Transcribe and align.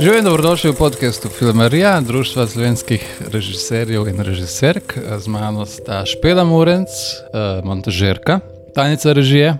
Živijo 0.00 0.18
in 0.18 0.24
dobrodošli 0.24 0.70
v 0.70 0.74
podkastu 0.74 1.28
Filmarija, 1.28 2.00
Društva 2.00 2.46
slovenskih 2.46 3.20
režiserjev 3.32 4.08
in 4.08 4.20
režiserk. 4.20 4.98
Z 5.18 5.28
mano 5.28 5.66
sta 5.66 6.06
Špela 6.06 6.44
Murenc, 6.44 6.88
eh, 6.88 7.60
montažerka, 7.64 8.40
tajnica 8.74 9.12
režije 9.12 9.58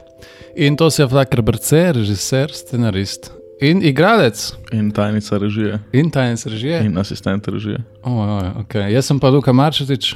in 0.57 0.77
to 0.77 0.91
se 0.91 1.03
je 1.03 1.09
Flakar 1.09 1.43
Brce, 1.43 1.93
režiser, 1.93 2.51
scenarist 2.53 3.31
in 3.61 3.83
igralec. 3.83 4.53
In 4.73 4.91
tajnica 4.91 5.39
režije. 5.39 5.79
In 5.93 6.11
tajnica 6.11 6.49
režije. 6.49 6.85
In 6.85 6.99
asistent 6.99 7.49
režije. 7.49 7.79
Oh, 8.03 8.13
oh, 8.13 8.43
okay. 8.65 8.89
Jaz 8.93 9.07
sem 9.07 9.21
pa 9.21 9.29
Luka 9.29 9.53
Marčetič 9.53 10.15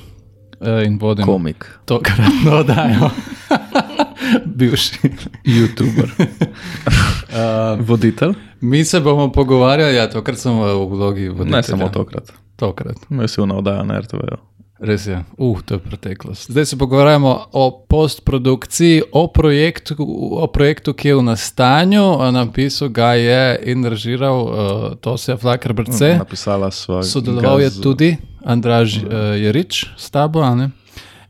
eh, 0.61 0.87
in 0.87 0.99
vodim 0.99 1.25
Komik. 1.25 1.67
tokratno 1.85 2.59
oddajo. 2.59 3.11
Bivši. 4.57 4.99
YouTuber. 5.45 6.09
uh, 6.17 7.81
Voditelj. 7.89 8.35
Mi 8.65 8.85
se 8.85 9.01
bomo 9.01 9.29
pogovarjali, 9.29 9.95
ja, 9.95 10.09
tokrat 10.11 10.39
sem 10.39 10.53
v 10.53 10.73
vlogi 10.87 11.29
voditelja. 11.29 11.57
Ne 11.57 11.63
samo 11.63 11.89
tokrat. 11.89 12.33
Tokrat. 12.57 12.97
Me 13.09 13.29
si 13.29 13.41
vnavdaja 13.41 13.83
na 13.83 14.01
RTV. 14.01 14.17
-ju. 14.17 14.37
Res 14.81 15.07
je, 15.07 15.17
uh, 15.39 15.61
to 15.63 15.75
je 15.75 15.79
preteklost. 15.79 16.51
Zdaj 16.51 16.65
se 16.67 16.79
pogovarjamo 16.79 17.47
o 17.53 17.85
postprodukciji, 17.89 19.03
o 19.13 19.27
projektu, 19.27 19.95
o 20.33 20.47
projektu 20.47 20.93
ki 20.93 21.09
je 21.09 21.15
v 21.15 21.23
nastanju. 21.23 22.33
Napisal 22.33 22.89
ga 22.89 23.15
je 23.15 23.61
in 23.63 23.85
režiral 23.85 24.43
uh, 24.43 24.53
Tosja 25.01 25.37
Flakar 25.37 25.73
Brce. 25.73 26.17
Napisala 26.19 26.71
sva. 26.71 27.03
Sodeloval 27.03 27.61
je 27.61 27.65
ga 27.65 27.71
z- 27.71 27.81
tudi 27.81 28.17
Andraž 28.45 28.97
uh, 28.97 29.03
Jerič 29.37 29.87
s 29.97 30.11
tabo. 30.11 30.43
a 30.43 30.55
ne? 30.55 30.71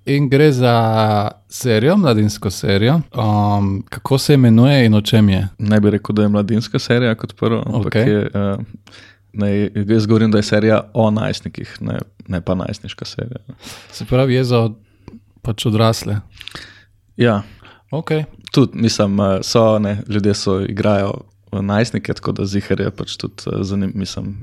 In 0.06 0.28
gre 0.28 0.52
za 0.52 0.74
serijo, 1.48 1.96
mladinsko 1.96 2.50
serijo. 2.50 3.00
Um, 3.14 3.84
kako 3.88 4.18
se 4.18 4.34
imenuje 4.34 4.86
in 4.86 4.94
o 4.94 5.00
čem 5.00 5.28
je? 5.28 5.48
Ne 5.58 5.80
bi 5.80 5.90
rekel, 5.90 6.14
da 6.14 6.22
je 6.22 6.28
mladinska 6.28 6.78
serija 6.78 7.14
kot 7.14 7.36
prvo, 7.36 7.62
Okej. 7.66 8.02
je. 8.02 8.30
Uh, 8.34 8.64
Ne, 9.36 9.70
jaz 9.88 10.06
govorim, 10.06 10.30
da 10.30 10.38
je 10.38 10.42
serija 10.42 10.90
o 10.94 11.10
najstnikih, 11.10 11.76
ne, 11.80 11.98
ne 12.28 12.40
pa 12.40 12.54
najstniška 12.54 13.04
serija. 13.04 13.36
Se 13.92 14.04
pravi, 14.04 14.34
je 14.34 14.44
za 14.44 14.70
pač 15.42 15.66
odrasle. 15.66 16.20
Ja, 17.16 17.42
Okay. 17.90 18.24
tudi 18.52 18.78
mislim, 18.78 19.20
eh, 19.20 19.38
so, 19.42 19.78
ne, 19.78 20.02
ljudje 20.08 20.34
so 20.34 20.60
igrajo 20.60 21.20
najstnike, 21.52 22.14
tako 22.14 22.32
da 22.32 22.46
zihar 22.46 22.80
je 22.80 22.90
pač 22.90 23.16
tudi 23.16 23.34
eh, 23.46 23.58
zanim, 23.60 23.92
mislim, 23.94 24.36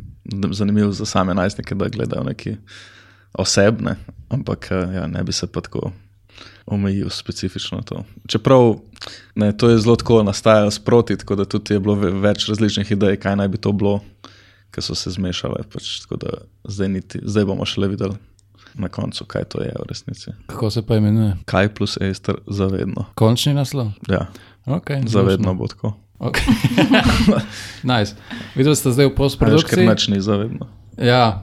zanimivo 0.52 0.92
za 0.92 1.06
same 1.06 1.34
najstnike, 1.34 1.76
da 1.76 1.88
gledajo 1.88 2.24
neki 2.24 2.56
osebne, 3.34 3.96
ampak 4.30 4.68
eh, 4.72 4.96
ja, 4.96 5.08
ne 5.08 5.24
bi 5.24 5.32
se 5.32 5.48
pa 5.48 5.62
tako 5.62 5.92
omejil 6.66 7.10
specifično 7.10 7.78
na 7.78 7.84
to. 7.84 8.04
Čeprav 8.28 8.76
ne, 9.36 9.52
to 9.52 9.70
je 9.70 9.78
zelo 9.78 9.96
tako 9.96 10.24
nastajalo 10.24 10.72
sproti, 10.72 11.18
tako 11.18 11.36
da 11.36 11.46
tudi 11.46 11.74
je 11.74 11.80
bilo 11.80 11.96
ve- 11.96 12.12
več 12.12 12.48
različnih 12.48 12.92
idej, 12.92 13.18
kaj 13.18 13.36
naj 13.36 13.48
bi 13.48 13.58
to 13.58 13.72
bilo, 13.72 14.00
ki 14.72 14.82
so 14.82 14.96
se 14.96 15.12
zmešale. 15.12 15.64
Pač, 15.66 16.00
tako 16.00 16.16
da 16.18 16.30
zdaj, 16.66 16.90
niti, 16.90 17.20
zdaj 17.22 17.46
bomo 17.46 17.66
šele 17.66 17.88
videli 17.88 18.16
na 18.74 18.88
koncu, 18.88 19.26
kaj 19.26 19.44
to 19.46 19.60
je 19.60 19.74
v 19.74 19.86
resnici. 19.86 20.32
Kako 20.48 20.70
se 20.70 20.82
pa 20.82 20.96
imenuje? 20.96 21.36
Kaj 21.46 21.70
plus 21.70 21.98
Ester 22.00 22.36
zavedno. 22.48 23.06
Končni 23.16 23.54
naslov. 23.54 23.92
Ja, 24.08 24.28
Okay, 24.64 25.02
zavedno 25.08 25.54
bo 25.54 25.68
tako. 25.68 25.98
Okay. 26.20 26.46
nice. 27.92 28.14
Videli 28.56 28.76
ste 28.76 28.92
zdaj 28.92 29.06
v 29.06 29.10
Veš, 29.10 29.16
ker 29.16 29.18
postprodukciji? 29.18 29.88
nič 29.88 30.08
ni 30.08 30.22
zavedno. 30.22 30.68
Ja. 30.98 31.42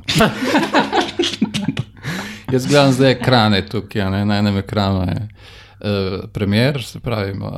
Jaz 2.52 2.66
gledam 2.66 2.92
zdaj 2.92 3.10
ekrane 3.10 3.66
tukaj, 3.66 4.10
ne? 4.10 4.24
na 4.24 4.38
enem 4.38 4.56
ekranu 4.56 5.00
je 5.00 5.16
uh, 5.20 5.88
premier, 6.32 6.82
se 6.82 7.00
pravi 7.00 7.32
uh, 7.32 7.48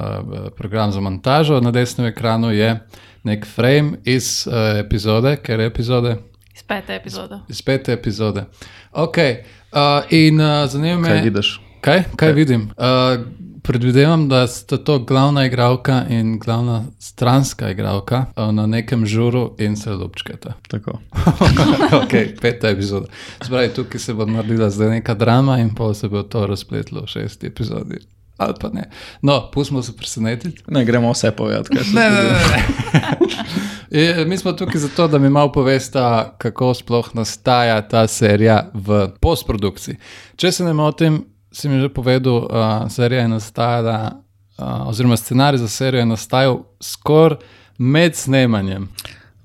program 0.56 0.92
za 0.92 1.00
montažo, 1.00 1.60
na 1.60 1.70
desnem 1.70 2.06
ekranu 2.06 2.50
je 2.52 2.80
nek 3.22 3.46
frame 3.46 3.92
iz 4.04 4.46
uh, 4.46 4.54
epizode, 4.80 5.36
ker 5.36 5.60
je 5.60 5.66
epizode, 5.66 6.16
Iz 6.54 6.62
pete 6.62 6.94
epizode. 6.94 7.38
iz 7.48 7.62
pete 7.62 7.92
epizode. 7.92 8.44
Ok, 8.92 9.16
uh, 9.16 9.80
in 10.10 10.40
uh, 10.40 10.66
zanima 10.66 11.00
me, 11.00 11.08
Kaj 11.08 11.20
vidiš? 11.22 11.60
Kaj, 11.80 12.02
kaj 12.16 12.32
vidim? 12.32 12.70
Uh, 12.76 13.20
predvidevam, 13.62 14.28
da 14.28 14.46
sta 14.46 14.76
to 14.76 14.98
glavna 14.98 15.46
igralka 15.46 16.04
in 16.08 16.38
glavna 16.38 16.84
stranska 16.98 17.70
igralka 17.70 18.24
uh, 18.36 18.54
na 18.54 18.66
nekem 18.66 19.06
žuru 19.06 19.54
in 19.58 19.76
se 19.76 19.90
ljubčkata. 19.90 20.52
Tako. 20.68 20.90
ok, 22.04 22.40
peta 22.40 22.68
epizoda. 22.68 23.06
Spravi, 23.42 23.68
tukaj 23.68 24.00
se 24.00 24.14
bo 24.14 24.26
naredila 24.26 24.70
zdaj 24.70 24.88
neka 24.88 25.14
drama 25.14 25.58
in 25.58 25.74
pa 25.74 25.94
se 25.94 26.08
bo 26.08 26.22
to 26.22 26.46
razpletlo 26.46 27.02
v 27.02 27.06
šesti 27.06 27.46
epizodi. 27.46 27.98
Ali 28.40 28.54
pa 28.60 28.68
ne. 28.68 28.90
No, 29.22 29.50
pustimo 29.52 29.82
se 29.82 29.96
presenetiti. 29.96 30.62
Ne, 30.68 30.84
gremo 30.84 31.12
vse 31.12 31.30
povedati. 31.30 31.76
kaj 31.76 31.84
se 31.84 31.94
Ne, 31.94 32.10
ne, 32.10 32.22
ne. 32.22 32.30
ne. 32.30 32.64
Je, 34.00 34.24
Mi 34.24 34.38
smo 34.38 34.52
tukaj 34.52 34.80
zato, 34.80 35.08
da 35.08 35.18
mi 35.18 35.30
malo 35.30 35.52
povesta, 35.52 36.34
kako 36.38 36.74
sploh 36.74 37.10
nastaja 37.14 37.88
ta 37.88 38.06
serija 38.06 38.70
v 38.74 39.08
postprodukciji. 39.20 39.96
Če 40.36 40.52
se 40.52 40.64
ne 40.64 40.72
motim, 40.72 41.24
si 41.52 41.68
mi 41.68 41.80
že 41.80 41.88
povedal, 41.88 42.34
uh, 42.34 42.90
serija 42.90 43.22
je 43.22 43.28
nastajala, 43.28 44.12
uh, 44.58 44.88
oziroma 44.88 45.16
scenarij 45.16 45.58
za 45.58 45.68
serijo 45.68 46.00
je 46.00 46.06
nastajal 46.06 46.62
skoraj 46.80 47.38
med 47.78 48.16
snemanjem. 48.16 48.88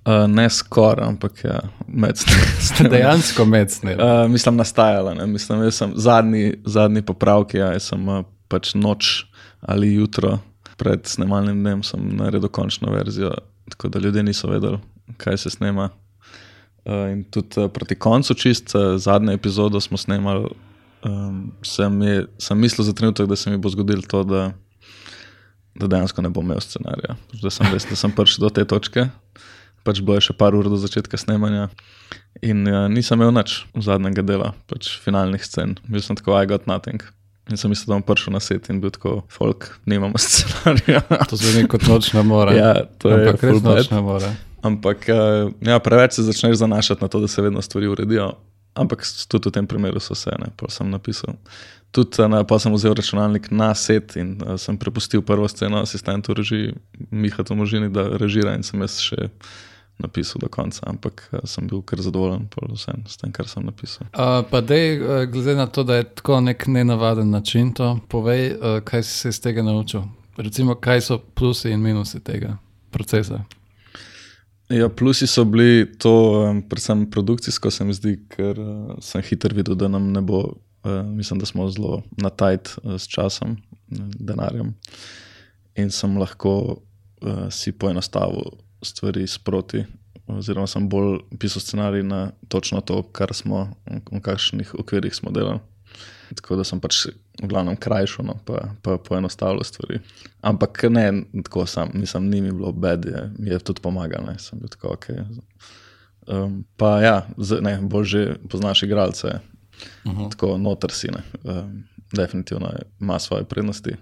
Uh, 0.06 0.28
ne 0.28 0.50
skoraj, 0.50 1.08
ampak 1.08 1.44
ja, 1.44 1.60
med 1.88 2.20
Dejansko 2.92 3.46
med 3.46 3.72
snemanjem. 3.72 4.26
Uh, 4.26 4.32
mislim, 4.32 4.56
nastajala. 4.56 5.14
Ne? 5.14 5.28
Mislim, 5.28 5.64
jaz 5.64 5.76
sem 5.76 5.94
zadnji, 5.96 6.54
zadnji 6.66 7.02
popravki, 7.02 7.58
ja, 7.58 7.72
jaz 7.74 7.90
sem 7.90 8.08
uh, 8.08 8.22
pač 8.48 8.76
noč 8.76 9.26
ali 9.62 9.94
jutro 9.96 10.38
pred 10.78 11.08
snemalnim 11.08 11.64
dnem 11.64 11.84
sem 11.84 12.02
naredil 12.18 12.50
končno 12.54 12.92
verzijo, 12.92 13.32
tako 13.70 13.90
da 13.90 14.00
ljudje 14.00 14.24
niso 14.24 14.48
vedeli, 14.48 14.78
kaj 15.18 15.38
se 15.38 15.50
snema. 15.50 15.90
Uh, 16.86 16.94
in 17.12 17.24
tudi 17.24 17.60
uh, 17.60 17.72
proti 17.72 17.96
koncu, 17.96 18.34
čist 18.34 18.76
uh, 18.76 18.98
zadnjo 18.98 19.34
epizodo 19.34 19.82
smo 19.82 19.98
snemali, 19.98 20.50
um, 21.06 21.52
sem, 21.66 22.02
je, 22.02 22.26
sem 22.42 22.60
mislil 22.60 22.86
za 22.88 22.94
trenutek, 22.94 23.30
da 23.30 23.38
se 23.40 23.52
mi 23.54 23.58
bo 23.62 23.70
zgodilo 23.70 24.04
to, 24.10 24.24
da, 24.28 24.44
da 25.76 25.88
dejansko 25.88 26.26
ne 26.26 26.32
bom 26.34 26.46
imel 26.46 26.62
scenarija. 26.64 27.18
Da 27.42 27.52
sem, 27.54 27.70
res, 27.74 27.86
da 27.90 27.98
sem 28.00 28.14
prišel 28.16 28.48
do 28.48 28.54
te 28.56 28.66
točke, 28.66 29.08
pač 29.86 30.02
bilo 30.02 30.18
je 30.18 30.30
še 30.30 30.38
par 30.38 30.58
ur 30.58 30.70
do 30.72 30.80
začetka 30.82 31.20
snemanja. 31.22 31.70
In 32.44 32.66
uh, 32.68 32.86
nisem 32.92 33.22
imel 33.22 33.36
nič 33.38 33.62
zadnjega 33.86 34.26
dela, 34.26 34.54
pač 34.72 34.96
finalnih 35.04 35.46
scen. 35.46 35.78
Bil 35.88 36.04
sem 36.04 36.18
tako, 36.18 36.36
I 36.40 36.50
got 36.50 36.66
nothing. 36.68 37.04
In 37.46 37.62
sem 37.62 37.70
mislil, 37.70 37.92
da 37.94 38.00
bom 38.00 38.08
prišel 38.08 38.34
na 38.34 38.42
set 38.42 38.72
in 38.74 38.80
bil 38.82 38.90
tako, 38.90 39.20
folk, 39.30 39.70
nimamo 39.86 40.18
scenarija. 40.26 41.04
To 41.30 41.38
zveni 41.38 41.70
kot 41.70 41.86
nočna 41.86 42.26
mora. 42.26 42.56
ja, 42.58 42.74
to 42.98 43.14
je 43.14 43.22
Ampak 43.22 43.44
res 43.46 43.54
full 43.54 43.62
bad. 43.62 43.84
nočna 43.84 44.02
mora. 44.02 44.34
Ampak 44.66 45.06
uh, 45.14 45.54
ja, 45.62 45.78
preveč 45.86 46.18
se 46.18 46.26
začneš 46.26 46.58
zanašati 46.64 47.06
na 47.06 47.08
to, 47.14 47.22
da 47.22 47.30
se 47.30 47.44
vedno 47.46 47.62
stvari 47.62 47.88
uredijo. 47.94 48.32
Ampak 48.76 49.08
tudi 49.28 49.50
v 49.50 49.56
tem 49.56 49.68
primeru 49.68 50.00
so 50.04 50.14
vse, 50.14 50.36
ne, 50.40 50.52
pa 50.60 50.68
sem 50.68 50.90
napisal. 50.92 51.38
Tudi 51.96 52.28
na, 52.28 52.44
pa 52.44 52.60
sem 52.60 52.74
vzel 52.76 52.92
računalnik 52.92 53.48
na 53.52 53.72
set 53.76 54.18
in 54.20 54.36
uh, 54.44 54.60
sem 54.60 54.76
prepustil 54.78 55.24
prvo 55.24 55.48
sceno 55.48 55.80
asistentu 55.80 56.36
režiji, 56.36 56.76
Miha 57.12 57.44
Tomožini, 57.44 57.88
da 57.90 58.20
režira 58.20 58.56
in 58.60 58.68
sem 58.68 58.82
jaz 58.84 59.00
še 59.00 59.30
napisal 60.04 60.44
do 60.44 60.52
konca. 60.52 60.84
Ampak 60.92 61.24
uh, 61.32 61.40
sem 61.48 61.72
bil 61.72 61.80
kar 61.88 62.04
zadovoljen 62.04 62.50
vsem 62.76 63.08
s 63.08 63.16
tem, 63.16 63.32
kar 63.32 63.48
sem 63.48 63.64
napisal. 63.64 64.12
Uh, 64.12 64.44
pa 64.44 64.60
dej, 64.60 65.00
uh, 65.00 65.24
glede 65.32 65.56
na 65.56 65.72
to, 65.72 65.88
da 65.88 66.04
je 66.04 66.10
tako 66.20 66.44
nek 66.44 66.68
nenavaden 66.68 67.32
način, 67.32 67.72
to 67.72 67.96
povej, 68.12 68.60
uh, 68.60 68.80
kaj 68.84 69.08
si 69.08 69.16
se 69.24 69.32
iz 69.32 69.40
tega 69.40 69.64
naučil. 69.64 70.04
Recimo, 70.36 70.76
kaj 70.76 71.02
so 71.02 71.18
plusi 71.18 71.72
in 71.72 71.80
minusi 71.80 72.20
tega 72.20 72.58
procesa. 72.92 73.40
Ja, 74.70 74.90
plusi 74.90 75.28
so 75.28 75.44
bili 75.46 75.86
to, 75.98 76.12
um, 76.50 76.62
predvsem 76.70 77.10
produkcijsko, 77.12 77.72
se 77.72 77.86
mi 77.86 77.94
zdi, 77.94 78.16
ker 78.34 78.60
uh, 78.60 78.96
sem 79.02 79.22
hiter 79.22 79.54
videl, 79.54 79.76
da 79.78 79.88
nam 79.88 80.08
ne 80.14 80.24
bo, 80.26 80.40
uh, 80.42 81.04
mislim, 81.06 81.40
da 81.40 81.46
smo 81.46 81.68
zelo 81.70 82.02
na 82.18 82.32
tajt 82.34 82.72
uh, 82.82 82.96
s 82.98 83.06
časom, 83.08 83.58
denarjem. 84.18 84.74
In 85.78 85.92
sem 85.94 86.18
lahko 86.18 86.56
uh, 86.66 87.46
si 87.54 87.76
poenostavil 87.78 88.58
stvari 88.82 89.28
sproti, 89.28 89.84
oziroma 90.28 90.66
sem 90.68 90.90
bolj 90.90 91.20
pisal 91.40 91.62
scenarij 91.62 92.04
na 92.04 92.32
točno 92.50 92.82
to, 92.82 93.04
kar 93.14 93.34
smo, 93.38 93.68
v 93.86 94.22
kakšnih 94.22 94.74
okvirih 94.82 95.14
smo 95.14 95.32
delali. 95.32 95.62
Tako 96.36 96.56
da 96.56 96.64
sem 96.64 96.80
pač 96.80 97.06
v 97.42 97.48
glavnem 97.48 97.76
krajšal, 97.78 98.26
no, 98.26 98.38
pa, 98.46 98.70
pa 98.82 98.98
poenostavljal 98.98 99.64
stvari. 99.64 100.00
Ampak 100.42 100.84
ne, 100.90 101.24
tako 101.44 101.66
sam, 101.66 101.92
nisem, 101.94 102.30
ni 102.30 102.42
mi 102.42 102.52
bilo 102.52 102.72
bed, 102.72 103.06
je, 103.06 103.32
mi 103.38 103.50
je 103.50 103.60
tudi 103.60 103.82
pomagalo, 103.82 104.32
ne, 104.32 104.40
sem 104.40 104.60
bil 104.60 104.72
tako 104.72 104.94
ok. 104.96 105.06
Um, 106.28 106.64
pa 106.78 107.02
ja, 107.02 107.28
z, 107.38 107.62
ne, 107.62 107.78
bolj 107.82 108.06
že 108.06 108.22
poznaš 108.50 108.84
igralce, 108.84 109.28
uh 109.28 110.12
-huh. 110.12 110.32
tako 110.32 110.58
noter 110.58 110.92
si, 110.92 111.08
ne. 111.12 111.22
Um, 111.44 111.84
definitivno 112.14 112.68
je- 112.68 112.86
ima 113.02 113.20
svoje 113.20 113.44
prednosti. 113.44 113.96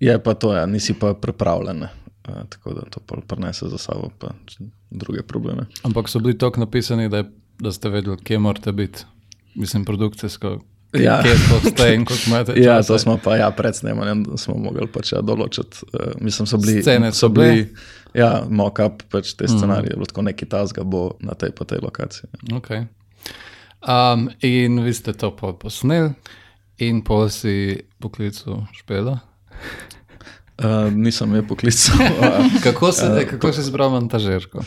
Je 0.00 0.22
pa 0.22 0.34
to, 0.34 0.54
ja, 0.54 0.66
nisi 0.66 0.94
pa 0.94 1.14
pripravljen, 1.14 1.78
ne. 1.78 1.88
Uh, 2.28 2.48
tako 2.48 2.74
da 2.74 2.80
to 2.80 3.00
prenese 3.26 3.68
za 3.68 3.78
sabo 3.78 4.10
pa 4.18 4.28
druge 4.90 5.22
probleme. 5.22 5.66
Ampak 5.82 6.08
so 6.08 6.18
bili 6.18 6.38
tako 6.38 6.60
napisani, 6.60 7.08
da, 7.08 7.16
je, 7.16 7.24
da 7.58 7.72
ste 7.72 7.88
vedeli, 7.88 8.16
kje 8.24 8.38
morate 8.38 8.72
biti. 8.72 9.04
Mislim, 9.54 9.84
produkcijsko, 9.84 10.58
Ja. 10.94 11.18
kje 11.22 11.34
sploh 11.38 11.64
ste 11.72 11.88
in 11.94 12.04
koliko 12.06 12.30
imate 12.30 12.54
Ja, 12.60 12.82
to 12.82 12.98
smo 12.98 13.18
pa 13.18 13.36
ja, 13.36 13.50
pred 13.50 13.76
snemanjem 13.76 14.24
smo 14.38 14.54
mogli 14.54 14.86
pač 14.86 15.12
ja, 15.12 15.22
določiti. 15.26 15.82
Uh, 15.90 16.12
mislim, 16.20 16.46
so 16.46 16.60
bili, 16.62 16.82
Scene 16.82 17.12
so 17.12 17.28
bili 17.28 17.66
Ja, 18.14 18.44
mock-up, 18.46 19.02
pač 19.10 19.32
te 19.34 19.48
scenarije, 19.50 19.96
mm. 19.96 20.06
tako 20.06 20.22
neki 20.22 20.46
tasga 20.46 20.84
bo 20.86 21.16
na 21.18 21.34
tej 21.34 21.50
pa 21.50 21.66
tej 21.66 21.82
lokaciji. 21.82 22.30
Okay. 22.54 22.86
Um, 23.82 24.28
in 24.38 24.78
vi 24.86 24.94
ste 24.94 25.16
to 25.18 25.32
posneli, 25.34 26.14
in 26.78 27.02
pol 27.02 27.26
si 27.34 27.82
poklical 27.98 28.62
špela. 28.78 29.18
Uh, 30.62 30.94
nisem 30.94 31.34
je 31.34 31.42
poklical. 31.42 31.98
kako 32.66 32.92
se, 32.94 33.10
uh, 33.10 33.26
kako 33.34 33.52
se 33.52 33.66
zbral 33.66 33.90
montažerko? 33.90 34.62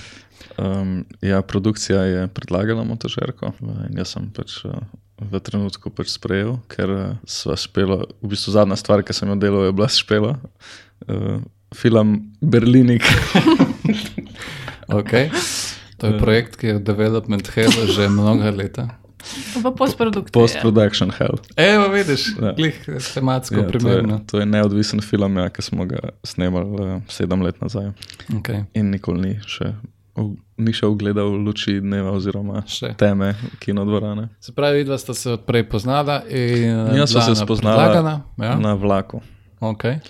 Um, 0.60 1.06
ja, 1.22 1.40
produkcija 1.42 2.04
je 2.04 2.28
predlagala 2.28 2.84
montažerko 2.84 3.54
in 3.62 3.96
jaz 3.96 4.12
sem 4.18 4.28
pač 4.36 4.60
uh, 4.68 4.76
v 5.18 5.42
trenutku 5.42 5.90
pač 5.90 6.14
sprejel, 6.14 6.58
ker 6.70 6.90
uh, 6.94 7.06
sva 7.26 7.58
špela, 7.58 8.06
v 8.22 8.34
bistvu 8.34 8.54
zadnja 8.54 8.78
stvar, 8.78 9.02
ki 9.02 9.16
sem 9.18 9.30
jo 9.30 9.38
delal, 9.40 9.68
je 9.70 9.74
bila 9.74 9.90
špela. 9.90 10.38
Uh, 11.10 11.42
film 11.74 12.38
Berlinik. 12.42 13.04
okay. 15.00 15.34
To 15.98 16.14
je 16.14 16.22
projekt, 16.22 16.62
ki 16.62 16.70
je 16.70 16.74
v 16.78 16.84
development 16.86 17.50
hell 17.58 17.74
že 17.90 18.06
mnoga 18.10 18.54
leta. 18.54 18.86
V 19.58 19.66
postprodukciji. 19.76 20.32
Post-production 20.32 21.10
hell. 21.18 21.42
Evo, 21.58 21.90
vidiš, 21.92 22.38
ja. 22.38 22.54
glih, 22.54 22.78
tematsko 23.14 23.66
ja, 23.66 23.68
primerno. 23.68 24.18
To 24.18 24.22
je, 24.22 24.28
to 24.28 24.40
je 24.40 24.46
neodvisen 24.46 25.02
film, 25.02 25.42
ja, 25.42 25.50
ki 25.50 25.66
smo 25.66 25.90
ga 25.90 26.14
snemali 26.24 26.70
uh, 26.70 27.02
sedem 27.12 27.42
let 27.44 27.60
nazaj. 27.62 27.92
Okay. 28.40 28.64
In 28.78 28.94
nikoli 28.94 29.20
ni 29.26 29.34
še. 29.50 29.74
Ni 30.58 30.74
še 30.74 30.88
ugledal 30.90 31.30
luči 31.46 31.78
dneva, 31.84 32.12
oziroma 32.18 32.64
še. 32.66 32.96
teme 32.98 33.36
kinodvorane. 33.62 34.30
Se 34.42 34.54
pravi, 34.56 34.82
da 34.88 34.98
ste 34.98 35.14
se 35.14 35.36
odprej 35.38 35.68
poznala. 35.70 36.24
Ja, 36.28 37.06
so 37.06 37.22
se 37.22 37.36
spoznala 37.38 38.24
ja? 38.42 38.56
na 38.58 38.74
vlaku. 38.74 39.22
Okay. 39.62 40.02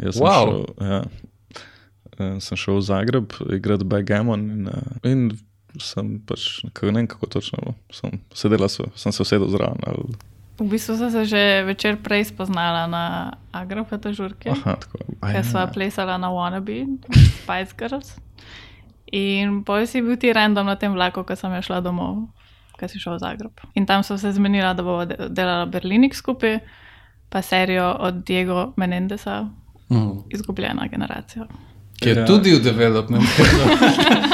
Jaz 0.00 0.16
sem, 0.16 0.24
wow. 0.24 0.48
šel, 0.48 0.64
ja, 0.80 1.02
eh, 2.16 2.40
sem 2.40 2.56
šel 2.56 2.80
v 2.80 2.84
Zagreb, 2.88 3.36
igrati 3.52 3.84
Bagamon 3.84 4.40
in, 4.40 4.68
eh, 4.68 5.08
in 5.12 5.28
sem 5.80 6.16
pač 6.26 6.64
ne 6.64 6.90
vem, 6.90 7.06
kako 7.06 7.28
točno. 7.36 7.74
Sem, 7.92 8.20
sedela 8.34 8.68
so, 8.68 8.88
sem 8.96 9.12
se 9.12 9.22
usedel 9.22 9.48
zraven. 9.52 9.80
Ali... 9.86 10.16
V 10.60 10.68
bistvu 10.68 10.96
sem 10.96 11.10
se 11.10 11.24
že 11.24 11.62
večer 11.64 11.96
prej 12.02 12.32
spoznala 12.32 12.84
na 12.86 13.04
Agrofetu 13.52 14.12
žurke. 14.12 14.52
Ker 15.20 15.44
sva 15.44 15.68
plesala 15.72 16.18
na 16.20 16.28
Wannabe, 16.32 16.84
Spice 17.44 17.72
Girls. 17.76 18.16
In 19.12 19.62
poj 19.66 19.86
si 19.90 20.02
bil 20.02 20.16
ti 20.16 20.32
random 20.32 20.66
na 20.66 20.76
tem 20.78 20.92
vlaku, 20.94 21.24
ko 21.26 21.36
sem 21.36 21.54
šla 21.62 21.80
domov, 21.82 22.28
ko 22.78 22.88
si 22.88 23.00
šel 23.02 23.18
v 23.18 23.22
Zagreb. 23.24 23.64
In 23.74 23.86
tam 23.86 24.02
so 24.06 24.18
se 24.18 24.32
zmenila, 24.32 24.74
da 24.74 24.82
bo 24.86 25.02
delala 25.06 25.66
Berlinik 25.66 26.14
skupaj, 26.14 26.60
pa 27.30 27.42
serijo 27.42 27.90
od 27.98 28.22
Diego 28.26 28.72
Menendesa, 28.76 29.42
mm. 29.90 30.30
izgubljena 30.30 30.86
generacija. 30.90 31.46
Ki 32.00 32.08
je 32.08 32.16
ja. 32.16 32.26
tudi 32.26 32.54
v 32.54 32.62
developmentu. 32.64 33.42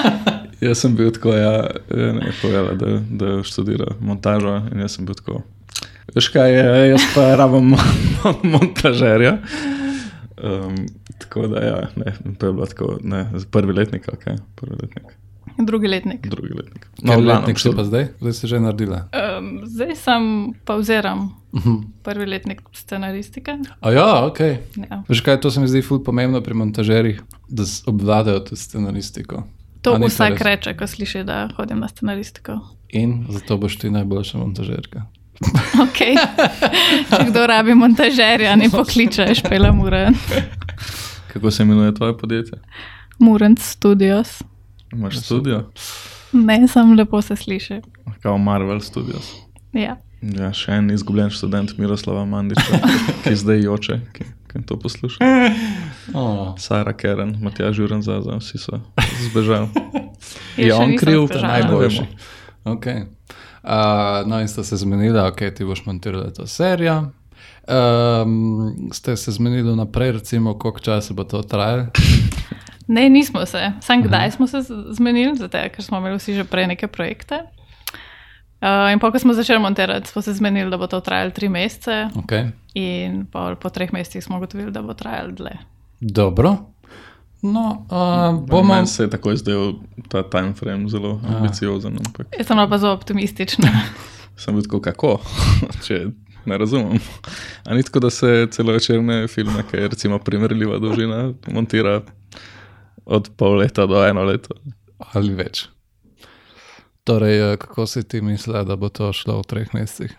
jaz 0.61 0.79
sem 0.79 0.97
bil 0.97 1.11
tako, 1.13 1.35
ja, 1.35 1.67
ne, 1.91 2.33
povedala, 2.43 2.75
da, 2.75 3.01
da 3.11 3.43
študira 3.45 3.97
montažo 4.01 4.61
in 4.73 4.81
jaz 4.81 4.97
sem 4.97 5.07
bil 5.07 5.17
tako. 5.19 5.43
Veš 6.15 6.29
kaj 6.33 6.53
je, 6.55 6.89
jaz 6.91 7.09
pa 7.15 7.35
rabim 7.37 7.75
montažerja. 8.55 9.39
Um, 10.37 10.87
tako 11.19 11.47
da, 11.53 11.65
ja, 11.65 11.77
ne, 11.97 12.13
to 12.39 12.47
je 12.47 12.53
bilo 12.53 12.67
tako, 12.67 12.99
ne, 13.03 13.27
prvi 13.51 13.73
letnik, 13.73 14.09
ok, 14.13 14.25
prvi 14.55 14.77
letnik. 14.83 15.17
Drugi 15.59 15.89
letnik. 15.89 16.27
Drugi 16.27 16.53
letnik. 16.55 16.87
No, 17.03 17.13
Kaj 17.13 17.23
letnik 17.23 17.61
še 17.61 17.73
pa 17.73 17.85
zdaj? 17.87 18.09
Zdaj 18.21 18.35
si 18.37 18.49
že 18.51 18.59
naredila? 18.61 18.99
Um, 19.17 19.63
zdaj 19.65 19.95
sem 19.97 20.25
pauziral 20.69 21.29
uh 21.29 21.57
mhm. 21.57 21.77
prvi 22.05 22.27
letnik 22.27 22.61
scenaristike. 22.77 23.57
A 23.81 23.91
ja, 23.91 24.27
ok. 24.27 24.41
Ja. 24.77 25.03
Veš 25.09 25.23
kaj, 25.25 25.41
to 25.41 25.51
se 25.51 25.61
mi 25.61 25.69
zdi 25.69 25.81
ful 25.83 26.03
pomembno 26.05 26.43
pri 26.45 26.55
montažerih, 26.55 27.23
da 27.49 27.65
obvladajo 27.87 28.41
to 28.41 28.57
scenaristiko. 28.57 29.47
To 29.83 29.97
vsak 30.03 30.41
reče, 30.41 30.77
ko 30.77 30.87
sliši, 30.87 31.25
da 31.25 31.49
hodim 31.57 31.81
na 31.81 31.89
scenaristiko. 31.89 32.59
In 32.93 33.25
zato 33.31 33.57
boš 33.57 33.79
ti 33.79 33.91
najboljša 33.91 34.39
montažerka. 34.39 35.07
Okay. 35.87 36.17
Če 37.11 37.27
kdo 37.29 37.47
rabi 37.47 37.75
montažerja, 37.77 38.57
ne 38.57 38.71
pokličeš, 38.73 39.43
pela 39.49 39.73
Muren. 39.73 40.17
Kako 41.37 41.51
se 41.51 41.63
imenuje 41.63 41.95
tvoje 41.95 42.19
podjetje? 42.19 42.59
Muren 43.19 43.57
Studios. 43.57 44.43
Imaš 44.93 45.21
studio? 45.21 45.71
Ne, 46.33 46.69
samo 46.69 46.95
lepo 46.95 47.23
se 47.23 47.37
sliši. 47.37 47.81
Kao 48.23 48.39
Marvel 48.39 48.81
Studios. 48.81 49.33
Ja. 49.73 49.97
ja 50.23 50.53
še 50.53 50.73
en 50.73 50.89
izgubljen 50.91 51.29
študent 51.31 51.75
Miroslava 51.79 52.25
Mandiča, 52.25 52.81
ki 53.25 53.35
zdaj 53.37 53.61
joče, 53.67 53.99
ki, 54.17 54.25
ki 54.49 54.63
to 54.65 54.79
posluša. 54.81 55.29
Oh. 56.15 56.55
Sara 56.59 56.97
Keren, 56.97 57.37
Matija 57.43 57.73
Žuren 57.73 58.01
za 58.03 58.23
za 58.25 58.39
vsi 58.41 58.59
so 58.59 58.81
zbežali. 59.29 59.69
je 60.57 60.73
on 60.75 60.97
kriv, 60.97 61.27
da 61.35 61.43
najboljši. 61.43 62.07
Okay. 62.65 63.05
Uh, 63.61 64.25
no, 64.25 64.41
in 64.41 64.49
sta 64.49 64.65
se 64.65 64.81
zmenila, 64.81 65.29
ok, 65.29 65.51
ti 65.57 65.69
boš 65.69 65.85
montirala 65.85 66.33
to 66.33 66.47
serijo. 66.47 67.03
Um, 67.67 68.89
ste 68.93 69.17
se 69.17 69.33
zmenili 69.33 69.77
naprej, 69.77 70.13
recimo, 70.13 70.59
koliko 70.59 70.81
časa 70.81 71.15
bo 71.15 71.25
to 71.25 71.43
trajalo? 71.43 71.87
Ne, 72.89 73.09
nismo 73.11 73.47
se. 73.47 73.73
Sam 73.81 74.03
kdaj 74.03 74.31
smo 74.31 74.47
se 74.47 74.63
zmenili, 74.91 75.37
zato, 75.37 75.59
ker 75.75 75.85
smo 75.85 75.99
imeli 75.99 76.19
vsi 76.19 76.35
že 76.35 76.45
prej 76.45 76.67
neke 76.67 76.87
projekte. 76.87 77.41
Uh, 78.63 78.93
in 78.93 78.99
ko 78.99 79.19
smo 79.19 79.35
začeli 79.35 79.59
montirati, 79.59 80.09
smo 80.09 80.23
se 80.23 80.33
zmenili, 80.33 80.71
da 80.71 80.77
bo 80.77 80.87
to 80.87 81.01
trajalo 81.01 81.31
tri 81.31 81.49
mesece. 81.49 82.09
Okay. 82.15 82.51
In 82.75 83.27
po 83.61 83.69
treh 83.71 83.93
mesecih 83.93 84.25
smo 84.25 84.37
ugotovili, 84.37 84.71
da 84.71 84.83
bo 84.83 84.95
trajalo 84.95 85.33
dlje. 85.33 85.59
Dobro. 86.01 86.57
No, 87.43 87.87
uh, 87.91 88.47
bomo... 88.47 88.75
Meni 88.75 88.87
se 88.87 89.03
je 89.03 89.11
tako 89.11 89.37
zdel 89.37 89.73
ta 90.09 90.23
time 90.23 90.53
frame 90.55 90.89
zelo 90.89 91.21
ambiciozen. 91.37 91.99
Ampak... 92.07 92.27
Jaz 92.39 92.47
sem 92.47 92.71
pa 92.71 92.79
zelo 92.79 92.93
optimistična. 92.93 93.69
sem 94.37 94.55
bil 94.55 94.63
tako, 94.63 94.81
kako, 94.81 95.19
če 95.87 96.07
ne 96.47 96.59
razumem. 96.59 96.99
Ani 97.65 97.83
tako, 97.83 98.01
da 98.01 98.11
se 98.11 98.49
celo 98.51 98.73
večerne 98.73 99.29
filme, 99.29 99.65
ki 99.71 99.77
je 99.77 99.89
recimo 99.89 100.19
primerljiva 100.19 100.79
dolžina, 100.79 101.33
montira 101.53 102.01
od 103.05 103.31
pol 103.37 103.57
leta 103.57 103.87
do 103.87 104.03
eno 104.07 104.25
leto. 104.25 104.55
Ali 105.15 105.35
več. 105.35 105.67
Torej, 107.05 107.53
eh, 107.53 107.57
kako 107.57 107.87
si 107.87 108.03
ti 108.09 108.21
mislila, 108.21 108.65
da 108.65 108.77
bo 108.77 108.89
to 108.89 109.13
šlo 109.13 109.41
v 109.41 109.47
treh 109.47 109.75
mesecih? 109.75 110.17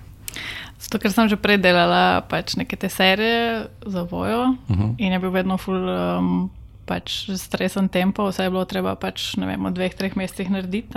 Zato, 0.79 0.99
ker 1.01 1.11
sem 1.11 1.27
že 1.27 1.39
prej 1.41 1.57
delala 1.57 2.21
pač 2.29 2.55
neke 2.55 2.77
te 2.77 2.89
serije 2.89 3.65
za 3.85 4.03
vojo 4.03 4.53
uh 4.53 4.71
mhm. 4.71 4.83
-huh. 4.83 4.95
in 4.97 5.11
je 5.11 5.19
bil 5.19 5.29
vedno 5.29 5.57
full 5.57 5.89
um, 5.89 6.49
pač 6.85 7.29
stresen 7.35 7.89
tempo, 7.89 8.29
vse 8.29 8.43
je 8.43 8.49
bilo 8.49 8.65
treba 8.65 8.95
pač, 8.95 9.35
ne 9.37 9.47
vem, 9.47 9.65
v 9.65 9.73
dveh, 9.75 9.93
treh 9.93 10.15
mesecih 10.15 10.49
narediti. 10.49 10.87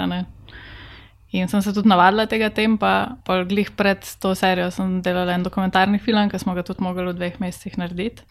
In 1.30 1.46
sem 1.48 1.62
se 1.62 1.72
tudi 1.72 1.88
navadila 1.88 2.26
tega 2.26 2.48
tempa, 2.50 3.16
pa 3.22 3.42
glih 3.46 3.70
pred 3.78 4.02
to 4.22 4.34
serijo 4.34 4.70
sem 4.74 4.98
delala 5.02 5.36
en 5.36 5.46
dokumentarni 5.46 6.00
film, 6.02 6.26
ki 6.30 6.40
smo 6.42 6.56
ga 6.56 6.64
tudi 6.66 6.82
mogli 6.82 7.06
v 7.06 7.14
dveh 7.14 7.38
mesecih 7.42 7.78
narediti. 7.78 8.26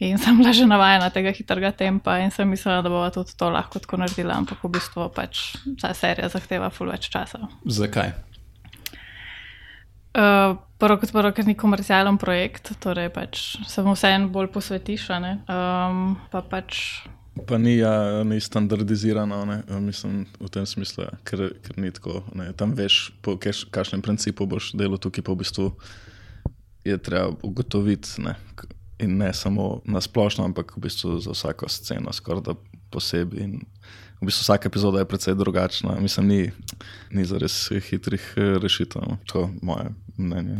In 0.00 0.16
sem 0.16 0.38
bila 0.38 0.52
že 0.56 0.64
navajena 0.64 1.10
tega 1.12 1.28
hitrega 1.34 1.74
tempa 1.76 2.16
in 2.22 2.30
sem 2.32 2.48
mislila, 2.48 2.80
da 2.80 2.88
bo 2.88 3.02
tudi 3.12 3.34
to 3.36 3.50
lahko 3.52 3.82
tako 3.82 3.98
naredila, 4.00 4.38
ampak 4.38 4.62
v 4.64 4.72
bistvu 4.78 5.10
pač 5.12 5.58
ta 5.82 5.92
serija 5.92 6.30
zahteva 6.32 6.70
ful 6.72 6.88
več 6.88 7.10
časa. 7.12 7.50
Zakaj? 7.66 8.14
Uh, 10.10 10.56
prvo 10.80 10.96
kot 11.02 11.12
prvo, 11.12 11.30
ker 11.36 11.44
ni 11.46 11.54
komercialen 11.54 12.16
projekt, 12.18 12.72
torej 12.80 13.12
pač 13.12 13.60
se 13.68 13.84
mu 13.84 13.92
vseeno 13.92 14.30
bolj 14.32 14.48
posvetiš. 14.54 15.10
Um, 15.10 16.16
pa, 16.32 16.40
pač... 16.42 17.02
pa 17.46 17.58
ni, 17.58 17.76
ja, 17.76 18.24
ni 18.24 18.40
standardizirano, 18.40 19.44
ne? 19.44 19.62
mislim 19.80 20.26
v 20.40 20.48
tem 20.52 20.66
smislu, 20.66 21.04
ja. 21.04 21.18
ker, 21.24 21.50
ker 21.64 21.78
ni 21.80 21.92
tako. 21.94 22.22
Ne? 22.34 22.50
Tam 22.56 22.74
veš, 22.76 23.10
po 23.22 23.36
kakšnem 23.38 24.02
principu 24.02 24.46
boš 24.46 24.72
delal 24.78 25.00
tukaj, 25.00 25.24
pa 25.26 25.34
v 25.34 25.42
bistvu 25.42 25.66
je 26.84 26.98
treba 26.98 27.32
ugotoviti. 27.42 28.22
In 29.00 29.16
ne 29.16 29.32
samo 29.34 29.80
na 29.84 30.00
splošno, 30.00 30.44
ampak 30.44 30.76
v 30.76 30.84
bistvu 30.84 31.18
za 31.24 31.32
vsako 31.32 31.68
sceno, 31.72 32.12
skoraj 32.12 32.44
da 32.50 32.56
posebej. 32.90 33.44
In 33.44 33.60
v 34.20 34.26
bistvu 34.26 34.42
vsaka 34.42 34.68
epizoda 34.68 34.98
je 34.98 35.08
precej 35.08 35.34
drugačna. 35.34 35.96
Mislim, 36.00 36.26
ni, 36.28 36.50
ni 37.10 37.24
za 37.24 37.38
res 37.38 37.68
hitrih 37.90 38.34
eh, 38.36 38.58
rešitev. 38.62 39.02
To 39.32 39.40
je 39.40 39.48
moje 39.62 39.90
mnenje. 40.16 40.56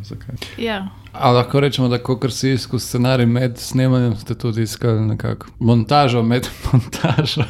Ja. 0.58 0.88
Ali 1.12 1.36
lahko 1.36 1.60
rečemo, 1.60 1.88
da 1.88 1.98
ko 1.98 2.30
si 2.30 2.58
skozi 2.58 2.86
scenarij 2.86 3.26
med 3.26 3.58
snemanjem, 3.58 4.16
ste 4.16 4.34
tudi 4.34 4.62
iskali 4.62 5.00
nekako 5.00 5.46
montažo 5.58 6.22
med 6.22 6.48
montažo? 6.72 7.44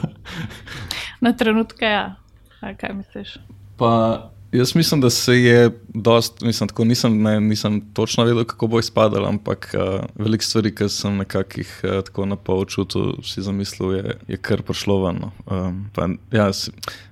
na 1.21 1.33
trenutke, 1.33 1.85
ja. 1.85 2.17
A 2.61 2.75
kaj 2.75 2.93
misliš? 2.93 3.37
Pa 3.77 4.31
Jaz 4.53 4.75
mislim, 4.75 5.01
da 5.01 5.11
se 5.11 5.35
je 5.35 5.71
dost, 5.89 6.41
mislim, 6.41 6.69
tako 6.69 6.85
nisem, 6.85 7.23
ne, 7.23 7.41
nisem 7.41 7.81
točno 7.93 8.25
vedel, 8.25 8.45
kako 8.45 8.67
bo 8.67 8.79
izpadalo, 8.79 9.29
ampak 9.29 9.75
uh, 9.75 10.01
veliko 10.17 10.45
stvari, 10.45 10.75
ki 10.75 10.89
sem 10.89 11.17
nekakih 11.17 11.81
uh, 11.85 11.91
tako 12.05 12.27
na 12.27 12.37
pol 12.37 12.65
čutil, 12.65 13.23
si 13.23 13.43
zamislil, 13.43 13.93
je, 13.93 14.17
je 14.29 14.37
kar 14.37 14.63
prišlo 14.63 15.05
ven. 15.05 15.21
No. 15.21 15.31
Um, 15.47 15.91
pa, 15.95 16.09
ja, 16.33 16.51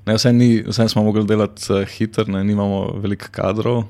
ne, 0.06 0.14
vse, 0.14 0.32
ni, 0.32 0.62
vse 0.62 0.88
smo 0.88 1.02
mogli 1.02 1.24
delati 1.26 1.72
uh, 1.72 1.84
hitro, 1.88 2.24
ne 2.26 2.44
nimamo 2.44 2.92
veliko 2.96 3.26
kadrov. 3.30 3.84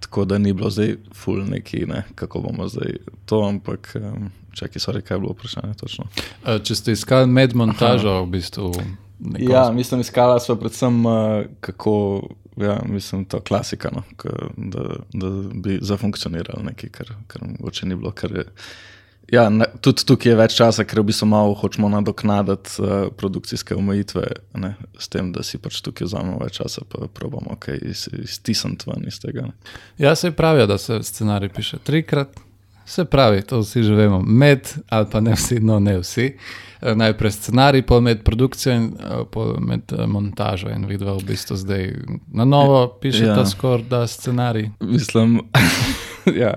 tako 0.00 0.24
da 0.24 0.38
ni 0.38 0.52
bilo 0.52 0.70
zdaj 0.70 0.96
full 1.14 1.44
neki, 1.44 1.86
ne, 1.86 2.02
kako 2.14 2.40
bomo 2.40 2.68
zdaj 2.68 2.92
to, 3.26 3.42
ampak 3.42 3.92
um, 3.96 4.30
čakaj, 4.52 4.80
sorry, 4.80 5.00
kaj 5.00 5.14
je 5.14 5.20
bilo 5.20 5.32
vprašanje 5.32 5.74
točno. 5.74 6.04
Uh, 6.42 6.62
če 6.62 6.74
ste 6.74 6.92
iskali 6.92 7.26
med 7.26 7.54
montažo, 7.54 8.22
v 8.22 8.26
bistvu. 8.28 8.72
neko- 9.20 9.52
Ja, 9.52 9.70
mislim, 9.72 10.00
iskala 10.00 10.40
smo 10.40 10.56
predvsem, 10.56 11.06
uh, 11.06 11.12
kako, 11.60 12.22
ja, 12.56 12.80
mislim, 12.86 13.24
to 13.24 13.40
klasika, 13.40 13.90
no, 13.92 14.02
k, 14.16 14.28
da, 14.56 14.88
da 15.12 15.30
bi 15.54 15.78
zafunkcioniralo 15.82 16.62
nekaj, 16.62 16.90
kar, 16.90 17.14
kar 17.26 17.42
mogoče 17.48 17.86
ni 17.86 17.96
bilo. 17.96 18.10
Kar 18.10 18.32
je, 18.32 18.44
ja, 19.32 19.48
ne, 19.48 19.66
tudi 19.80 20.06
tukaj 20.06 20.32
je 20.32 20.38
več 20.38 20.56
časa, 20.58 20.84
ker 20.84 21.00
v 21.00 21.08
bistvu 21.10 21.28
malo 21.28 21.54
hočemo 21.58 21.88
nadoknaditi 21.88 22.76
uh, 22.82 22.94
produkcijske 23.16 23.74
omejitve, 23.74 24.24
ne, 24.60 24.74
s 24.98 25.08
tem, 25.08 25.32
da 25.32 25.42
si 25.42 25.58
pač 25.58 25.80
tukaj 25.84 26.08
vzamemo 26.08 26.38
več 26.44 26.60
časa, 26.60 26.86
pa 26.88 27.08
probamo 27.08 27.58
kaj 27.60 27.80
iz, 27.82 28.06
iztisniti 28.22 28.90
ven 28.90 29.08
iz 29.08 29.20
tega. 29.22 29.48
Ne. 29.50 29.76
Ja, 29.98 30.14
se 30.14 30.32
pravi, 30.32 30.66
da 30.70 30.78
se 30.78 31.02
scenarij 31.02 31.52
piše 31.54 31.82
trikrat. 31.84 32.38
Se 32.86 33.04
pravi, 33.04 33.42
to 33.42 33.60
vsi 33.60 33.82
že 33.82 33.94
vemo, 33.94 34.20
med 34.20 34.60
ali 34.88 35.06
pa 35.10 35.20
ne 35.20 35.32
vsi, 35.32 35.60
no 35.60 35.78
ne 35.80 35.98
vsi. 35.98 36.36
Eh, 36.80 36.94
Najprej 36.94 37.30
scenarij, 37.32 37.82
pol 37.82 38.00
med 38.00 38.22
produkcijo 38.22 38.74
in 38.74 38.90
pol 39.30 39.56
med 39.60 39.88
eh, 39.88 40.06
montažo. 40.06 40.68
In 40.68 40.84
vidva 40.86 41.14
v 41.14 41.24
bistvu 41.24 41.56
zdaj 41.56 41.92
na 42.28 42.44
novo 42.44 42.98
piše 43.00 43.24
Ja. 43.24 43.34
ta 43.34 43.46
skoraj 43.46 43.88
da 43.88 44.06
scenarij. 44.06 44.70
Mislim, 44.80 45.40
ja. 46.42 46.54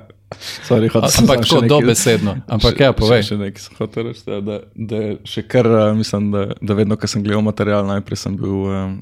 Sorry, 0.67 0.89
hotel 0.91 1.09
sem 1.09 1.23
Ampak 1.23 1.45
tako 1.47 1.61
dobesedno. 1.61 2.35
Ampak 2.47 2.75
Še- 2.75 2.83
ja, 2.83 2.91
povej. 2.91 3.21
Še, 3.23 3.27
še 3.27 3.37
nekaj 3.37 3.61
sem 3.63 3.75
hotel 3.77 4.03
reči, 4.03 4.23
ja, 4.27 4.41
da, 4.43 4.57
da 4.75 4.97
še 5.23 5.41
kar, 5.47 5.69
mislim, 5.95 6.27
da, 6.35 6.41
da 6.59 6.75
vedno, 6.75 6.97
ko 6.99 7.07
sem 7.07 7.23
gledal 7.23 7.41
material, 7.41 7.87
najprej 7.87 8.19
sem 8.19 8.35
bil, 8.35 8.67
um, 8.67 8.97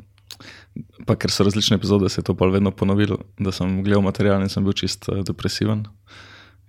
pa 1.09 1.15
ker 1.17 1.33
so 1.33 1.41
različne 1.43 1.79
epizode, 1.81 2.05
se 2.13 2.21
je 2.21 2.27
to 2.29 2.37
pa 2.37 2.45
vedno 2.45 2.69
ponovilo, 2.69 3.17
da 3.41 3.49
sem 3.51 3.81
gledal 3.81 4.05
material 4.05 4.45
in 4.45 4.53
sem 4.53 4.61
bil 4.63 4.77
čist 4.77 5.09
uh, 5.09 5.23
depresiven. 5.25 5.87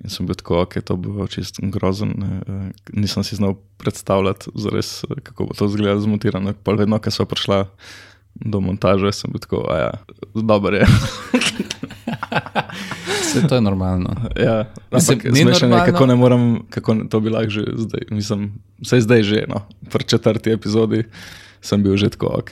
In 0.05 0.11
sem 0.11 0.27
bil 0.27 0.35
tako, 0.35 0.61
ok, 0.63 0.77
to 0.85 0.97
bo 0.97 1.25
čist 1.27 1.57
grozen. 1.63 2.13
eh, 2.19 2.73
Nisem 2.93 3.25
si 3.25 3.37
znal 3.37 3.57
predstavljati, 3.77 4.51
zares, 4.55 5.05
eh, 5.05 5.21
kako 5.23 5.47
bo 5.47 5.55
to 5.55 5.67
izgledalo 5.67 6.01
zmontirano. 6.01 6.53
Pa 6.63 6.73
vedno, 6.73 6.99
ko 6.99 7.11
smo 7.11 7.25
prišla 7.25 7.65
do 8.37 8.61
montaže, 8.61 9.13
sem 9.13 9.33
bil 9.33 9.41
tako, 9.41 9.65
a 9.67 9.79
ja, 9.79 9.93
dober 10.35 10.75
je. 10.75 10.87
Vse 13.23 13.49
to 13.49 13.55
je 13.55 13.61
normalno. 13.61 14.13
Ja, 14.37 14.65
Mislim, 14.93 15.19
ampak 15.19 15.33
ni 15.33 15.39
je, 15.39 15.45
normalno. 15.45 15.85
kako 15.85 16.07
ne 16.07 16.15
morem, 16.15 16.45
kako 16.71 16.95
to 17.11 17.21
bi 17.21 17.31
lahko 17.31 17.51
že 17.51 17.65
zdaj. 17.77 18.01
Mislim, 18.11 18.53
vse 18.79 19.01
zdaj 19.01 19.23
že, 19.23 19.45
no. 19.49 19.63
Pri 19.91 20.05
četrti 20.05 20.51
epizodi 20.51 21.05
sem 21.61 21.83
bil 21.83 21.97
že 21.97 22.09
tako, 22.09 22.27
ok. 22.39 22.51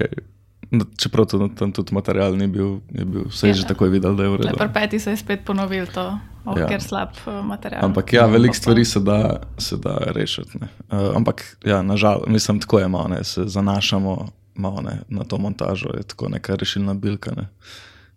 No, 0.75 0.85
Čeprav 0.97 1.27
to, 1.27 1.49
tam 1.55 1.73
tudi 1.73 1.95
material 1.95 2.37
ni 2.37 2.47
bil, 2.47 2.81
je 2.91 3.05
bil 3.05 3.25
vse 3.29 3.49
Ja. 3.49 3.55
že 3.55 3.67
tako 3.67 3.87
videl, 3.93 4.17
da 4.17 4.27
je 4.27 4.31
v 4.31 4.37
redu. 4.37 4.57
Pri 4.59 4.69
peti 4.75 4.99
se 4.99 5.11
je 5.11 5.17
spet 5.17 5.45
ponovil 5.47 5.87
to, 5.87 6.19
oh, 6.45 6.57
Ja. 6.57 6.63
ja. 6.63 6.69
ker 6.69 6.83
slab 6.83 7.15
uh, 7.27 7.41
material. 7.45 7.85
Ampak 7.85 8.13
ja, 8.13 8.27
veliko 8.27 8.55
stvari 8.55 8.85
se 8.85 9.01
da, 9.01 9.41
se 9.59 9.77
da 9.77 9.99
rešiti. 10.13 10.59
ne. 10.61 10.69
Uh, 10.91 11.17
ampak 11.17 11.57
ja, 11.65 11.83
nažalost, 11.83 12.27
mislim, 12.27 12.61
tako 12.61 12.79
je 12.79 12.89
malo, 12.89 13.09
ne, 13.09 13.25
se 13.25 13.45
zanašamo 13.47 14.29
malo 14.55 14.83
ne, 14.83 15.01
na 15.09 15.25
to 15.25 15.39
montažo, 15.39 15.89
je 15.97 16.03
tako 16.03 16.29
neka 16.29 16.55
rešilna 16.55 16.95
bilka. 16.95 17.33
Ne. 17.37 17.49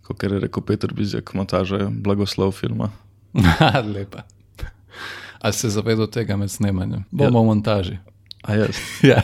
Kot 0.01 0.23
je 0.23 0.29
rekel 0.29 0.63
Peter 0.63 0.93
Bizjak, 0.93 1.33
montaža 1.33 1.75
je 1.75 1.87
blagoslov 1.91 2.51
filma. 2.51 2.89
Lepa. 3.95 4.23
A 5.41 5.51
se 5.51 5.69
zavedal 5.69 6.07
tega 6.07 6.37
med 6.37 6.49
snemanjem? 6.51 7.03
Bomo 7.11 7.41
v 7.41 7.45
montaži. 7.45 7.97
A 8.43 8.53
jaz. 8.55 8.77
Ja. 9.03 9.21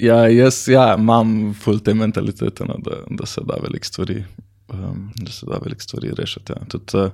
Ja, 0.00 0.22
jaz 0.28 0.62
ja, 0.68 0.94
imam 0.98 1.52
full 1.60 1.80
te 1.84 1.94
mentalitete, 1.94 2.64
no, 2.64 2.78
da, 2.84 3.02
da 3.10 3.26
se 3.28 3.42
da 3.44 3.58
veliko 3.62 3.86
stvari, 3.86 4.24
um, 4.72 5.10
da 5.16 5.32
se 5.32 5.46
da 5.46 5.60
veliko 5.62 5.84
stvari 5.84 6.12
rešiti. 6.16 6.52
Ja. 6.56 6.66
Tudi, 6.72 6.96
uh, 6.96 7.10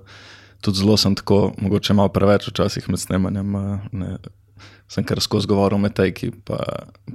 tudi 0.61 0.79
zelo 0.79 0.97
sem 0.97 1.15
tako, 1.19 1.53
mogoče 1.59 1.95
malo 1.99 2.13
preveč 2.15 2.49
včasih 2.49 2.89
med 2.91 3.03
snemanjem. 3.03 3.55
Uh, 3.55 3.79
ne, 3.93 4.17
sem 4.89 5.05
kar 5.05 5.19
skozi 5.21 5.49
govoril 5.51 5.81
med 5.83 5.97
tejki, 5.99 6.31
pa, 6.47 6.61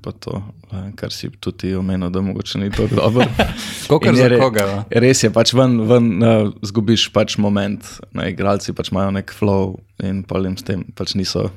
pa 0.03 0.11
to, 0.11 0.41
uh, 0.71 0.87
kar 0.99 1.13
si 1.15 1.29
tudi 1.39 1.71
omenil, 1.75 2.11
da 2.11 2.21
mogoče 2.21 2.59
ni 2.59 2.71
tako 2.71 2.95
dobro. 2.95 3.27
In 4.07 4.15
za 4.15 4.27
re- 4.27 4.39
koga, 4.39 4.65
no? 4.67 4.83
Res 5.03 5.23
je, 5.23 5.31
pač 5.33 5.53
ven, 5.55 5.79
ven 5.87 6.11
uh, 6.19 6.51
zgubiš 6.67 7.09
pač 7.15 7.37
moment. 7.39 7.87
Ne, 8.17 8.31
igralci 8.33 8.75
pač 8.75 8.91
imajo 8.91 9.15
nek 9.15 9.31
flow 9.35 9.77
in 10.03 10.23
pa 10.27 10.39
jim 10.43 10.57
s 10.59 10.67
tem 10.67 10.83
pač 10.95 11.15
niso 11.15 11.47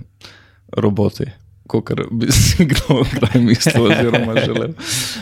roboti, 0.79 1.27
kot 1.67 1.91
bi 2.11 2.33
si 2.33 2.65
kdo 2.71 3.03
kdaj 3.05 3.41
mislil 3.41 3.87
oziroma 3.91 4.35
želel. 4.47 4.75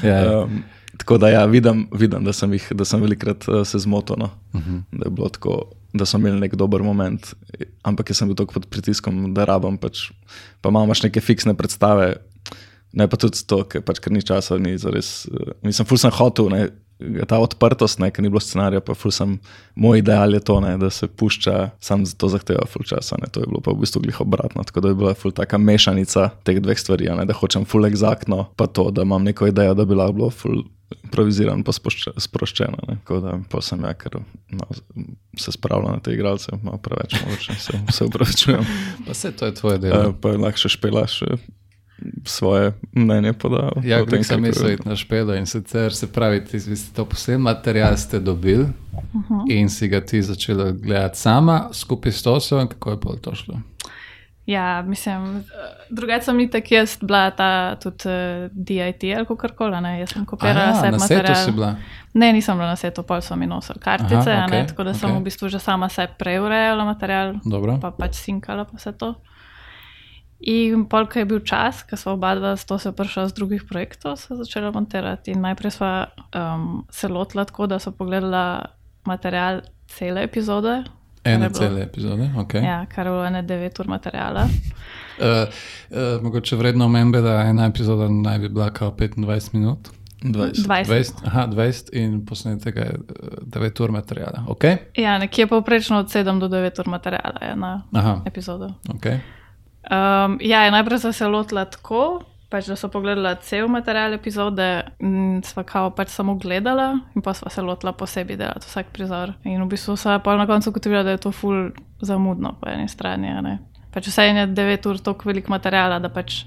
Ja. 0.03 0.43
Um, 0.43 0.63
tako 0.99 1.19
da 1.19 1.29
ja, 1.29 1.45
vidim, 1.45 1.87
vidim, 1.93 2.25
da 2.25 2.33
sem, 2.33 2.53
jih, 2.53 2.67
da 2.75 2.85
sem 2.85 3.01
velikrat 3.03 3.49
uh, 3.49 3.63
se 3.67 3.79
zmotil, 3.79 4.17
no. 4.19 4.31
uh 4.53 4.61
Mhm. 4.61 4.77
-huh. 4.77 4.99
da 4.99 5.07
je 5.07 5.11
bilo 5.11 5.29
tako. 5.29 5.63
Da 5.93 6.07
so 6.07 6.17
imeli 6.17 6.41
nek 6.41 6.55
dober 6.55 6.83
moment, 6.83 7.35
ampak 7.83 8.11
jaz 8.11 8.17
sem 8.19 8.29
bil 8.29 8.37
tako 8.37 8.53
pod 8.53 8.67
pritiskom, 8.67 9.35
da 9.35 9.45
rabim. 9.45 9.77
Pač, 9.79 10.11
pa 10.61 10.69
imaš 10.69 11.03
neke 11.03 11.21
fiksne 11.21 11.55
predstave, 11.55 12.17
ne 12.93 13.09
pa 13.09 13.17
tudi 13.17 13.45
to, 13.47 13.65
ker, 13.65 13.83
pač, 13.83 13.99
ker 13.99 14.13
ni 14.13 14.23
časa, 14.23 14.59
ni 14.59 14.79
zares. 14.79 15.29
Uh, 15.29 15.53
mislim, 15.63 15.87
ful 15.87 15.99
sem 15.99 16.11
hotel, 16.11 16.49
ne, 16.49 16.69
ta 17.29 17.39
odprtost, 17.43 18.01
ne, 18.03 18.11
ker 18.11 18.25
ni 18.25 18.31
bilo 18.33 18.41
scenarija, 18.43 18.83
pa 18.85 18.95
sem, 19.11 19.39
moj 19.75 20.03
ideal 20.03 20.35
je 20.35 20.41
to, 20.41 20.59
ne, 20.65 20.75
da 20.81 20.91
se 20.91 21.09
pušča, 21.09 21.71
sam 21.81 22.07
za 22.07 22.17
to 22.19 22.31
zahteva 22.33 22.67
ful 22.71 22.87
časa. 22.89 23.19
Ne, 23.23 23.31
to 23.33 23.43
je 23.43 23.49
bilo 23.51 23.63
pa 23.65 23.75
v 23.75 23.83
bistvu 23.85 24.05
glih 24.05 24.21
obratno. 24.25 24.65
Tako 24.65 24.85
da 24.85 24.93
je 24.93 25.01
bila 25.01 25.15
ful 25.15 25.35
taka 25.35 25.59
mešanica 25.59 26.31
teh 26.47 26.61
dveh 26.63 26.79
stvari, 26.79 27.11
ne, 27.17 27.27
da 27.29 27.37
hočem 27.37 27.67
ful 27.69 27.89
exaktno, 27.89 28.47
pa 28.57 28.67
to, 28.67 28.91
da 28.91 29.07
imam 29.07 29.25
neko 29.25 29.51
idejo, 29.51 29.75
da 29.79 29.89
bi 29.89 29.99
lahko 29.99 30.19
bilo 30.21 30.31
ful. 30.31 30.63
Improviziran, 30.93 31.63
pa 31.65 31.73
ne. 32.89 32.99
Tako 33.01 33.21
da 33.25 33.61
sem 33.65 33.81
ja, 33.81 33.95
ker 33.97 34.19
malo 34.53 34.77
se 35.41 35.53
spravljam 35.53 35.97
na 35.97 36.03
te 36.05 36.13
igralce, 36.13 36.53
malo 36.63 36.77
preveč, 36.85 37.17
mogoče 37.25 37.55
se, 37.55 37.81
se 37.97 38.05
upravičujem. 38.05 38.67
Pa 39.07 39.17
vse 39.17 39.33
to 39.33 39.49
je 39.49 39.55
tvoje 39.55 39.79
delo. 39.79 40.11
Uh, 40.11 40.19
pa 40.21 40.35
lahko 40.37 40.61
še 40.61 40.75
špelaš 40.77 41.17
eh, 41.25 41.47
svoje 42.25 42.73
mnenje 42.93 43.33
podal. 43.33 43.71
Ja, 43.85 44.05
kot 44.05 44.27
sem 44.27 44.43
mislil, 44.43 44.79
na 44.85 44.97
špedo 44.97 45.35
in 45.35 45.47
sicer 45.47 45.95
se 45.95 46.07
pravi, 46.13 46.45
ti 46.45 46.61
ste 46.61 46.95
to 46.97 47.05
poseben 47.05 47.41
material 47.41 47.97
ste 47.97 48.21
dobili 48.21 48.63
uh 48.63 49.21
-huh. 49.29 49.45
in 49.49 49.69
si 49.69 49.89
ga 49.89 50.01
ti 50.01 50.23
začela 50.23 50.71
gledati 50.71 51.19
sama, 51.19 51.69
skupaj 51.73 52.13
s 52.13 52.23
Tosom, 52.23 52.69
kako 52.69 52.91
je 52.91 53.01
pol 53.01 53.17
to 53.17 53.35
šlo. 53.35 53.61
Ja, 54.47 54.83
mislim, 54.83 55.37
eh, 55.37 55.43
drugače 55.91 56.25
sem 56.25 56.41
itak 56.41 56.73
jaz 56.73 56.97
bila 57.01 57.31
ta 57.31 57.77
tudi 57.77 58.09
uh, 58.09 58.51
DIT 58.53 59.05
ali 59.17 59.27
kako 59.27 59.49
koli, 59.57 59.81
ne, 59.81 60.01
jaz 60.01 60.11
sem 60.13 60.27
kopirala 60.27 60.73
vse 60.73 60.91
na 60.91 60.99
setu 60.99 61.35
si 61.45 61.53
bila. 61.53 61.77
Ne, 62.15 62.33
nisem 62.33 62.59
bila 62.59 62.69
na 62.69 62.77
setu, 62.77 63.03
pol 63.03 63.21
so 63.21 63.37
mi 63.37 63.47
nosili 63.47 63.79
kartice, 63.79 64.17
Aha, 64.17 64.47
okay, 64.47 64.51
ne, 64.51 64.67
tako 64.67 64.85
da 64.85 64.91
okay. 64.91 64.99
sem 64.99 65.17
v 65.17 65.23
bistvu 65.23 65.49
že 65.49 65.59
sama 65.59 65.89
sebi 65.89 66.13
preurejala 66.19 66.85
material, 66.85 67.35
Dobro. 67.45 67.79
pa 67.81 67.91
pač 67.91 68.15
sinkala 68.15 68.65
pa 68.65 68.77
vse 68.77 68.93
to. 68.93 69.15
In 70.47 70.85
pol, 70.91 71.07
ko 71.07 71.19
je 71.19 71.25
bil 71.25 71.41
čas, 71.47 71.83
ko 71.87 71.97
smo 71.97 72.13
oba 72.13 72.35
dva 72.35 72.57
s 72.57 72.65
to 72.67 72.79
se 72.79 72.93
prišla 72.93 73.29
z 73.29 73.33
drugih 73.35 73.63
projektov, 73.69 74.17
so 74.19 74.35
začela 74.37 74.73
montirati. 74.75 75.31
In 75.31 75.41
najprej 75.41 75.71
sva 75.71 75.93
um, 76.35 76.83
se 76.91 77.09
lotila 77.09 77.45
tako, 77.45 77.67
da 77.67 77.79
so 77.79 77.93
pogledala 77.95 78.65
material 79.07 79.61
cele 79.87 80.25
epizode. 80.25 80.83
Ene 81.25 81.49
bilo- 81.49 81.59
cele 81.59 81.83
epizode. 81.83 82.31
Okay. 82.37 82.65
Ja, 82.65 82.87
kar 82.87 83.07
je 83.07 83.13
bilo 83.13 83.25
ene 83.25 83.43
9 83.43 83.81
ur 83.81 83.89
materijala. 83.89 84.43
Uh, 84.43 85.27
uh, 85.95 86.23
mogoče 86.23 86.57
vredno 86.57 86.85
omembe, 86.85 87.21
da 87.21 87.41
ena 87.47 87.67
epizoda 87.67 88.09
naj 88.09 88.39
bi 88.39 88.49
bila 88.49 88.71
kao 88.71 88.91
25 88.91 89.55
minut. 89.55 89.89
20. 90.23 90.67
20. 90.67 90.85
20, 90.87 91.13
aha, 91.27 91.47
20 91.47 91.89
in 91.93 92.27
posnetega 92.27 92.81
je 92.81 92.95
eh, 92.95 93.27
9 93.47 93.83
ur 93.83 93.91
materijala. 93.91 94.45
Okay? 94.49 94.77
Ja, 94.97 95.19
nekje 95.19 95.47
povprečno 95.47 95.99
od 95.99 96.07
7 96.07 96.39
do 96.41 96.49
9 96.49 96.81
ur 96.81 96.89
materijala 96.89 97.39
je 97.43 97.57
na 97.57 97.83
Aha, 97.93 98.23
epizodo. 98.27 98.69
okay. 98.89 99.19
Um, 99.91 100.39
ja, 100.41 100.71
najprej 100.71 100.99
sem 100.99 101.13
se 101.13 101.27
lotila 101.27 101.65
tako, 101.65 102.23
pač, 102.53 102.69
da 102.71 102.77
so 102.77 102.91
pogledala 102.93 103.35
cel 103.43 103.67
material 103.73 104.15
epizode, 104.15 104.69
in 105.03 105.41
sva 105.47 105.65
kao 105.67 105.91
pač 105.97 106.13
samo 106.15 106.37
gledala, 106.39 106.93
in 107.17 107.25
pa 107.25 107.35
sva 107.35 107.51
se 107.51 107.65
lotila 107.65 107.95
posebej 107.97 108.39
delati 108.39 108.69
vsak 108.69 108.93
prizor. 108.95 109.35
In 109.49 109.63
v 109.65 109.71
bistvu 109.73 109.97
sva 109.99 110.19
pa 110.23 110.37
na 110.39 110.47
koncu 110.47 110.71
ugotovila, 110.71 111.03
da 111.07 111.17
je 111.17 111.23
to 111.25 111.33
ful 111.35 111.73
zamudno 112.05 112.55
po 112.61 112.71
eni 112.71 112.89
strani. 112.89 113.33
Pač 113.93 114.09
vse 114.09 114.29
je 114.29 114.47
9 114.55 114.91
ur 114.91 115.01
toliko 115.01 115.29
velik 115.29 115.49
materiala, 115.53 115.99
da 115.99 116.13
pač 116.13 116.45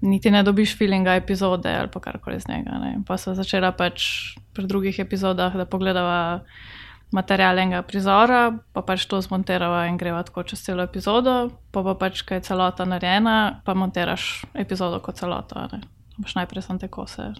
niti 0.00 0.30
ne 0.30 0.42
dobiš 0.42 0.76
feelinga 0.78 1.14
epizode 1.18 1.68
ali 1.68 1.90
pa 1.92 2.00
karkoli 2.00 2.40
z 2.40 2.48
njega. 2.48 2.78
Ne. 2.80 2.92
Pa 3.06 3.18
sva 3.20 3.34
začela 3.34 3.72
pač 3.76 4.36
pri 4.56 4.66
drugih 4.66 4.98
epizodah, 4.98 5.56
da 5.56 5.66
pogledava 5.68 6.40
material 7.12 7.58
enega 7.58 7.82
prizora, 7.86 8.54
pa 8.72 8.82
pač 8.86 9.06
to 9.10 9.20
zmontirava 9.24 9.84
in 9.90 9.98
greva 9.98 10.22
tako 10.26 10.46
čez 10.46 10.62
celo 10.62 10.86
epizodo, 10.86 11.50
pa 11.74 11.82
pa 11.82 11.94
pač, 11.98 12.22
ko 12.22 12.38
je 12.38 12.46
celota 12.46 12.86
narejena, 12.86 13.62
pa 13.66 13.74
montiraš 13.74 14.46
epizodo 14.54 15.02
kot 15.02 15.18
celoto. 15.18 15.68
Pač 16.20 16.36
najprej 16.38 16.66
sem 16.66 16.78
te 16.78 16.88
kose 16.88 17.32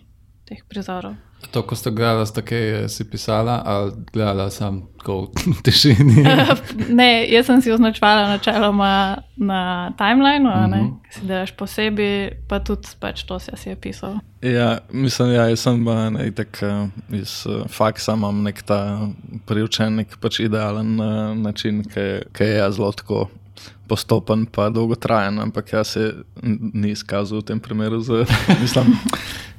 teh 0.50 0.62
prizorov. 0.66 1.14
To, 1.54 1.62
ko 1.64 1.78
ste 1.78 1.88
gledali, 1.94 2.26
ste 2.28 2.42
kaj 2.44 2.90
si 2.92 3.06
pisala, 3.08 3.62
ali 3.64 3.94
gledala 4.12 4.50
sem 4.52 4.82
tako 4.98 5.30
v 5.32 5.62
tišini? 5.64 6.26
ne, 7.00 7.24
jaz 7.30 7.48
sem 7.48 7.62
si 7.62 7.72
označevala 7.72 8.26
načeloma 8.34 9.22
na 9.38 9.94
timelineu, 9.96 10.50
uh 10.50 10.68
-huh. 10.68 10.90
ki 11.06 11.14
si 11.14 11.26
delaš 11.26 11.54
posebej, 11.56 12.44
pa 12.48 12.60
tudi 12.60 12.88
pač 13.00 13.24
to 13.24 13.38
si 13.38 13.68
je 13.68 13.76
pisal. 13.76 14.18
Ja, 14.42 14.78
mislim, 14.92 15.32
ja, 15.32 15.48
jaz 15.48 15.60
sem 15.60 15.84
ne, 15.84 16.30
tak, 16.30 16.60
iz 17.12 17.46
faksa 17.68 18.12
imam 18.12 18.42
nek 18.42 18.62
ta 18.62 19.08
priučen, 19.46 19.94
nek 19.94 20.18
pač 20.20 20.40
idealen 20.40 21.00
uh, 21.00 21.36
način, 21.36 21.84
ki 22.32 22.44
je 22.44 22.72
zelo 22.72 22.92
tako 22.92 23.28
postopen, 23.90 24.46
pa 24.46 24.68
dolgotrajen, 24.70 25.40
ampak 25.42 25.72
jaz 25.72 25.96
se 25.96 26.12
ni 26.42 26.92
izkazal 26.94 27.42
v 27.42 27.48
tem 27.50 27.60
primeru. 27.60 28.00
Z, 28.00 28.22
mislim, 28.62 28.94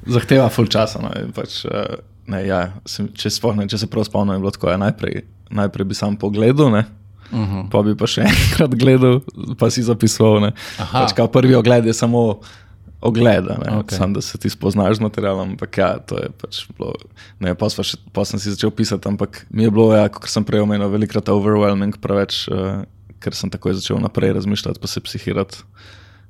zahteva 0.06 0.48
full 0.52 0.70
časa. 0.70 1.02
No, 1.02 1.12
pač, 1.36 1.62
eh, 1.66 2.00
ne, 2.32 2.42
ja, 2.46 2.64
sem, 2.88 3.10
če, 3.14 3.32
spomnim, 3.32 3.68
če 3.70 3.82
se 3.82 3.90
prav 3.90 4.06
spomnim, 4.08 4.38
je 4.38 4.44
bilo 4.44 4.54
tako, 4.54 4.72
ja, 4.72 4.80
najprej, 4.80 5.24
najprej 5.52 5.88
bi 5.92 5.98
sam 5.98 6.18
pogledal. 6.18 6.72
Ne, 6.74 6.88
Uh 7.32 7.38
mhm. 7.38 7.60
-huh. 7.60 7.70
Pa 7.70 7.82
bi 7.82 7.96
pa 7.96 8.06
še 8.06 8.20
enkrat 8.28 8.74
gledal, 8.76 9.22
pa 9.56 9.70
si 9.70 9.82
zapisoval. 9.82 10.52
Pač, 10.76 11.16
prvi 11.32 11.54
ogled 11.54 11.86
je 11.86 11.92
samo 11.92 12.40
ogled, 13.00 13.44
okay. 13.48 13.96
samo 13.96 14.14
da 14.14 14.20
se 14.20 14.38
ti 14.38 14.50
spoznaš 14.50 14.96
z 14.96 15.00
materialom. 15.00 15.50
Ampak 15.50 15.78
ja, 15.78 15.98
to 15.98 16.18
je 16.18 16.28
pač 16.28 16.66
bilo. 16.78 16.92
Ne, 17.40 17.54
pa, 17.54 17.68
še, 17.68 17.96
pa 18.12 18.24
sem 18.24 18.38
si 18.38 18.52
začel 18.52 18.70
pisati, 18.70 19.08
ampak 19.08 19.46
mi 19.50 19.64
je 19.64 19.70
bilo, 19.70 19.96
ja, 19.96 20.08
kot 20.08 20.28
sem 20.28 20.44
prej 20.44 20.60
omenil, 20.60 20.88
velikrat 20.88 21.28
overwhelming, 21.28 21.96
preveč. 21.96 22.48
Uh, 22.52 22.84
ker 23.22 23.36
sem 23.38 23.50
takoj 23.52 23.76
začel 23.78 24.00
naprej 24.02 24.34
razmišljati, 24.34 24.82
pa 24.82 24.90
se 24.90 25.00
psihirati, 25.00 25.62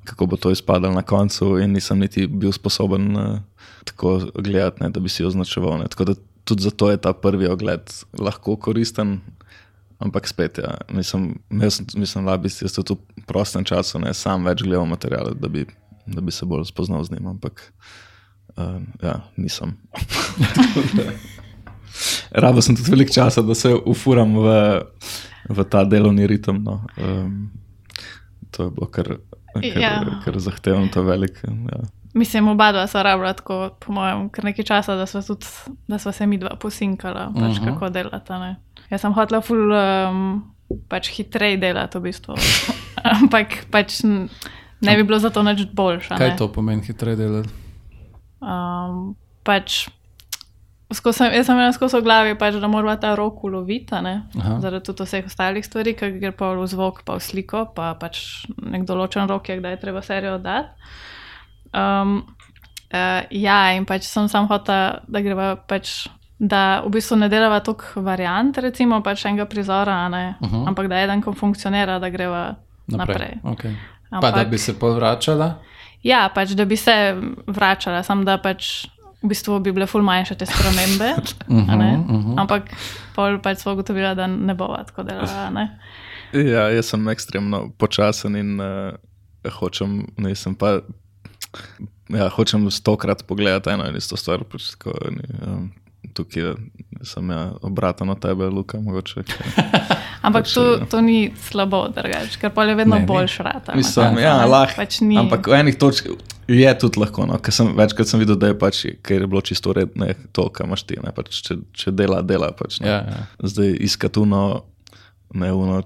kako 0.04 0.26
bo 0.26 0.36
to 0.36 0.50
izpadalo 0.50 0.94
na 0.94 1.02
koncu, 1.02 1.58
in 1.58 1.72
nisem 1.72 1.98
niti 1.98 2.26
bil 2.26 2.52
sposoben 2.52 3.16
uh, 3.16 3.38
tako 3.84 4.20
gledati, 4.34 4.82
ne, 4.82 4.90
da 4.90 5.00
bi 5.00 5.08
si 5.08 5.24
označeval. 5.24 5.78
Ne. 5.78 5.88
Tako 5.88 6.04
da 6.04 6.14
tudi 6.44 6.62
zato 6.62 6.90
je 6.90 6.96
ta 6.96 7.12
prvi 7.12 7.46
ogled 7.46 7.80
lahko 8.18 8.56
koristen. 8.56 9.20
Ampak 9.98 10.28
spet, 10.28 10.58
ja, 10.58 10.74
mislim, 10.90 11.38
mislim 11.94 12.26
da 12.26 12.36
bi 12.36 12.48
se 12.48 12.66
tudi 12.74 13.00
v 13.16 13.26
prostem 13.26 13.64
času 13.64 13.98
ne, 14.02 14.14
sam 14.14 14.44
več 14.44 14.62
gledal 14.62 14.86
materiale, 14.86 15.30
da 15.38 15.48
bi, 15.48 15.66
da 16.06 16.20
bi 16.20 16.34
se 16.34 16.46
bolj 16.46 16.64
spoznal 16.66 17.04
z 17.04 17.14
njim. 17.14 17.26
Ampak 17.26 17.72
uh, 18.56 18.82
ja, 19.02 19.20
nisem. 19.36 19.76
Rabo 22.42 22.62
sem 22.62 22.76
tudi 22.76 22.90
veliko 22.90 23.14
časa, 23.14 23.46
da 23.46 23.54
se 23.54 23.70
ufuram 23.86 24.34
v 24.42 24.50
v 25.48 25.58
ta 25.66 25.84
delovni 25.84 26.26
ritem. 26.26 26.62
No. 26.62 26.84
Um, 26.96 27.50
to 28.50 28.64
je 28.64 28.70
bilo 28.70 28.86
kar, 28.86 29.18
kar, 29.54 29.82
ja. 29.82 29.92
kar 30.24 30.38
zahtevno, 30.38 30.88
to 30.92 31.00
je 31.00 31.06
velik. 31.06 31.42
Ja. 31.44 31.82
Mislim, 32.14 32.48
oba 32.48 32.72
dva 32.72 32.86
sva 32.86 33.02
rabila 33.06 33.32
tako, 33.32 33.70
po 33.80 33.92
mojem, 33.92 34.26
kar 34.32 34.44
nekaj 34.44 34.64
časa, 34.68 34.96
da 34.96 35.06
sva, 35.08 35.22
tudi, 35.24 35.48
da 35.88 35.98
sva 35.98 36.12
se 36.12 36.26
mi 36.26 36.38
dva 36.38 36.56
posinkala, 36.60 37.30
pač 37.34 37.42
uh 37.42 37.48
mhm. 37.48 37.52
-huh. 37.56 37.72
kako 37.74 37.88
delata. 37.88 38.38
Ne. 38.38 38.56
Jaz 38.90 39.00
sem 39.00 39.12
hotela 39.12 39.40
ful 39.40 39.72
um, 39.72 40.42
pač 40.88 41.08
hitreje 41.16 41.56
delati, 41.56 41.98
v 41.98 42.02
bistvu. 42.02 42.34
Ampak 43.16 43.66
pač 43.70 44.02
ne 44.80 44.96
bi 44.96 45.02
bilo 45.02 45.18
za 45.18 45.30
to 45.30 45.42
nič 45.42 45.66
boljše. 45.72 46.14
Kaj 46.18 46.36
to 46.36 46.52
pomeni 46.52 46.82
hitreje 46.82 47.16
delati? 47.16 47.48
Um, 48.40 49.16
pač 49.42 49.88
Sem, 50.92 51.32
jaz 51.32 51.46
sem 51.46 51.56
imel 51.56 51.72
skozi 51.72 52.00
glavi, 52.04 52.34
pač, 52.38 52.58
da 52.60 52.68
mora 52.68 52.96
ta 53.00 53.14
rok 53.16 53.44
uloviti, 53.44 53.96
zaradi 54.36 54.84
tudi 54.84 55.06
vseh 55.06 55.26
ostalih 55.30 55.64
stvari, 55.64 55.94
ki 55.96 56.10
gre 56.20 56.32
pa 56.36 56.52
v 56.58 56.66
zvok, 56.68 57.02
pa 57.06 57.16
v 57.16 57.24
sliko, 57.24 57.64
pa 57.76 57.94
pač 57.98 58.44
nek 58.60 58.84
določen 58.88 59.30
rok 59.30 59.48
je, 59.48 59.58
kdaj 59.60 59.76
je 59.76 59.80
treba 59.80 60.02
serijo 60.04 60.36
oddati. 60.40 60.90
Um, 61.72 62.18
uh, 62.92 63.22
ja, 63.30 63.60
in 63.76 63.86
pač 63.88 64.04
sem 64.10 64.28
sam 64.28 64.50
hotel, 64.50 65.00
da 65.08 65.24
greva 65.24 65.54
pač. 65.56 66.08
Da 66.42 66.82
v 66.82 66.90
bistvu 66.96 67.20
ne 67.20 67.28
delava 67.30 67.60
toliko 67.62 68.00
variant, 68.02 68.56
recimo 68.58 68.96
pač 68.98 69.20
enega 69.30 69.44
prizora, 69.46 69.94
uh 70.10 70.48
-huh. 70.50 70.66
ampak 70.66 70.88
da 70.90 70.98
eden, 70.98 71.22
ko 71.22 71.32
funkcionira, 71.32 72.00
da 72.02 72.08
greva 72.10 72.56
naprej. 72.88 73.38
naprej. 73.38 73.38
Okay. 73.44 73.74
Ampak, 74.10 74.32
pa 74.32 74.38
da 74.38 74.44
bi 74.44 74.58
se 74.58 74.74
povračala? 74.78 75.62
Ja, 76.02 76.28
pač 76.34 76.50
da 76.58 76.64
bi 76.64 76.76
se 76.76 77.14
vračala, 77.46 78.02
samo 78.02 78.24
da 78.24 78.38
pač 78.38 78.88
v 79.22 79.30
bistvu 79.30 79.60
bi 79.62 79.72
bile 79.72 79.86
ful 79.86 80.02
manjše 80.02 80.34
te 80.38 80.46
spremembe. 80.46 81.14
uh 81.48 81.56
-huh, 81.56 82.04
uh 82.08 82.24
-huh. 82.24 82.40
Ampak 82.40 82.70
pol 83.14 83.38
pač 83.42 83.58
smo 83.58 83.72
ugotovili, 83.72 84.14
da 84.14 84.26
ne 84.26 84.54
bo 84.54 84.76
tako 84.86 85.02
delala. 85.02 85.68
Ja, 86.32 86.68
jaz 86.70 86.86
sem 86.86 87.08
ekstremno 87.08 87.70
počasen 87.78 88.36
in 88.36 88.60
uh, 88.60 88.94
hočem, 89.52 90.06
nisem 90.16 90.54
pa. 90.54 90.80
Ja, 92.08 92.28
hočem 92.28 92.70
stokrat 92.70 93.26
pogledati 93.26 93.70
eno 93.70 93.88
in 93.88 93.96
isto 93.96 94.16
stvar. 94.16 94.44
Pač 94.44 94.70
tako, 94.70 94.92
ni, 95.10 95.22
um, 95.46 95.72
tukaj 96.12 96.54
sem 97.06 97.30
ja, 97.30 97.52
obraten 97.62 98.10
od 98.10 98.20
tebe, 98.22 98.46
Luka. 98.46 98.80
Mogoče, 98.80 99.24
ampak 100.26 100.44
pač, 100.44 100.54
to, 100.54 100.64
to 100.90 101.00
ni 101.04 101.32
slabo, 101.48 101.86
drugač, 101.94 102.36
ker 102.40 102.52
pa 102.54 102.66
je 102.68 102.76
vedno 102.78 103.00
boljš 103.06 103.38
rata. 103.46 103.76
Mislim, 103.78 104.20
ja, 104.22 104.42
lahko. 104.46 104.78
Pač 104.78 105.00
ampak 105.02 105.50
v 105.50 105.58
enih 105.62 105.78
točkah. 105.78 106.20
Je 106.50 106.72
tudi 106.78 107.00
lahko. 107.00 107.26
No. 107.26 107.38
Sem, 107.54 107.70
večkrat 107.78 108.10
sem 108.10 108.20
videl, 108.22 108.36
da 108.36 108.50
je, 108.50 108.58
pač, 108.58 108.84
je 108.90 109.26
bilo 109.26 109.40
čisto 109.40 109.72
redno, 109.72 110.10
to, 110.34 110.48
kar 110.52 110.66
imaš 110.66 110.84
ti. 110.86 110.98
Pač, 110.98 111.42
če, 111.46 111.58
če 111.72 111.94
dela, 111.96 112.20
dela. 112.26 112.50
Pač, 112.56 112.80
ja, 112.82 113.02
ja. 113.06 113.24
Zdaj 113.42 113.76
iskati 113.86 114.22
uno, 114.22 114.64
ne 115.38 115.52
uno, 115.54 115.80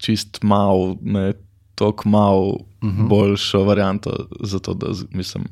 čist 0.00 0.40
malo, 0.42 0.96
ne 1.00 1.32
toliko 1.74 2.08
malo 2.08 2.48
uh 2.48 2.88
mhm. 2.88 3.02
-huh. 3.02 3.08
boljšo 3.08 3.64
varianto. 3.64 4.28
Zato, 4.40 4.74
da 4.74 4.86
mislim, 5.10 5.44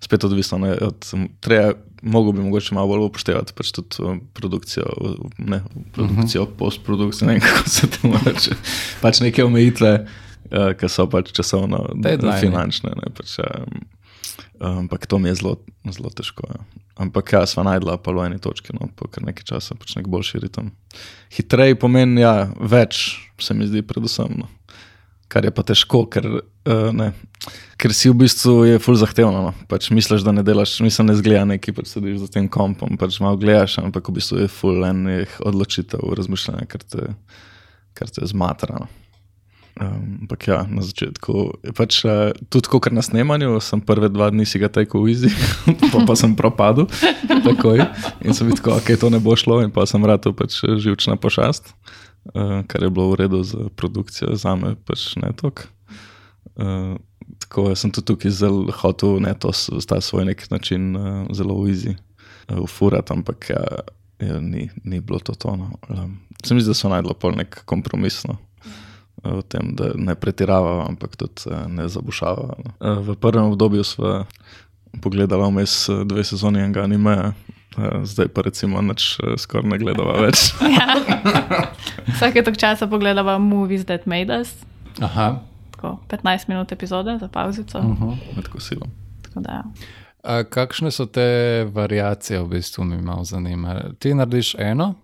spet 0.00 0.24
odvisno 0.24 0.76
od 0.80 1.04
tega. 1.40 1.72
Mogoče 2.02 2.36
bi 2.36 2.44
mogoče 2.44 2.74
malo 2.74 2.90
bolj 2.92 3.06
upoštevati 3.06 3.54
pač 3.56 3.72
tudi 3.72 4.02
uh, 4.04 4.18
produkcijo, 4.36 4.84
ne 5.38 5.62
produkcijo, 5.92 6.42
uh 6.42 6.48
mhm. 6.48 6.54
-huh. 6.54 6.58
postprodukcijo, 6.58 7.26
ne 7.26 7.32
vem, 7.32 7.42
kako 7.48 7.68
se 7.68 7.90
to 7.90 8.12
reče. 8.26 8.56
Pač 9.00 9.20
neke 9.20 9.44
omejitve. 9.44 10.06
Uh, 10.50 10.72
ki 10.78 10.88
so 10.88 11.08
pač 11.10 11.32
časovno, 11.32 11.88
da 11.94 12.38
finančne. 12.40 12.90
Ne, 12.94 13.10
pač, 13.14 13.38
um, 13.42 13.80
ampak 14.78 15.06
to 15.06 15.18
mi 15.18 15.28
je 15.28 15.34
zelo, 15.34 15.56
zelo 15.90 16.10
težko. 16.10 16.46
Ja. 16.46 16.60
Ampak 16.96 17.32
ja, 17.32 17.42
sva 17.50 17.64
najdla 17.66 17.98
pa 18.00 18.12
v 18.14 18.24
eni 18.24 18.38
točki, 18.40 18.72
no, 18.72 18.88
po 18.96 19.08
kar 19.12 19.26
nekaj 19.26 19.44
časa, 19.44 19.74
pač 19.74 19.96
nek 19.98 20.06
boljši 20.08 20.40
ritem. 20.46 20.70
Hitrej 21.34 21.74
pomeni, 21.76 22.22
ja, 22.22 22.48
več 22.56 23.18
se 23.42 23.54
mi 23.54 23.66
zdi, 23.68 23.82
predvsem. 23.84 24.38
No. 24.38 24.48
Kar 25.32 25.42
je 25.42 25.50
pa 25.50 25.64
težko, 25.66 26.04
ker, 26.06 26.26
uh, 26.70 27.00
ker 27.82 27.94
si 27.96 28.12
v 28.12 28.20
bistvu 28.20 28.60
je 28.68 28.82
full 28.82 28.98
zahtevno. 29.00 29.40
No. 29.48 29.54
Pač 29.70 29.88
misliš, 29.90 30.22
da 30.22 30.34
ne 30.34 30.44
delaš, 30.46 30.76
mislim, 30.84 31.10
ne 31.10 31.16
zgleda 31.18 31.46
neki, 31.50 31.74
pač 31.74 31.90
sediš 31.96 32.20
za 32.22 32.30
tem 32.38 32.46
kompom, 32.52 32.94
pač 33.00 33.18
malo 33.24 33.40
gledaš, 33.40 33.80
ampak 33.82 34.06
v 34.06 34.20
bistvu 34.20 34.44
je 34.44 34.52
full 34.52 34.86
enih 34.86 35.40
odločitev, 35.42 36.04
razmišljanja, 36.20 36.70
kar 36.70 36.86
te, 36.86 37.10
kar 37.98 38.14
te 38.14 38.28
zmatra. 38.30 38.84
No. 38.84 38.92
Ampak 39.76 40.46
um, 40.46 40.52
ja, 40.54 40.58
na 40.72 40.80
začetku 40.80 41.32
je 41.60 41.72
pač 41.76 41.98
uh, 42.08 42.32
tudi 42.48 42.70
kot 42.72 42.88
na 42.96 43.04
snemanju, 43.04 43.58
sem 43.60 43.82
prve 43.84 44.08
dva 44.08 44.30
dni 44.32 44.46
si 44.48 44.56
ga 44.56 44.70
tekel 44.72 45.04
v 45.04 45.12
izi, 45.12 45.30
pa, 45.92 46.00
pa 46.00 46.14
sem 46.16 46.32
propadel. 46.32 46.88
Takoj. 47.28 47.84
In 48.24 48.32
sem 48.32 48.48
videl, 48.48 48.62
da 48.64 48.78
okay, 48.80 48.96
to 48.96 49.12
ne 49.12 49.20
bo 49.20 49.36
šlo, 49.36 49.60
in 49.66 49.74
pa 49.74 49.84
sem 49.84 50.00
vrtel 50.00 50.32
pač 50.32 50.62
živčna 50.64 51.18
pošast, 51.20 51.74
uh, 52.34 52.62
kar 52.66 52.82
je 52.82 52.90
bilo 52.90 53.10
v 53.10 53.20
redu 53.22 53.42
za 53.42 53.68
produkcijo, 53.76 54.36
za 54.36 54.56
me 54.56 54.74
pač 54.74 55.16
ne 55.16 55.32
tok. 55.36 55.66
Uh, 56.56 56.96
tako 57.38 57.74
sem 57.76 57.90
tudi 57.90 58.06
tukaj 58.12 58.30
zelo 58.30 58.72
hotel, 58.72 59.20
ne 59.20 59.34
to 59.34 59.52
sta 59.52 60.00
svoj 60.00 60.24
nek 60.24 60.46
način 60.50 60.96
uh, 60.96 61.26
zelo 61.32 61.58
v 61.62 61.70
izi, 61.70 61.96
uh, 62.48 62.60
ufurati, 62.64 63.12
ampak 63.12 63.50
ja, 63.50 63.64
ja, 64.18 64.40
ni, 64.40 64.70
ni 64.84 65.00
bilo 65.00 65.18
to 65.18 65.34
tono. 65.34 65.70
Um, 65.88 66.18
se 66.44 66.54
mi 66.54 66.60
zdi, 66.60 66.70
da 66.70 66.74
so 66.74 66.88
najdlo 66.88 67.14
pol 67.14 67.36
nek 67.36 67.62
kompromisno 67.64 68.38
v 69.34 69.42
tem, 69.48 69.74
da 69.74 69.92
ne 69.94 70.14
pretiravamo, 70.14 70.86
ampak 70.88 71.16
tudi 71.16 71.50
eh, 71.50 71.68
ne 71.68 71.88
zabušavamo. 71.88 72.54
Eh, 72.80 72.98
v 73.00 73.16
prvem 73.16 73.44
obdobju 73.44 73.84
smo 73.84 74.24
pogledali 75.02 75.42
vmes 75.42 75.88
eh, 75.88 76.04
dve 76.04 76.24
sezoni 76.24 76.60
enega 76.60 76.82
anime. 76.82 77.32
Zdaj 78.04 78.28
pa 78.28 78.42
recimo 78.42 78.82
nič 78.82 79.18
skoraj 79.36 79.68
ne 79.70 79.78
gledamo 79.78 80.12
več. 80.20 80.52
ja. 80.76 80.96
Vsake 82.16 82.44
tok 82.46 82.56
časa 82.56 82.86
pogledamo 82.86 83.38
movies 83.38 83.84
that 83.86 84.06
made 84.06 84.32
us. 84.32 84.54
Aha. 85.00 85.42
Tako 85.76 85.98
15 86.08 86.48
minut 86.48 86.72
epizode 86.72 87.18
za 87.20 87.28
pauzico. 87.28 87.78
Uh 87.78 88.00
-huh. 88.00 88.16
Med 88.36 88.48
kosilom. 88.48 88.90
Ja. 89.36 89.64
Kakšne 90.50 90.90
so 90.90 91.06
te 91.06 91.64
variacije, 91.72 92.40
v 92.42 92.48
bistvu 92.48 92.84
mi 92.84 93.02
malo 93.02 93.24
zanima? 93.24 93.80
Ti 93.98 94.14
narediš 94.14 94.54
eno 94.58 94.94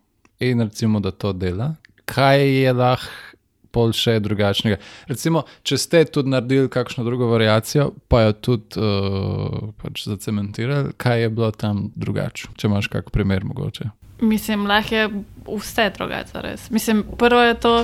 in 0.41 0.61
recimo, 0.61 1.01
da 1.01 1.11
to 1.11 1.33
dela. 1.33 1.75
Kaj 2.05 2.63
je 2.63 2.73
lahko 2.73 3.32
pol 3.73 3.95
še 3.97 4.19
drugačnega. 4.23 4.79
Recimo, 5.11 5.45
če 5.67 5.79
ste 5.81 6.05
tudi 6.13 6.33
naredili 6.33 6.71
kakšno 6.73 7.05
drugo 7.07 7.31
variacijo, 7.33 7.91
pa 8.13 8.27
jo 8.27 8.37
tudi 8.49 8.81
uh, 8.81 9.73
pač 9.83 10.07
zacementirali, 10.09 10.95
kaj 11.01 11.27
je 11.27 11.33
bilo 11.33 11.51
tam 11.57 11.89
drugače, 11.97 12.53
če 12.57 12.71
imaš 12.71 12.91
kak 12.93 13.13
primer 13.15 13.47
mogoče. 13.49 13.91
Mislim, 14.23 14.69
lahko 14.71 14.95
je 14.95 15.09
vse 15.49 15.89
drugače. 15.97 16.57
Mislim, 16.71 17.03
prvo 17.19 17.41
je 17.43 17.55
to, 17.61 17.75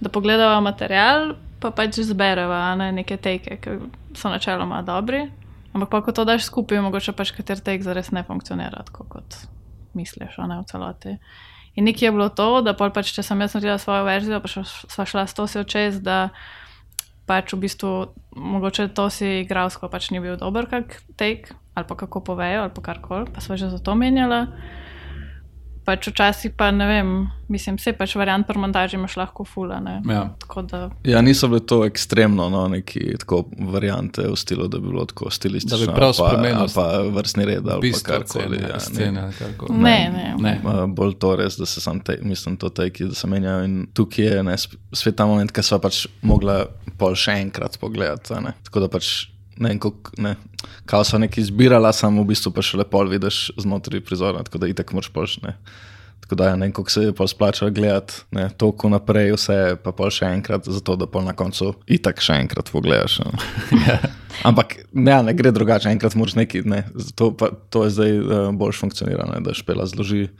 da 0.00 0.10
pogledamo 0.12 0.60
material, 0.60 1.34
pa 1.62 1.70
pač 1.70 2.02
zberemo 2.06 2.60
ne, 2.78 2.92
neke 2.92 3.16
teke, 3.16 3.58
ki 3.62 3.78
so 4.18 4.30
načeloma 4.30 4.82
dobri. 4.86 5.24
Ampak 5.72 5.88
pa, 5.88 6.02
ko 6.04 6.12
to 6.12 6.24
daš 6.28 6.44
skupaj, 6.50 6.82
mogoče 6.84 7.14
pač 7.16 7.32
kater 7.32 7.62
tek 7.64 7.82
zares 7.82 8.10
ne 8.12 8.22
funkcionira 8.26 8.82
tako, 8.84 9.06
kot 9.08 9.38
misliš, 9.96 10.36
ne 10.44 10.60
v 10.60 10.66
celoti. 10.68 11.16
In 11.74 11.88
nekje 11.88 12.08
je 12.08 12.12
bilo 12.12 12.28
to, 12.28 12.60
da 12.60 12.74
pol 12.76 12.92
pač, 12.92 13.14
če 13.16 13.24
sem 13.24 13.40
jaz 13.40 13.56
naredila 13.56 13.78
svojo 13.80 14.04
verzijo, 14.04 14.40
pa 14.44 14.48
sva 14.48 15.06
šla 15.08 15.24
s 15.24 15.36
to 15.36 15.46
si 15.48 15.60
očes, 15.62 16.02
da 16.04 16.28
pač 17.28 17.54
v 17.54 17.62
bistvu 17.64 17.92
mogoče 18.36 18.90
to 18.92 19.08
si 19.12 19.40
igralsko 19.40 19.88
pač 19.88 20.10
ni 20.12 20.20
bil 20.20 20.36
dober 20.36 20.68
kak 20.68 20.98
tek, 21.16 21.52
ali 21.72 21.88
pa 21.88 21.96
kako 21.96 22.20
povejo, 22.20 22.66
ali 22.66 22.74
pa 22.74 22.84
karkoli, 22.92 23.30
pa 23.32 23.40
sva 23.40 23.56
že 23.56 23.72
za 23.72 23.80
to 23.80 23.96
menjala. 23.96 24.52
Pač 25.82 26.06
včasih 26.12 26.52
pa 26.54 26.70
ne 26.70 26.86
vem, 26.86 27.08
mislim, 27.50 27.74
vse 27.74 27.90
pač 27.98 28.12
variant 28.14 28.46
pri 28.46 28.60
montaži 28.62 28.94
imaš 28.94 29.16
lahko 29.18 29.42
fula. 29.44 29.80
Ne? 29.82 29.96
Ja. 30.06 30.28
Tako 30.44 30.62
da, 30.62 30.82
Ja, 31.04 31.22
niso 31.26 31.48
bile 31.50 31.64
to 31.66 31.80
ekstremno, 31.84 32.46
no, 32.52 32.68
neki 32.70 33.16
tako 33.18 33.42
variante 33.58 34.22
v 34.22 34.36
stilu, 34.38 34.68
da 34.70 34.78
bi 34.78 34.92
bilo 34.92 35.04
tako 35.10 35.30
stilistično. 35.30 35.78
Da 35.78 35.90
bi 35.90 35.96
prav 35.96 36.14
pa, 36.18 36.28
spremenil 36.28 36.60
ali 36.60 36.74
pa 36.74 36.86
vrstni 37.18 37.48
red 37.50 37.68
ali 37.68 37.92
pa 37.92 38.02
karkoli. 38.12 38.62
Ja, 38.62 38.78
ne. 38.78 38.80
scene. 38.80 39.24
ali 39.24 39.34
karkoli. 39.38 39.78
ne, 39.78 39.98
ne. 40.14 40.28
Ne. 40.38 40.54
Uh, 40.62 40.84
bolj 40.86 41.16
to 41.18 41.34
res, 41.36 41.58
da 41.58 41.66
se 41.66 41.82
sam 41.82 42.00
te, 42.00 42.18
mislim, 42.22 42.56
to 42.56 42.70
teki, 42.70 43.10
da 43.10 43.18
se 43.18 43.26
menjajo. 43.26 43.66
In 43.66 43.86
tukaj 43.94 44.24
je 44.24 44.46
ne, 44.46 44.56
spet 44.92 45.18
ta 45.18 45.26
moment, 45.26 45.50
ki 45.50 45.66
sva 45.66 45.82
pač 45.82 46.04
mogla 46.22 46.62
pol 46.98 47.18
še 47.18 47.40
enkrat 47.42 47.80
pogledati. 47.82 48.34
a 48.38 48.40
Ne? 48.42 48.54
Tako 48.66 48.86
da 48.86 48.92
pač 48.92 49.31
ne 49.56 49.72
vem, 49.72 49.78
koliko, 49.78 50.12
ne, 50.22 50.36
kao 50.86 51.04
sva 51.04 51.20
nekaj 51.22 51.42
izbirala, 51.42 51.92
samo 51.92 52.22
v 52.22 52.32
bistvu 52.32 52.52
pa 52.54 52.64
še 52.64 52.80
lepo 52.80 53.02
vidiš 53.08 53.48
znotraj 53.60 54.04
prizora, 54.06 54.44
tako 54.46 54.62
da 54.62 54.70
itek 54.70 54.94
moraš 54.96 55.10
pol 55.14 55.28
še 55.28 55.42
ne. 55.46 55.56
Tako 56.22 56.38
da 56.38 56.48
ja, 56.52 56.56
ne 56.56 56.68
vem, 56.68 56.72
koliko 56.72 56.94
se 56.94 57.02
je 57.02 57.14
pol 57.18 57.28
splačalo 57.28 57.72
gledati, 57.74 58.22
ne, 58.32 58.46
toliko 58.56 58.88
naprej, 58.92 59.34
vse 59.34 59.58
pa 59.82 59.92
pol 59.96 60.12
še 60.14 60.30
enkrat, 60.32 60.68
zato 60.70 60.96
da 60.96 61.08
pol 61.10 61.26
na 61.26 61.34
koncu 61.36 61.74
itak 61.90 62.22
še 62.24 62.38
enkrat 62.44 62.70
pogledaš. 62.72 63.18
Ne. 63.74 63.98
Ampak 64.48 64.78
ne, 64.94 65.18
ne 65.26 65.34
gre 65.36 65.52
drugače, 65.52 65.90
enkrat 65.92 66.16
moraš 66.16 66.38
nekaj, 66.38 66.64
ne, 66.64 66.84
to, 67.18 67.32
pa, 67.36 67.50
to 67.74 67.84
je 67.84 67.94
zdaj 67.98 68.18
uh, 68.22 68.48
bolj 68.56 68.78
funkcionirano, 68.80 69.42
da 69.44 69.56
špela 69.56 69.84
zloži 69.90 70.30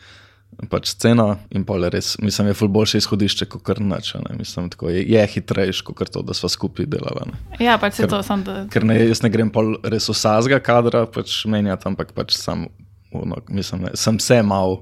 pač 0.70 0.92
sceno 0.92 1.26
in 1.54 1.64
pol 1.68 1.86
res, 1.90 2.14
mislim, 2.22 2.50
je 2.50 2.56
ful 2.56 2.70
boljše 2.72 3.00
izhodišče, 3.02 3.48
kot 3.52 3.64
kar 3.66 3.80
ne, 3.82 3.98
mislim, 4.38 4.68
tako 4.72 4.90
je, 4.92 5.04
je 5.08 5.22
hitrejš, 5.34 5.82
kot 5.88 6.04
to, 6.12 6.22
da 6.26 6.36
sva 6.36 6.50
skupaj 6.52 6.88
delala. 6.90 7.26
Ne. 7.28 7.38
Ja, 7.64 7.78
pač 7.82 8.00
se 8.00 8.08
to 8.10 8.22
sam, 8.26 8.44
da 8.46 8.62
Ker 8.72 8.86
ne, 8.88 8.98
jaz 9.00 9.24
ne 9.24 9.32
grem 9.32 9.52
pol 9.52 9.74
res 9.82 10.10
vsazga 10.12 10.60
kadra 10.64 11.06
pač 11.10 11.42
menjati, 11.50 11.88
ampak 11.90 12.12
pač 12.16 12.36
sam, 12.38 12.68
ono, 13.12 13.40
mislim, 13.48 13.88
ne, 13.88 13.96
sem 13.98 14.20
se 14.22 14.42
mal 14.46 14.80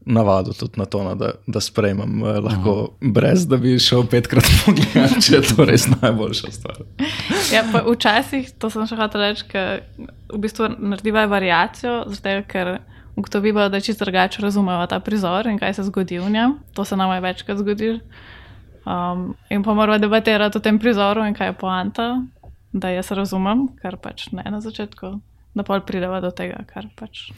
navadil 0.00 0.54
tudi 0.56 0.80
na 0.80 0.86
to, 0.88 1.02
no, 1.04 1.12
da, 1.18 1.34
da 1.46 1.60
sprejmem 1.60 2.22
eh, 2.24 2.38
lahko 2.40 2.74
Aha. 2.86 3.10
brez, 3.12 3.44
da 3.50 3.58
bi 3.60 3.74
šel 3.82 4.06
petkrat 4.08 4.48
pogledat, 4.64 5.18
če 5.26 5.34
je 5.36 5.42
to 5.50 5.66
res 5.68 5.84
najboljša 5.92 6.52
stvar. 6.54 6.80
Ja, 7.52 7.66
včasih, 7.68 8.48
to 8.58 8.72
sem 8.72 8.88
še 8.88 8.96
hotel 9.00 9.26
reči, 9.26 9.44
v 10.30 10.40
bistvu 10.40 10.70
narediva 10.78 11.26
variacijo, 11.28 12.04
zato 12.14 12.38
ker 12.48 12.78
ugotoviva, 13.16 13.68
da 13.68 13.80
čisto 13.80 14.04
drugače 14.04 14.42
razumejo 14.42 14.86
ta 14.86 15.00
prizor 15.00 15.46
in 15.46 15.58
kaj 15.58 15.74
se 15.74 15.82
zgodi 15.82 16.18
v 16.18 16.30
njem. 16.30 16.58
To 16.74 16.84
se 16.84 16.96
nam 16.96 17.12
je 17.12 17.20
večkrat 17.20 17.58
zgodilo. 17.58 17.98
Um, 18.86 19.34
in 19.50 19.62
pa 19.62 19.74
moramo 19.74 19.98
debatirati 19.98 20.58
o 20.58 20.60
tem 20.60 20.78
prizoru 20.78 21.26
in 21.26 21.34
kaj 21.34 21.48
je 21.48 21.52
poanta, 21.52 22.06
da 22.72 22.88
jaz 22.88 23.10
razumem, 23.10 23.68
kar 23.82 23.96
pač 24.00 24.30
ne 24.32 24.44
na 24.50 24.60
začetku, 24.60 25.20
da 25.54 25.62
pol 25.66 25.82
prideva 25.84 26.20
do 26.20 26.30
tega, 26.30 26.62
kar 26.66 26.88
pač. 26.96 27.28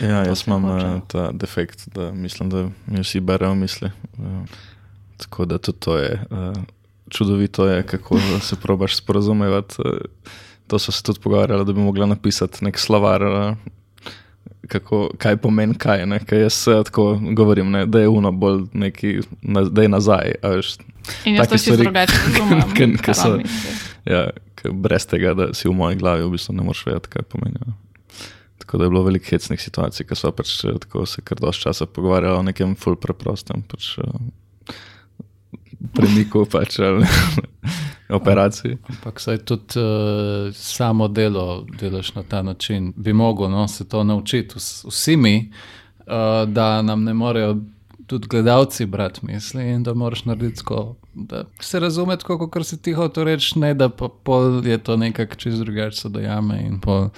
Ja, 0.00 0.24
jaz 0.26 0.42
imam 0.46 0.66
hoče. 0.66 0.86
uh, 0.86 1.04
ta 1.06 1.28
defekt, 1.32 1.86
da 1.94 2.10
mislim, 2.12 2.50
da 2.50 2.64
mi 2.86 3.04
vsi 3.04 3.20
berejo 3.20 3.54
misli. 3.54 3.92
Uh, 4.18 4.42
tako 5.16 5.44
da 5.44 5.58
tudi 5.58 5.78
to 5.78 5.98
je 5.98 6.18
uh, 6.30 6.62
čudovito, 7.08 7.66
je, 7.66 7.82
kako 7.86 8.18
se 8.40 8.56
probaš 8.56 8.96
sporazumevati. 8.96 9.74
Uh, 9.78 10.00
to 10.66 10.78
so 10.78 10.92
se 10.92 11.02
tudi 11.02 11.20
pogovarjali, 11.20 11.64
da 11.64 11.72
bi 11.72 11.80
mogla 11.80 12.06
napisati 12.06 12.64
nek 12.64 12.78
slovar. 12.78 13.22
Kako, 14.68 15.10
kaj 15.16 15.36
pomeni 15.38 15.74
kaj, 15.74 16.06
ne? 16.06 16.18
kaj 16.20 16.40
jaz 16.40 16.56
tako 16.84 17.04
govorim, 17.32 17.70
ne? 17.70 17.86
da 17.86 18.00
je 18.00 18.08
uno 18.10 18.32
bolj 18.32 18.66
neki, 18.74 19.14
da 19.70 19.82
je 19.82 19.88
nazaj. 19.88 20.34
Veš, 20.44 20.74
In 21.24 21.34
jaz 21.34 21.48
to 21.48 21.58
stvari, 21.58 21.82
drugače 21.82 22.12
razumem. 22.28 22.62
ke- 22.70 22.90
ke 22.92 23.02
kar 23.02 23.14
so- 23.14 23.40
ja, 24.04 24.26
ke 24.54 24.68
brez 24.70 25.06
tega, 25.06 25.32
da 25.34 25.46
si 25.52 25.68
v 25.68 25.72
moji 25.72 25.96
glavi 25.96 26.22
v 26.22 26.30
bistvu 26.30 26.52
ne 26.52 26.62
moreš 26.62 26.84
vedeti, 26.86 27.08
kaj 27.08 27.22
pomeni. 27.24 27.56
ja. 27.58 27.72
Tako 28.58 28.78
da 28.78 28.84
je 28.84 28.90
bilo 28.90 29.02
veliko 29.02 29.24
hecnih 29.26 29.56
situacij, 29.58 30.04
ko 30.04 30.14
smo 30.14 30.30
pač 30.32 30.64
eh, 30.64 30.76
tako 30.78 31.06
se 31.06 31.22
kar 31.22 31.38
dosti 31.38 31.62
časa 31.62 31.86
pogovarjali 31.86 32.36
o 32.36 32.42
nekem 32.42 32.76
ful 32.76 32.96
preprostem 32.96 33.62
pač, 33.62 33.94
eh, 33.98 34.74
premiku 35.94 36.44
pač, 36.44 36.78
ali 36.80 37.06
operaciji. 38.08 38.76
Ampak 38.88 39.20
saj 39.20 39.38
tudi 39.38 39.80
uh, 39.80 40.54
samo 40.54 41.08
delo 41.08 41.66
delaš 41.80 42.14
na 42.14 42.22
ta 42.22 42.42
način. 42.42 42.92
Bi 42.96 43.12
mogel 43.12 43.50
no, 43.50 43.68
se 43.68 43.88
to 43.88 44.04
naučiti 44.04 44.54
vs, 44.56 44.84
vsi 44.84 45.16
mi, 45.16 45.52
uh, 45.98 46.48
da 46.48 46.82
nam 46.82 47.04
ne 47.04 47.14
morejo 47.14 47.56
tudi 48.06 48.28
gledalci 48.28 48.86
brati 48.86 49.20
misli 49.22 49.70
in 49.70 49.82
da 49.82 49.94
moraš 49.94 50.24
narediti 50.24 50.58
tako, 50.58 50.94
da 51.14 51.44
se 51.60 51.80
razume 51.80 52.16
tako, 52.16 52.50
kot 52.50 52.66
si 52.66 52.82
ti 52.82 52.92
hotel 52.92 53.24
reči, 53.24 53.58
ne 53.58 53.74
da 53.74 53.88
pa 53.88 54.08
pol 54.22 54.66
je 54.66 54.78
to 54.78 54.96
nekako 54.96 55.34
čez 55.34 55.58
drugače 55.58 55.96
se 55.96 56.08
dojame 56.08 56.62
in 56.66 56.80
pol. 56.80 57.08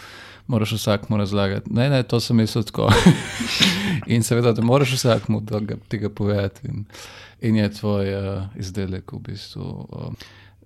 Moraš 0.47 0.73
vsakmu 0.73 1.17
razlagati. 1.17 1.71
Ne, 1.73 1.89
ne, 1.91 2.03
to 2.03 2.21
sem 2.21 2.37
mislil 2.37 2.65
tako. 2.65 2.89
in 4.07 4.23
seveda, 4.23 4.53
da 4.53 4.63
moraš 4.63 4.93
vsakmu 4.93 5.43
tega 5.89 6.09
povedati. 6.09 6.69
In, 6.69 6.85
in 7.41 7.57
je 7.57 7.73
tvoj 7.73 8.15
uh, 8.15 8.43
izdelek 8.59 9.13
v 9.13 9.19
bistvu 9.19 9.63
uh, 9.63 10.13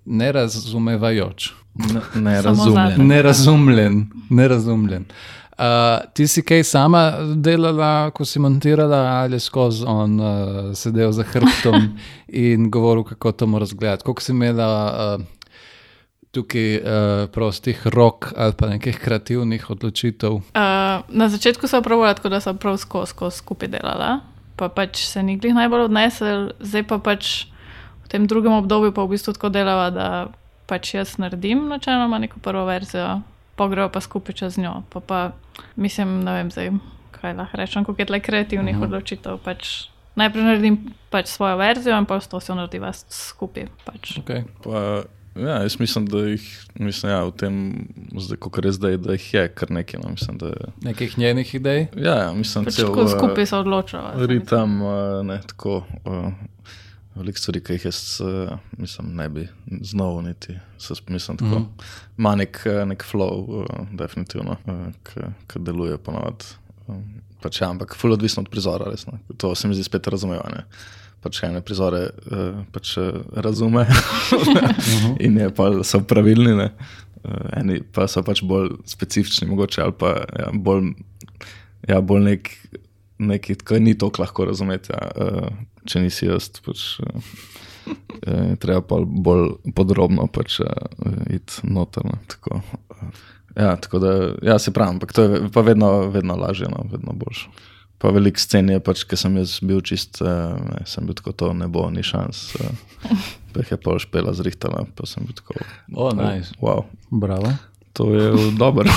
nerazumevajoč. 0.05 1.53
Ne, 1.75 2.21
ne 2.21 2.41
Samo 2.41 2.55
razumem. 2.55 2.73
zadnje. 2.73 3.03
Nerazumljen. 3.03 4.05
nerazumljen. 4.29 5.05
Uh, 5.55 5.63
ti 6.13 6.27
si 6.27 6.41
kaj 6.43 6.63
sama 6.63 7.11
delala, 7.35 8.11
ko 8.11 8.25
si 8.25 8.39
montirala, 8.39 8.97
ali 9.23 9.39
skozi 9.39 9.85
on 9.87 10.19
uh, 10.19 10.75
sedel 10.75 11.11
za 11.11 11.23
hrbtom 11.23 11.97
in 12.47 12.71
govoril, 12.71 13.03
kako 13.03 13.31
to 13.31 13.47
mora 13.47 13.63
izgledati? 13.63 14.03
Koliko 14.03 14.21
si 14.21 14.31
imela 14.31 15.15
uh, 15.19 15.23
tukaj 16.31 16.75
uh, 16.75 16.83
prostih 17.31 17.87
rok 17.87 18.33
ali 18.37 18.53
pa 18.57 18.67
nekih 18.67 18.99
kreativnih 18.99 19.69
odločitev? 19.69 20.31
Uh, 20.31 20.43
na 21.09 21.29
začetku 21.29 21.67
sem 21.67 21.83
pravila, 21.83 22.13
tako 22.13 22.29
da 22.29 22.39
sem 22.39 22.57
prav 22.57 22.77
skozi 22.77 23.09
skozi 23.09 23.37
skupaj 23.37 23.71
delala, 23.71 24.19
pa 24.55 24.69
pač 24.69 25.05
se 25.07 25.23
ni 25.23 25.37
glih 25.37 25.55
najbolj 25.55 25.87
odnesel, 25.87 26.49
zdaj 26.59 26.83
pa 26.87 26.99
pač 26.99 27.45
v 28.05 28.09
tem 28.09 28.25
drugem 28.25 28.53
obdobju 28.53 28.91
pa 28.91 29.01
v 29.01 29.09
bistvu 29.09 29.33
tako 29.33 29.49
delava, 29.49 29.89
da 29.89 30.27
pač 30.65 30.93
jaz 30.93 31.17
naredim 31.17 31.67
načeloma 31.67 32.17
neko 32.17 32.39
prvo 32.39 32.65
verzijo, 32.65 33.21
pogreva 33.55 33.89
pa 33.89 33.99
skupaj 33.99 34.35
čez 34.35 34.57
njo. 34.57 34.83
Pa, 34.89 34.99
pa 34.99 35.19
mislim, 35.75 36.21
ne 36.21 36.33
vem 36.33 36.51
zdaj, 36.51 36.71
kaj 37.11 37.33
lahko 37.33 37.57
rečem, 37.57 37.83
koliko 37.83 38.01
je 38.01 38.05
tle 38.05 38.19
kreativnih 38.21 38.75
uh 38.75 38.81
-huh. 38.81 38.85
odločitev. 38.85 39.37
Pač 39.39 39.89
najprej 40.15 40.43
naredim 40.43 40.77
pač 41.09 41.27
svojo 41.27 41.57
verzijo 41.57 41.97
in 41.97 42.05
pa 42.05 42.19
to 42.19 42.39
se 42.39 42.55
narediva 42.55 42.89
s- 42.89 43.05
skupaj. 43.09 43.67
Pač. 43.85 44.17
Okay. 44.17 44.43
Pa, 44.63 45.03
ja, 45.37 45.61
jaz 45.61 45.79
mislim, 45.79 46.05
da 46.05 46.17
jih 46.19 46.45
mislim, 46.75 47.11
ja, 47.11 47.23
v 47.23 47.31
tem, 47.31 47.87
kot 48.39 48.65
je 48.65 48.71
zdaj, 48.71 48.97
da 48.97 49.11
jih 49.11 49.33
je 49.33 49.47
kar 49.49 49.71
nekaj. 49.71 49.99
No, 49.99 50.09
mislim, 50.09 50.37
da, 50.37 50.47
je- 50.47 50.71
Nekih 50.83 51.17
njenih 51.17 51.55
idej? 51.55 51.87
ja, 51.95 52.15
ja, 52.15 52.33
mislim, 52.33 52.65
Pač 52.65 52.73
cel, 52.73 52.87
tako 52.87 53.01
eh, 53.01 53.07
skupaj 53.09 53.45
se 53.45 53.55
odločava. 53.57 54.11
se 54.11 54.17
mi 54.17 54.23
zdi. 54.23 54.33
ritem, 54.33 54.81
eh, 54.81 54.85
ne 55.23 55.41
tako. 55.41 55.83
eh, 56.05 56.31
Veliko 57.15 57.39
stvari, 57.39 57.61
ki 57.63 57.77
jih 57.77 57.85
jaz 57.87 57.99
eh, 58.21 58.57
mislim, 58.77 59.13
ne 59.15 59.29
bi 59.29 59.47
znal 59.81 60.19
niti. 60.23 60.57
Se, 60.77 60.93
mislim, 61.07 61.37
tako. 61.37 61.59
Mhm. 61.59 61.63
Ima 62.17 62.35
nek, 62.35 62.61
eh, 62.65 62.85
nek 62.85 63.05
flow, 63.11 63.45
uh, 63.61 63.87
definitivno, 63.91 64.57
uh, 64.65 65.23
ki 65.47 65.59
deluje 65.59 65.97
ponovadi. 65.97 66.51
Um, 66.87 67.03
pač, 67.41 67.61
ja, 67.61 67.69
ampak 67.69 67.95
ful 67.95 68.13
odvisno 68.13 68.43
od 68.43 68.49
prizora, 68.51 68.91
resno. 68.91 69.19
To 69.37 69.55
se 69.55 69.67
mi 69.67 69.75
zdi 69.75 69.83
spet 69.87 70.07
razumevanje. 70.07 70.65
Pač 71.23 71.39
ene 71.47 71.61
prizore 71.65 72.03
uh, 72.09 72.59
pač, 72.71 72.97
razume 73.33 73.87
in 75.25 75.39
je 75.39 75.49
pa 75.55 75.71
so 75.87 76.03
pravilni, 76.05 76.53
ne. 76.59 76.67
uh, 77.23 77.47
eni 77.57 77.79
pa 77.81 78.09
so 78.11 78.21
pač 78.27 78.43
bolj 78.43 78.75
specifični, 78.85 79.47
mogoče 79.49 79.81
ali 79.81 79.95
pa 79.97 80.11
ja, 80.35 80.51
bolj, 80.53 80.91
ja, 81.87 82.01
bolj 82.01 82.27
nek, 82.27 82.51
neki, 83.17 83.55
ki 83.55 83.79
ni 83.79 83.95
tako 83.97 84.23
lahko 84.23 84.47
razumeti, 84.49 84.93
ja, 84.93 85.11
uh, 85.15 85.49
če 85.87 86.03
nisi 86.05 86.29
jaz. 86.29 86.49
Pač, 86.65 86.87
uh, 87.03 87.35
je 88.25 88.55
treba 88.61 88.81
pa 88.81 88.99
bolj 89.05 89.55
podrobno 89.77 90.27
pač, 90.31 90.59
uh, 90.63 91.21
iti 91.33 91.67
noter. 91.69 92.07
No, 92.07 92.19
tako. 92.31 92.61
Ja, 93.55 93.75
tako 93.79 94.01
da, 94.03 94.11
ja, 94.43 94.59
se 94.59 94.73
pravi, 94.75 94.97
ampak 94.97 95.13
to 95.15 95.23
je 95.23 95.45
pa 95.53 95.63
vedno, 95.63 96.09
vedno 96.11 96.35
lažje, 96.35 96.67
no, 96.71 96.83
vedno 96.91 97.15
boljše. 97.15 97.47
Pa 97.97 98.11
veliko 98.11 98.41
scen 98.43 98.67
je, 98.69 98.81
pač, 98.83 99.05
ker 99.07 99.17
sem 99.17 99.37
jaz 99.39 99.53
bil 99.63 99.79
čist, 99.85 100.19
ne, 100.19 100.81
sem 100.89 101.07
bil 101.07 101.15
tako, 101.15 101.31
to 101.31 101.53
ne 101.55 101.69
bo, 101.71 101.87
ni 101.89 102.03
šans. 102.03 102.49
Pa 103.55 103.63
jih 103.63 103.71
je 103.71 103.77
pol 103.79 104.01
špela 104.03 104.33
zrihtala, 104.35 104.83
pa 104.97 105.07
sem 105.07 105.23
bil 105.23 105.37
tako. 105.37 105.55
O, 105.95 106.11
nice. 106.11 106.51
Wow, 106.59 106.83
Bravo. 107.07 107.53
To 107.97 108.13
je 108.13 108.51
dobro. 108.57 108.89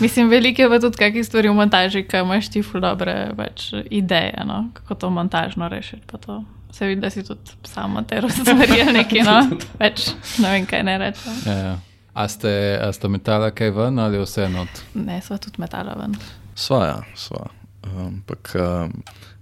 Mislim, 0.00 0.28
veliko 0.28 0.62
je 0.62 0.68
pa 0.68 0.80
tudi 0.80 0.96
kakih 0.96 1.26
stvari 1.26 1.48
v 1.48 1.54
montaži, 1.54 2.04
ki 2.06 2.22
imaš 2.22 2.50
ti 2.50 2.62
ful 2.62 2.80
dobre 2.80 3.30
pač, 3.36 3.72
ideje, 3.90 4.44
no? 4.46 4.68
kako 4.74 4.94
to 4.94 5.10
montažno 5.10 5.68
rešiti. 5.68 6.02
pa 6.06 6.18
to. 6.18 6.44
Se 6.70 6.86
vidi, 6.86 7.00
da 7.00 7.10
si 7.10 7.24
tudi 7.24 7.40
samo 7.64 8.02
te 8.02 8.22
stvari 8.40 8.82
ali 8.82 8.92
nekaj, 8.92 9.22
no? 9.22 9.56
več 9.78 10.10
ne 10.38 10.50
vem, 10.50 10.66
kaj 10.66 10.82
ne 10.82 10.98
rečem. 10.98 11.32
Ja, 11.46 11.52
ja. 11.52 11.78
A 12.14 12.28
ste, 12.28 12.78
a 12.82 12.92
ste 12.92 13.08
metala 13.08 13.50
kaj 13.50 13.70
ven 13.70 13.98
ali 13.98 14.18
vse 14.18 14.48
not? 14.50 14.82
Ne, 14.94 15.20
sva 15.22 15.38
tudi 15.38 15.62
metala 15.62 15.94
ven. 16.00 16.16
Sva, 16.58 16.80
ja, 16.86 16.98
sva. 17.14 17.46
Ampak 17.86 18.50
um, 18.58 18.90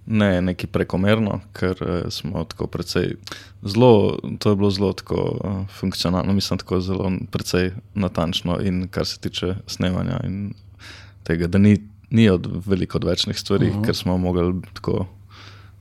ne 0.07 0.43
neki 0.43 0.67
prekomerno, 0.67 1.41
ker 1.53 1.77
eh, 1.83 2.11
smo 2.11 2.45
tako 2.45 2.67
precej 2.67 3.17
zelo, 3.63 4.19
to 4.39 4.51
je 4.51 4.57
bilo 4.57 4.71
zelo 4.71 4.93
tako 4.93 5.17
uh, 5.45 5.69
funkcionalno, 5.79 6.33
mislim, 6.33 6.59
tako 6.59 6.81
zelo 6.81 7.13
precej 7.31 7.73
natančno 7.95 8.61
in 8.63 8.89
kar 8.89 9.07
se 9.07 9.19
tiče 9.21 9.55
snemanja 9.67 10.21
in 10.25 10.55
tega, 11.23 11.47
da 11.47 11.59
ni, 11.59 11.79
ni 12.11 12.29
od 12.31 12.47
veliko 12.67 12.99
odvečnih 12.99 13.39
stvari, 13.39 13.71
uh 13.71 13.77
-huh. 13.77 13.85
ker 13.85 13.97
smo 13.97 14.19
mogli 14.19 14.63
tako 14.75 15.07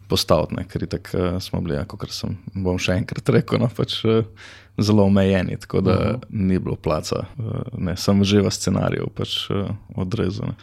postaviti, 0.08 0.56
ne, 0.56 0.68
ker 0.68 0.88
tako 0.88 1.18
uh, 1.18 1.42
smo 1.42 1.62
bili, 1.62 1.76
ja, 1.76 1.86
kot 1.86 2.12
sem 2.12 2.38
bom 2.54 2.80
še 2.80 2.94
enkrat 2.94 3.30
rekel, 3.30 3.60
no, 3.60 3.70
pač, 3.78 4.06
uh, 4.06 4.26
zelo 4.78 5.04
omejeni, 5.04 5.58
tako 5.58 5.82
da 5.82 5.92
uh 5.92 6.06
-huh. 6.06 6.24
ni 6.30 6.60
bilo 6.60 6.76
placa, 6.76 7.26
uh, 7.38 7.62
ne, 7.78 7.98
sem 7.98 8.24
že 8.24 8.42
v 8.42 8.52
scenariju 8.52 9.08
pač, 9.16 9.50
uh, 9.50 9.70
odrezan. 9.96 10.56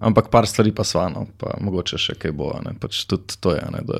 Ampak 0.00 0.30
par 0.32 0.46
stvari 0.46 0.72
pa 0.72 0.84
svano, 0.84 1.26
pa 1.36 1.54
mogoče 1.60 1.98
še 2.00 2.16
kaj 2.16 2.32
bo. 2.32 2.52
Pač 2.80 3.04
tudi 3.04 3.36
to 3.40 3.52
je, 3.52 3.64
ne, 3.74 3.82
da, 3.84 3.98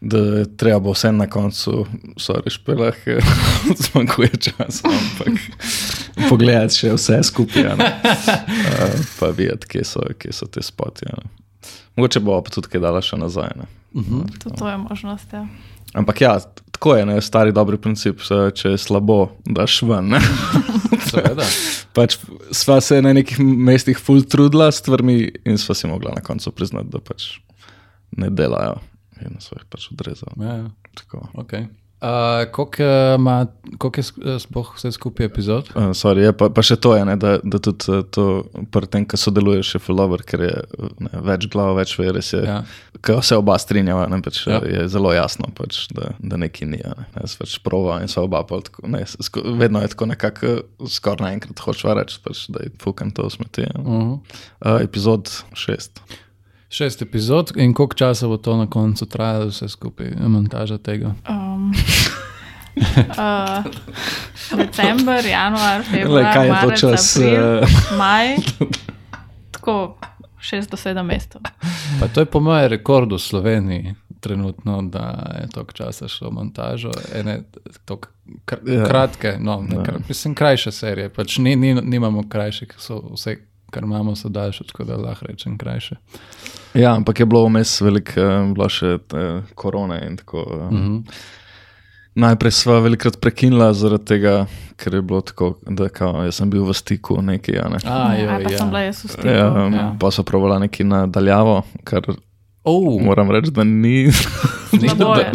da 0.00 0.22
je 0.40 0.46
treba 0.56 0.80
bo 0.80 0.94
vse 0.96 1.12
na 1.12 1.26
koncu, 1.28 1.84
sorry, 2.16 2.52
špelah, 2.52 2.96
zmanjkuje 3.84 4.40
časa. 4.48 4.88
Ampak 4.88 5.36
pogledati 6.30 6.80
še 6.80 6.94
vse 6.96 7.20
skupaj, 7.28 7.68
uh, 7.76 7.84
pa 9.20 9.32
videti, 9.36 9.76
kje 9.76 9.84
so, 9.84 10.04
kje 10.16 10.32
so 10.32 10.48
te 10.48 10.64
spoti. 10.64 11.12
Mogoče 12.00 12.24
bo 12.24 12.40
pa 12.40 12.56
tudi 12.56 12.72
kaj 12.72 12.86
dala 12.88 13.04
še 13.04 13.20
nazaj. 13.20 13.52
Uh 13.92 14.02
-huh. 14.04 14.24
Tudi 14.40 14.56
to 14.56 14.68
je 14.68 14.76
možnost. 14.76 15.32
Ja. 15.32 15.46
Ampak 15.94 16.20
ja, 16.20 16.40
tako 16.76 16.96
je, 16.96 17.06
ne, 17.08 17.20
stari 17.24 17.54
dobri 17.56 17.78
princip, 17.80 18.20
če 18.54 18.74
je 18.74 18.78
slabo, 18.78 19.30
daš 19.48 19.78
ven. 19.88 20.12
pač 21.96 22.18
sva 22.52 22.76
se 22.84 22.98
na 23.00 23.14
nekih 23.16 23.40
mestih 23.40 23.96
ful 23.96 24.20
trudila 24.28 24.68
s 24.68 24.82
stvarmi 24.82 25.16
in 25.48 25.56
sva 25.56 25.76
si 25.78 25.88
mogla 25.88 26.12
na 26.18 26.20
koncu 26.24 26.52
priznati, 26.52 26.92
da 26.92 27.00
pač 27.00 27.30
ne 28.20 28.28
delajo. 28.28 28.76
In 29.24 29.40
so 29.40 29.56
jih 29.56 29.64
pač 29.72 29.88
odrezali. 29.94 30.36
Ja, 30.44 30.58
ja. 30.60 30.68
Okay. 31.40 31.64
Uh, 32.00 32.52
Koliko 32.52 32.82
je 32.82 34.34
uh, 34.34 34.40
sploh 34.40 34.74
vse 34.76 34.92
skupaj 34.92 35.26
epizod? 35.26 35.68
Uh, 35.74 35.94
sorry, 35.96 36.26
je, 36.28 36.32
pa, 36.36 36.50
pa 36.52 36.60
še 36.60 36.76
to 36.76 36.92
je, 36.92 37.06
ne, 37.08 37.14
da, 37.16 37.38
da 37.40 37.56
tudi 37.56 38.02
to, 38.12 38.26
pri 38.68 38.88
tem, 38.92 39.06
ki 39.08 39.16
sodeluješ, 39.16 39.70
je 39.78 39.80
fulover, 39.80 40.20
ker 40.28 40.44
je 40.44 40.52
ne, 41.00 41.12
več 41.24 41.46
glav, 41.52 41.72
več 41.80 41.94
vere. 41.96 42.20
Ja. 42.20 42.58
Ko 43.00 43.16
se 43.24 43.38
oba 43.40 43.56
strinjava, 43.56 44.04
ne, 44.12 44.20
pač, 44.24 44.42
ja. 44.44 44.60
je 44.60 44.84
zelo 44.92 45.14
jasno, 45.16 45.48
pač, 45.56 45.86
da, 45.96 46.12
da 46.20 46.36
neki 46.42 46.68
ni. 46.68 46.82
Ne. 46.84 47.08
Jaz 47.16 47.38
pač 47.40 47.56
prova 47.64 48.02
in 48.04 48.12
so 48.12 48.26
oba. 48.28 48.44
Tako, 48.44 48.84
ne, 48.92 49.00
sko, 49.08 49.46
vedno 49.56 49.80
je 49.80 49.94
tako 49.96 50.10
nekako, 50.12 50.54
skoraj 50.92 51.30
naenkrat 51.30 51.64
hočeš 51.64 51.96
reči, 51.96 52.20
pač, 52.28 52.44
da 52.52 52.66
je 52.66 52.76
fukan 52.82 53.16
to 53.16 53.30
smeti. 53.32 53.64
Ja. 53.64 53.72
Uh 53.80 53.88
-huh. 53.88 54.14
uh, 54.68 54.84
epizod 54.84 55.32
šest. 55.56 56.04
Šest 56.68 57.02
epizod 57.02 57.52
in 57.56 57.74
koliko 57.74 57.94
časa 57.94 58.26
bo 58.26 58.36
to 58.36 58.56
na 58.56 58.66
koncu 58.66 59.06
trajalo, 59.06 59.46
vse 59.46 59.68
skupaj, 59.68 60.10
montaža 60.26 60.78
tega? 60.78 61.14
Um, 61.28 61.74
uh, 63.18 63.64
december, 64.56 65.26
januar, 65.26 65.82
februar, 65.90 66.24
Le, 66.24 66.32
kaj 66.32 66.46
je 66.46 66.54
to 66.62 66.70
čas? 66.76 67.16
April, 67.16 67.62
uh... 67.62 67.98
maj, 67.98 68.36
tako 69.50 69.98
šest 70.40 70.70
do 70.70 70.76
sedem 70.76 71.06
mesecev. 71.06 71.40
To 72.14 72.20
je 72.20 72.26
po 72.26 72.40
mojem 72.40 72.68
rekordu 72.68 73.16
v 73.16 73.20
Sloveniji. 73.20 73.94
Trenutno, 74.20 74.82
da 74.82 75.32
je 75.40 75.48
toliko 75.54 75.72
časa 75.72 76.08
šlo 76.08 76.30
montažo, 76.30 76.90
ene 77.14 77.42
tako 77.84 78.08
kr 78.44 78.56
ja. 78.66 78.84
kratke, 78.84 79.36
no, 79.40 79.60
ne, 79.68 79.84
kr 79.84 79.92
mislim, 80.08 80.34
krajše 80.34 80.72
serije. 80.72 81.08
Pač 81.08 81.38
ni, 81.38 81.56
ni, 81.56 81.74
nimamo 81.74 82.24
krajših, 82.28 82.74
so 82.78 83.02
vse 83.12 83.36
kar 83.70 83.84
imamo, 83.84 84.16
so 84.16 84.28
daljše, 84.28 84.64
tako 84.64 84.84
da 84.84 84.96
lahko 84.96 85.26
rečem 85.26 85.58
krajše. 85.58 85.96
Ja, 86.74 86.94
ampak 86.94 87.20
je 87.20 87.26
bilo 87.26 87.44
vmes 87.46 87.80
veliko, 87.80 88.20
uh, 88.20 88.52
bilo 88.54 88.68
še 88.68 88.98
te, 89.08 89.26
korone 89.54 90.00
in 90.06 90.16
tako. 90.16 90.42
Uh, 90.42 90.64
uh 90.66 90.78
-huh. 90.78 91.02
Najprej 92.16 92.50
smo 92.50 92.80
velikokrat 92.80 93.20
prekinili 93.20 93.74
zaradi 93.74 94.04
tega, 94.04 94.46
ker 94.76 94.94
je 94.94 95.02
bilo 95.02 95.20
tako, 95.20 95.58
da 95.68 95.88
kao, 95.88 96.32
sem 96.32 96.50
bil 96.50 96.64
v 96.64 96.74
stiku 96.74 97.22
nekaj. 97.22 97.54
Ne. 97.54 97.78
A, 97.84 98.14
jo, 98.16 98.24
ja, 98.24 98.38
pa 98.44 98.52
ja. 98.52 98.58
sem 98.58 98.68
bila 98.68 98.80
jaz 98.80 99.04
v 99.04 99.08
stiku. 99.08 99.28
Ja, 99.28 99.68
ja. 99.74 99.96
Pa 100.00 100.10
so 100.10 100.22
pravila 100.22 100.58
nekaj 100.58 100.86
nadaljavo, 100.86 101.62
kar 101.84 102.02
Oh. 102.68 103.02
Moram 103.02 103.30
reči, 103.30 103.50
da 103.50 103.64
ni. 103.64 104.10
Ni 104.72 104.88
boje, 104.98 105.32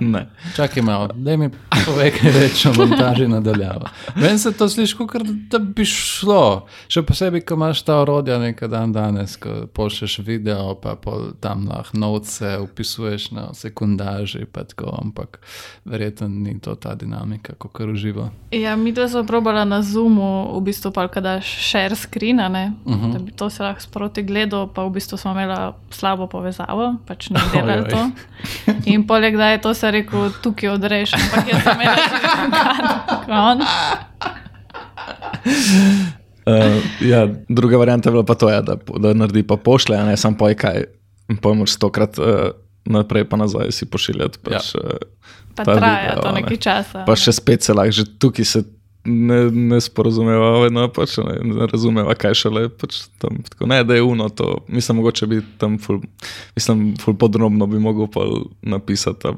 ne. 0.00 0.26
Čakaj 0.56 0.82
malo, 0.82 1.08
da 1.14 1.36
mi 1.36 1.50
povej, 1.86 2.10
kaj 2.10 2.32
rečemo, 2.32 2.74
montaži 2.78 3.28
nadaljava. 3.28 3.90
Meni 4.16 4.38
se 4.38 4.52
to 4.52 4.68
sliši, 4.68 4.96
kot 4.96 5.22
da 5.50 5.58
bi 5.58 5.84
šlo. 5.84 6.66
Še 6.88 7.02
posebej, 7.06 7.44
ko 7.46 7.58
imaš 7.60 7.82
ta 7.86 7.98
orodja 8.00 8.38
nekaj 8.40 8.70
dan 8.72 8.92
danes, 8.92 9.36
ko 9.36 9.66
pošlješ 9.74 10.18
video, 10.24 10.74
pa 10.80 10.96
tam 11.40 11.68
lahko 11.68 11.98
novce 11.98 12.56
upisuješ 12.64 13.30
na 13.36 13.50
sekundaži, 13.54 14.46
pa 14.52 14.64
tako, 14.64 14.96
ampak 15.02 15.38
verjetno 15.84 16.28
ni 16.28 16.56
to 16.60 16.74
ta 16.74 16.94
dinamika, 16.94 17.54
kot 17.60 17.76
kar 17.76 17.92
uživa. 17.92 18.30
Ja, 18.50 18.76
mi 18.76 18.94
to 18.96 19.08
smo 19.08 19.22
probali 19.28 19.68
na 19.68 19.82
Zoomu, 19.82 20.56
v 20.56 20.64
bistvu 20.72 20.90
pa 20.96 21.06
kadaš 21.08 21.52
share 21.68 21.96
screen, 21.96 22.40
uh 22.40 22.46
-huh. 22.46 23.12
da 23.12 23.18
bi 23.18 23.32
to 23.32 23.50
se 23.50 23.62
lahko 23.62 23.80
sproti 23.80 24.22
gledal, 24.22 24.72
pa 24.74 24.84
v 24.84 24.90
bistvu 24.90 25.18
smo 25.18 25.32
imeli 25.32 25.72
slabo 25.90 26.26
povezavo 26.26 26.69
glavo, 26.70 26.96
pač 27.06 27.30
ne 27.34 27.42
delal 27.54 27.84
to. 27.90 28.00
In 28.90 29.04
poleg 29.08 29.34
tega 29.34 29.50
je 29.54 29.60
to 29.66 29.74
se 29.74 29.90
rekel, 29.90 30.30
tukaj 30.42 30.74
odreš, 30.74 31.14
ampak 31.18 31.50
jaz 31.50 31.62
sem 31.66 31.80
imel 31.82 31.96
kon. 33.26 33.58
Uh, 36.50 36.80
ja, 37.04 37.26
druga 37.48 37.78
varianta 37.78 38.08
je 38.08 38.12
bila 38.12 38.24
pa 38.24 38.34
to, 38.34 38.48
ja, 38.50 38.62
da, 38.62 38.76
da 38.76 39.14
naredi 39.14 39.42
pa 39.46 39.56
pošle, 39.56 39.98
a 39.98 40.06
ne 40.08 40.16
samo 40.16 40.38
poj 40.40 40.56
kaj. 40.58 40.84
Pojmoš 41.42 41.76
stokrat 41.78 42.18
uh, 42.18 42.50
naprej, 42.90 43.28
pa 43.30 43.38
nazaj 43.38 43.70
si 43.74 43.86
pošiljati. 43.86 44.40
Pač, 44.42 44.74
ja. 44.74 44.80
uh, 44.80 44.98
pa 45.54 45.66
traja 45.68 46.10
video, 46.10 46.22
to 46.22 46.32
nekaj 46.38 46.58
časa. 46.58 47.04
Pa 47.06 47.14
še 47.18 47.34
spet 47.36 47.66
se 47.66 47.76
lahko, 47.76 47.94
že 48.00 48.06
tukaj 48.18 48.48
se 48.48 48.64
ne, 49.04 49.50
ne 49.50 49.80
sporozumeva, 49.80 50.50
vedno 50.64 50.86
pač 50.92 51.16
ne, 51.18 51.38
ne 51.44 51.68
razumeva, 51.70 52.14
kaj 52.18 52.36
še 52.42 52.52
le. 52.52 52.64
Pač 52.68 53.02
tam, 53.22 53.40
tako, 53.48 53.68
ne, 53.70 53.82
da 53.84 53.96
je 53.96 54.04
uno 54.04 54.28
to. 54.28 54.58
Mislim, 54.68 55.00
mogoče 55.00 55.28
bi 55.30 55.40
tam 55.60 55.78
ful, 55.80 56.02
mislim, 56.58 56.90
ful 57.00 57.16
podrobno 57.20 57.68
bi 57.70 57.80
mogel 57.80 58.10
pa 58.12 58.26
napisati. 58.62 59.34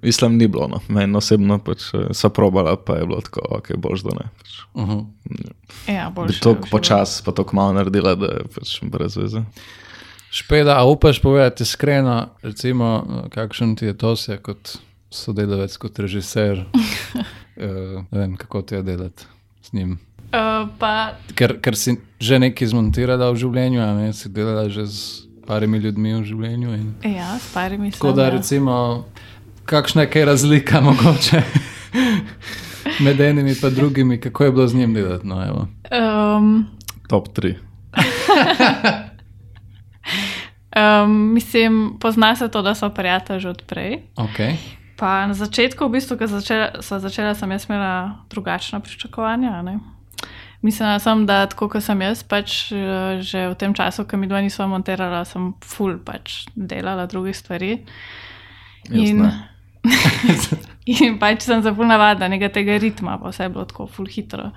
Mislim, 0.00 0.38
ni 0.40 0.48
bilo, 0.48 0.64
no. 0.68 0.78
meni 0.88 1.16
osebno 1.16 1.58
pač 1.60 1.90
eh, 1.92 2.08
so 2.16 2.30
probala, 2.32 2.76
pa 2.76 2.96
je 2.96 3.08
bilo 3.08 3.20
tako, 3.20 3.44
ok, 3.58 3.74
bož 3.76 4.06
da 4.06 4.16
ne. 4.16 4.30
Pač. 4.38 4.54
Uh 4.72 4.88
-huh. 4.88 5.04
Ja, 5.88 6.08
bož. 6.10 6.40
To 6.40 6.56
počas, 6.70 7.20
pa 7.22 7.32
to 7.32 7.44
malo 7.52 7.72
naredila, 7.72 8.14
da 8.14 8.26
je 8.26 8.44
pač 8.54 8.80
brez 8.82 9.16
veze. 9.16 9.44
Špeda, 10.30 10.78
a 10.78 10.84
upaš 10.84 11.18
povedati 11.22 11.62
iskreno, 11.62 12.28
recimo, 12.42 13.04
kakšen 13.30 13.76
ti 13.76 13.84
je 13.86 13.98
to 13.98 14.16
se 14.16 14.36
kot 14.38 14.78
sodelavec, 15.10 15.76
kot 15.76 15.98
režiser? 15.98 16.64
uh, 17.56 18.04
vem, 18.10 18.36
kako 18.36 18.62
ti 18.62 18.74
je 18.74 18.82
delati 18.82 19.24
z 19.62 19.72
njim. 19.72 19.98
Uh, 20.30 20.68
pa... 20.78 21.12
ker, 21.34 21.56
ker 21.60 21.76
si 21.76 21.96
že 22.20 22.38
nekaj 22.38 22.70
zmontirala 22.70 23.32
v 23.32 23.40
življenju, 23.40 23.80
a 23.82 23.90
ne 23.98 24.12
si 24.14 24.28
delala 24.30 24.68
že 24.70 24.86
z 24.86 25.26
parimi 25.46 25.80
ljudmi 25.82 26.14
v 26.14 26.24
življenju. 26.24 26.74
In... 26.76 26.94
Ja, 27.16 27.34
s 27.34 27.50
parimi 27.54 27.90
ljudmi. 27.90 27.98
Tako 27.98 28.12
da, 28.14 28.28
ja. 28.28 28.36
recimo, 28.36 28.74
kakšna 29.66 30.06
je 30.06 30.24
razlika 30.24 30.80
mogoče 30.86 31.42
med 33.04 33.20
enimi 33.20 33.56
in 33.58 33.74
drugimi, 33.74 34.20
kako 34.20 34.44
je 34.44 34.52
bilo 34.52 34.66
z 34.68 34.74
njim 34.74 34.94
delati? 34.94 35.26
No, 35.26 35.66
um... 35.90 36.66
Top 37.08 37.28
3. 37.34 37.54
um, 40.76 41.32
mislim, 41.34 41.96
pozna 42.00 42.36
se 42.36 42.48
to, 42.48 42.62
da 42.62 42.74
so 42.74 42.90
prijatelji 42.90 43.40
že 43.40 43.48
odprej. 43.48 43.98
Okay. 44.16 44.54
Pa 45.00 45.24
na 45.24 45.32
začetku, 45.32 45.88
v 45.88 45.96
bistvu, 45.96 46.18
ko 46.20 46.28
sem 46.28 47.00
začela, 47.00 47.32
sem 47.32 47.52
jaz 47.56 47.64
imela 47.64 48.20
drugačna 48.28 48.82
pričakovanja. 48.84 49.62
Ne? 49.64 49.78
Mislim, 50.60 50.92
sem, 51.00 51.24
da 51.26 51.46
tako 51.48 51.70
kot 51.72 51.84
sem 51.84 52.02
jaz, 52.04 52.20
pač 52.20 52.68
eh, 52.76 53.24
že 53.24 53.48
v 53.48 53.56
tem 53.56 53.72
času, 53.72 54.04
ko 54.04 54.20
mi 54.20 54.28
dva 54.28 54.44
nisva 54.44 54.68
monterala, 54.68 55.24
sem 55.24 55.54
full 55.64 55.96
pač 56.04 56.44
delala 56.52 57.08
druge 57.08 57.32
stvari. 57.32 57.78
In, 58.92 59.24
in 61.00 61.16
pač 61.16 61.48
sem 61.48 61.64
za 61.64 61.72
full 61.72 61.88
navadna, 61.88 62.28
nekaj 62.28 62.52
tega 62.60 62.76
ritma, 62.76 63.16
pa 63.16 63.32
vse 63.32 63.48
je 63.48 63.54
bilo 63.56 63.64
tako 63.64 63.88
full 63.88 64.10
hitro. 64.10 64.50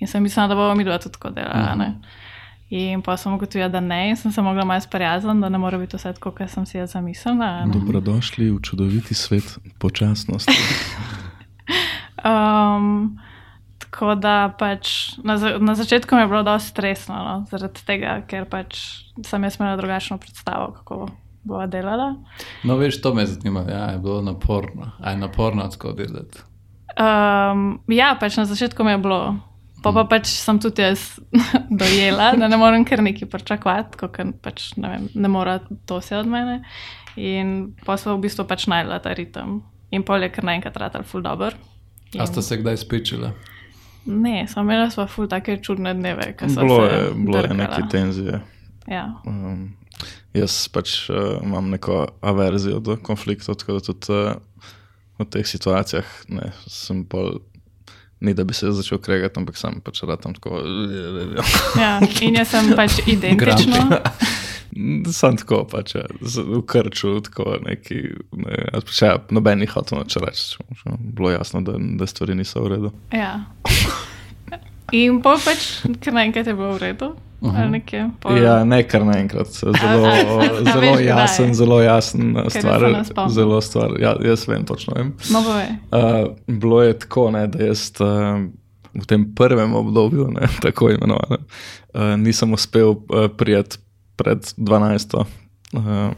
In 0.00 0.08
sem 0.08 0.24
mislila, 0.24 0.48
da 0.48 0.56
bomo 0.56 0.72
mi 0.72 0.88
dva 0.88 0.96
tudi 1.04 1.20
tako 1.20 1.36
delala. 1.36 1.76
Mhm. 1.76 2.24
In 2.70 3.02
pa 3.02 3.14
sem 3.16 3.34
ugotovila, 3.34 3.68
da 3.70 3.80
ne, 3.80 4.08
in 4.10 4.16
sem 4.18 4.32
se 4.32 4.42
mogla 4.42 4.64
malo 4.64 4.80
sprijazniti, 4.80 5.40
da 5.40 5.48
ne 5.48 5.58
more 5.58 5.78
biti 5.78 5.96
vse 5.96 6.12
tako, 6.12 6.32
kot 6.34 6.50
sem 6.50 6.66
si 6.66 6.78
jaz 6.78 6.96
zamislila. 6.96 7.66
Dobrodošli 7.72 8.50
v 8.50 8.58
čudoviti 8.62 9.14
svet 9.14 9.58
počasnosti. 9.78 10.52
um, 12.26 13.18
tako 13.78 14.14
da 14.14 14.54
pač 14.58 15.14
na, 15.22 15.38
na 15.58 15.74
začetku 15.74 16.14
mi 16.14 16.22
je 16.22 16.26
bilo 16.26 16.42
dosti 16.42 16.68
stresno, 16.68 17.14
no, 17.14 17.36
zaradi 17.50 17.86
tega, 17.86 18.18
ker 18.26 18.48
pač 18.50 18.82
sem 19.22 19.46
jaz 19.46 19.60
imela 19.60 19.76
drugačno 19.78 20.18
predstavo, 20.18 20.72
kako 20.80 21.06
bo 21.46 21.62
delala. 21.70 22.16
No, 22.66 22.76
veš, 22.76 22.98
to 23.02 23.14
me 23.14 23.26
zanima, 23.26 23.62
ja, 23.70 23.84
je 23.94 23.98
bilo 23.98 24.22
naporno. 24.22 24.90
A 24.98 25.10
je 25.10 25.16
naporno 25.16 25.68
tako 25.70 25.92
delati? 25.92 26.42
Um, 26.98 27.78
ja, 27.86 28.16
pač 28.20 28.36
na 28.36 28.44
začetku 28.44 28.84
mi 28.84 28.90
je 28.90 28.98
bilo 28.98 29.36
Pa 29.84 29.92
pa 29.92 30.06
pač 30.08 30.30
sem 30.32 30.58
tudi 30.62 30.82
jaz 30.82 31.18
dojela, 31.80 32.32
da 32.38 32.48
ne 32.48 32.58
morem 32.60 32.84
kar 32.88 33.02
nekaj 33.04 33.28
pričakovati, 33.32 34.00
kot 34.00 34.18
pač, 34.42 34.70
ne, 34.80 34.94
vem, 34.94 35.08
ne 35.14 35.30
mora 35.30 35.58
to 35.88 36.00
vse 36.00 36.16
od 36.18 36.30
mene. 36.30 36.62
In 37.16 37.72
pa 37.84 37.96
smo 38.00 38.16
v 38.16 38.26
bistvu 38.26 38.44
pač 38.48 38.66
najdela 38.68 39.00
ta 39.04 39.14
ritem. 39.16 39.60
In 39.94 40.04
pol 40.04 40.24
je 40.24 40.32
kar 40.32 40.44
naenkrat 40.44 40.76
ratal 40.80 41.06
ful 41.06 41.22
dobr. 41.24 41.56
A 42.16 42.26
ste 42.28 42.42
se 42.42 42.58
kdaj 42.60 42.80
spičili? 42.82 43.30
Ne, 44.06 44.44
sem 44.46 44.62
imela 44.62 44.90
sva 44.92 45.08
ful 45.10 45.26
take 45.30 45.58
čudne 45.64 45.94
dneve, 45.96 46.30
ko 46.38 46.48
so 46.50 46.62
Bilo 46.62 46.78
se 46.84 46.92
je, 46.94 47.06
bilo 47.26 47.42
je 47.42 47.54
neke 47.58 47.80
tenzije. 47.90 48.40
Ja. 48.86 49.06
Um, 49.26 49.74
jaz 50.36 50.68
pač 50.70 51.08
uh, 51.10 51.40
imam 51.42 51.72
neko 51.72 52.04
averzijo 52.22 52.78
do 52.80 52.96
konfliktov, 53.02 53.58
tako 53.58 53.78
da 53.78 53.86
tudi 53.88 54.14
uh, 54.14 54.68
v 55.18 55.26
teh 55.32 55.46
situacijah 55.48 56.06
ne, 56.28 56.52
sem 56.70 57.02
pol. 57.08 57.40
Ni 58.20 58.34
da 58.34 58.44
bi 58.44 58.54
se 58.54 58.70
začel 58.72 58.98
kregati, 58.98 59.40
ampak 59.40 59.58
sem 59.60 59.80
pač 59.84 60.00
ratam 60.08 60.34
tako. 60.34 60.62
ja. 61.76 61.98
In 62.24 62.38
jaz 62.38 62.54
sem 62.54 62.72
pač 62.76 63.00
identično. 63.14 64.00
Sam 65.12 65.36
tako 65.40 65.62
pač, 65.68 65.94
ja, 65.96 66.04
v 66.20 66.60
krču, 66.68 67.14
tako 67.24 67.58
neki. 67.64 68.00
Ne, 68.36 68.64
pač, 68.80 69.02
ja, 69.02 69.18
noben 69.32 69.60
ni 69.60 69.68
hotel 69.68 70.02
nič 70.02 70.16
reči. 70.20 70.64
Bilo 71.00 71.32
jasno, 71.32 71.60
da, 71.64 71.76
da 71.76 72.08
stvari 72.08 72.36
niso 72.36 72.64
v 72.64 72.72
redu. 72.74 72.92
Ja. 73.12 73.46
In 74.96 75.20
pol 75.24 75.40
pač, 75.42 75.70
ker 76.00 76.14
naenkrat 76.16 76.48
je 76.48 76.56
bilo 76.56 76.76
v 76.76 76.82
redu. 76.84 77.12
Uh 77.40 77.54
-huh. 77.54 78.10
pol, 78.20 78.38
Ja, 78.38 78.64
ne 78.64 78.82
kar 78.82 79.04
naenkrat. 79.04 79.46
Zelo, 79.46 79.72
zelo 80.64 80.80
veš, 80.80 81.06
jasen, 81.06 81.54
zelo 81.54 81.80
jasen 81.80 82.36
stvar. 82.48 83.04
Zelo 83.28 83.60
stvar. 83.60 83.90
Ja, 84.00 84.16
jaz 84.24 84.48
vem, 84.48 84.64
točno 84.64 84.94
vem. 84.96 85.14
No. 85.30 85.40
Uh, 85.40 86.32
bilo 86.46 86.82
je 86.82 86.98
tako, 86.98 87.30
ne, 87.30 87.46
da 87.46 87.64
jaz 87.64 87.92
uh, 88.00 88.06
v 88.94 89.06
tem 89.06 89.34
prvem 89.34 89.74
obdobju, 89.74 90.30
ne, 90.30 90.48
tako 90.64 90.90
imenovanem, 90.90 91.44
uh, 91.94 92.16
nisem 92.16 92.52
uspel 92.52 92.88
uh, 92.88 93.28
prijeti 93.36 93.78
pred 94.16 94.38
12. 94.56 95.16
Uh, 95.16 95.26
A 95.74 96.12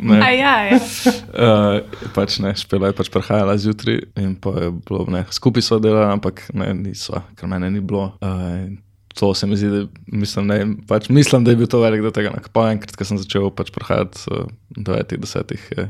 ne, 0.00 0.38
ja, 0.38 0.62
ja. 0.64 0.76
uh, 0.76 2.08
pač 2.14 2.38
ne, 2.40 2.54
špela 2.56 2.88
je 2.88 2.96
pač 2.96 3.10
prihajala 3.12 3.54
zjutraj 3.60 4.00
in 4.18 4.32
pa 4.40 4.50
je 4.58 4.70
bilo, 4.72 5.04
ne, 5.12 5.26
skupaj 5.30 5.62
smo 5.62 5.78
delali, 5.78 6.08
ampak 6.12 6.48
ne, 6.56 6.72
nisva, 6.74 7.22
ker 7.36 7.50
mene 7.52 7.70
ni 7.70 7.84
bilo. 7.84 8.16
Uh, 8.24 8.72
to 9.18 9.34
se 9.34 9.46
mi 9.46 9.56
zdi, 9.56 9.68
da 9.68 9.86
mislim, 10.06 10.46
ne, 10.46 10.58
pač 10.88 11.08
mislim, 11.12 11.44
da 11.44 11.50
je 11.52 11.56
bil 11.60 11.68
to 11.70 11.80
velik 11.82 12.02
del 12.04 12.12
tega. 12.14 12.32
Pa 12.52 12.70
enkrat, 12.72 12.96
ko 12.96 13.04
sem 13.06 13.18
začel 13.20 13.50
pač 13.54 13.68
prihajati, 13.74 14.16
uh, 14.32 14.46
9, 14.78 15.16
10, 15.24 15.56
je 15.76 15.88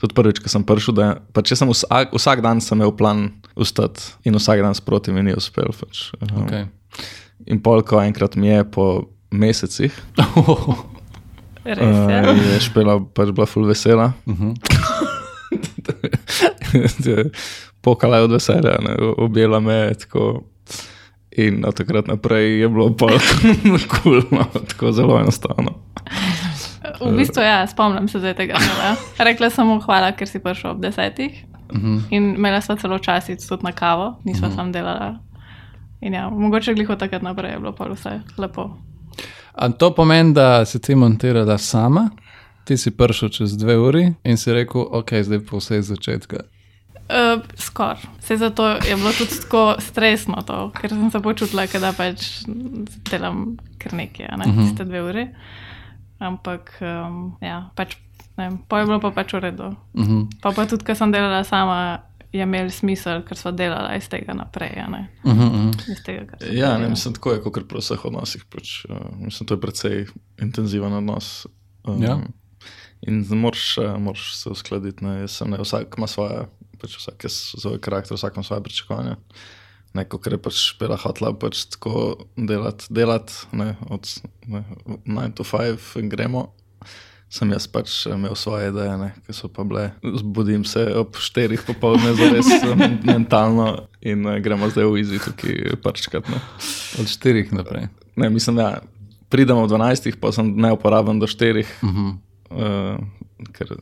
tudi 0.00 0.16
prvič, 0.16 0.38
ko 0.40 0.48
sem 0.48 0.64
prišel, 0.64 0.94
da 0.96 1.06
pač 1.36 1.50
jaz 1.52 1.60
sem 1.60 1.68
vsak, 1.68 2.14
vsak 2.16 2.40
dan 2.44 2.60
sem 2.64 2.78
imel 2.78 2.92
plan 2.96 3.18
vstati 3.52 4.00
in 4.24 4.32
vsak 4.38 4.62
dan 4.64 4.74
sproti 4.76 5.12
mi 5.12 5.20
ni 5.26 5.32
uspel. 5.36 5.68
Pač, 5.76 6.08
uh, 6.20 6.24
Okay. 6.44 6.64
In 7.48 7.60
pol, 7.64 7.80
ko 7.86 8.00
enkrat 8.02 8.36
mi 8.36 8.48
je 8.52 8.64
po 8.68 8.84
mesecih, 9.32 9.92
Res 11.60 11.76
uh, 11.76 12.08
je. 12.08 12.32
je 12.54 12.60
špela 12.64 12.96
pač 13.12 13.28
bila 13.36 13.44
full 13.48 13.68
vesela. 13.68 14.12
Mhm. 14.24 14.56
Pokala 17.84 18.16
je 18.20 18.24
od 18.24 18.32
veselja, 18.32 18.78
ne, 18.84 18.92
objela 19.16 19.60
me 19.60 19.74
je 19.74 19.94
tako. 20.04 20.44
In 21.36 21.64
od 21.66 21.74
takrat 21.74 22.06
naprej 22.06 22.60
je 22.60 22.68
bilo 22.68 22.90
pa 22.96 23.06
kul, 23.88 24.22
no, 24.36 24.44
tako 24.68 24.92
zelo 24.92 25.20
enostavno. 25.20 25.78
V 27.00 27.16
bistvu, 27.16 27.42
ja, 27.42 27.66
spomnim 27.66 28.08
se 28.08 28.18
zdaj 28.18 28.34
tega. 28.34 28.58
dneva. 28.58 28.96
Rekla 29.18 29.50
sem 29.50 29.66
mu 29.66 29.78
hvala, 29.80 30.12
ker 30.12 30.28
si 30.28 30.42
prišel 30.42 30.70
ob 30.70 30.82
desetih. 30.82 31.44
Mhm. 31.72 31.98
In 32.10 32.34
imela 32.34 32.60
sva 32.60 32.76
celo 32.76 32.98
časic 32.98 33.46
tudi 33.46 33.64
na 33.64 33.72
kavo, 33.72 34.18
nisva 34.24 34.48
uh 34.48 34.52
-huh. 34.52 34.56
sam 34.56 34.72
delala. 34.72 35.18
In 36.00 36.14
ja, 36.14 36.30
mogoče 36.30 36.74
gliho 36.74 36.96
takrat 36.96 37.22
naprej 37.22 37.52
je 37.52 37.58
bilo 37.58 37.72
pa 37.72 37.84
vse 37.84 38.20
lepo. 38.38 38.70
A 39.52 39.68
to 39.68 39.94
pomeni, 39.94 40.34
da 40.34 40.64
si 40.64 40.80
ti 40.80 40.94
montirala 40.94 41.58
sama, 41.58 42.10
ti 42.64 42.76
si 42.76 42.90
prišel 42.90 43.28
čez 43.28 43.56
dve 43.56 43.76
uri 43.78 44.12
in 44.24 44.36
si 44.36 44.52
rekel, 44.52 44.86
ok, 44.90 45.12
zdaj 45.22 45.40
pa 45.50 45.56
vse 45.56 45.78
iz 45.78 45.86
začetka. 45.86 46.36
Uh, 47.10 47.42
Skoraj. 47.58 47.96
Vse 48.20 48.36
zato 48.36 48.68
je 48.68 48.96
bilo 48.96 49.12
tudi 49.12 49.40
tako 49.40 49.74
stresno, 49.78 50.42
to, 50.46 50.70
ker 50.80 50.90
sem 50.90 51.10
se 51.10 51.20
počutila, 51.20 51.66
da 51.80 51.92
pač 51.92 52.28
delam 53.10 53.56
kar 53.78 53.96
nekaj, 53.98 54.26
a 54.30 54.36
ne 54.36 54.44
uh 54.46 54.54
-huh. 54.54 54.68
tiste 54.68 54.84
dve 54.84 55.02
uri. 55.02 55.28
Ampak, 56.18 56.76
um, 56.80 57.36
ja, 57.40 57.70
pač, 57.74 57.96
ne 58.36 58.48
vem, 58.48 58.58
pa 58.68 58.78
je 58.78 58.86
bilo 58.86 59.00
pa 59.00 59.10
pač 59.10 59.32
v 59.32 59.38
redu. 59.38 59.74
Uh 59.94 60.06
-huh. 60.06 60.26
Pa 60.42 60.52
pa 60.52 60.66
tudi, 60.66 60.84
ko 60.84 60.94
sem 60.94 61.12
delala 61.12 61.44
sama, 61.44 61.98
je 62.32 62.42
imel 62.42 62.70
smisel, 62.70 63.22
ker 63.26 63.36
sva 63.36 63.50
delala 63.50 63.96
iz 63.96 64.08
tega 64.08 64.34
naprej, 64.34 64.78
a 64.86 64.90
ne 64.90 65.08
Uh 65.24 65.32
-huh, 65.32 65.46
uh 65.46 65.52
-huh. 65.52 65.92
iz 65.92 66.02
tega, 66.02 66.36
Ja, 66.52 66.78
ne, 66.78 66.88
mislim, 66.88 67.14
tako 67.14 67.32
je, 67.32 67.42
kot 67.42 67.68
pri 67.68 67.78
vseh 67.78 68.04
odnosih. 68.04 68.44
Pač, 68.44 68.84
uh, 68.84 68.96
mislim, 69.18 69.46
to 69.46 69.54
je 69.54 69.60
precej 69.60 70.06
intenziven 70.42 70.92
odnos. 70.92 71.46
Um, 71.84 72.02
Ja. 72.02 72.18
In 73.06 73.26
moraš, 73.30 73.78
uh, 73.78 73.98
moraš 73.98 74.34
se 74.36 74.48
uskladiti. 74.48 75.04
Ne. 75.04 75.20
Jaz 75.20 75.30
sem, 75.30 75.50
ne, 75.50 75.58
vsak 75.58 75.94
ima 75.98 76.06
svoje, 76.06 76.46
pač 76.80 76.96
vsak 76.98 77.26
je 77.26 77.30
svoj 77.30 77.80
karakter, 77.82 78.16
vsak 78.16 78.36
ima 78.36 78.44
svoje 78.46 78.62
pričakovanja. 78.62 79.16
Neko, 79.94 80.20
kar 80.22 80.36
je 80.36 80.42
pač 80.42 80.58
špela 80.70 80.96
hotla, 81.02 81.32
pač 81.34 81.64
tako 81.72 82.14
delati, 82.38 82.86
delati 82.94 83.34
ne, 83.58 83.74
od 83.90 84.06
9 84.46 85.34
do 85.34 85.46
5 85.46 85.98
in 85.98 86.10
gremo. 86.12 86.44
Sem 87.30 87.50
jaz 87.54 87.68
pač 87.70 87.92
imel 88.10 88.34
svoje 88.38 88.70
ideje, 88.72 88.94
ne, 88.98 89.10
ki 89.26 89.34
so 89.34 89.50
pa 89.50 89.62
bile. 89.66 89.90
Zbudim 90.02 90.64
se 90.66 90.82
ob 90.98 91.18
4 91.18 91.58
popoldne, 91.66 92.14
zares 92.18 92.50
em, 92.66 92.98
mentalno 93.06 93.86
in 94.02 94.26
uh, 94.26 94.38
gremo 94.42 94.70
zdaj 94.70 94.86
v 94.90 95.02
izi, 95.02 95.20
tukaj 95.22 95.76
parčkat. 95.82 96.30
Ne. 96.30 96.42
Od 97.02 97.10
štirih 97.10 97.52
naprej. 97.54 97.86
Ne, 98.18 98.30
mislim, 98.30 98.58
da 98.62 98.80
pridemo 99.30 99.62
ob 99.66 99.70
12, 99.70 100.18
pa 100.22 100.34
sem 100.34 100.54
neuporaben 100.58 101.22
do 101.22 101.30
4. 101.30 101.66
Uh 101.82 101.90
-huh. 101.90 102.10
Uh, 102.50 103.46
ker... 103.54 103.78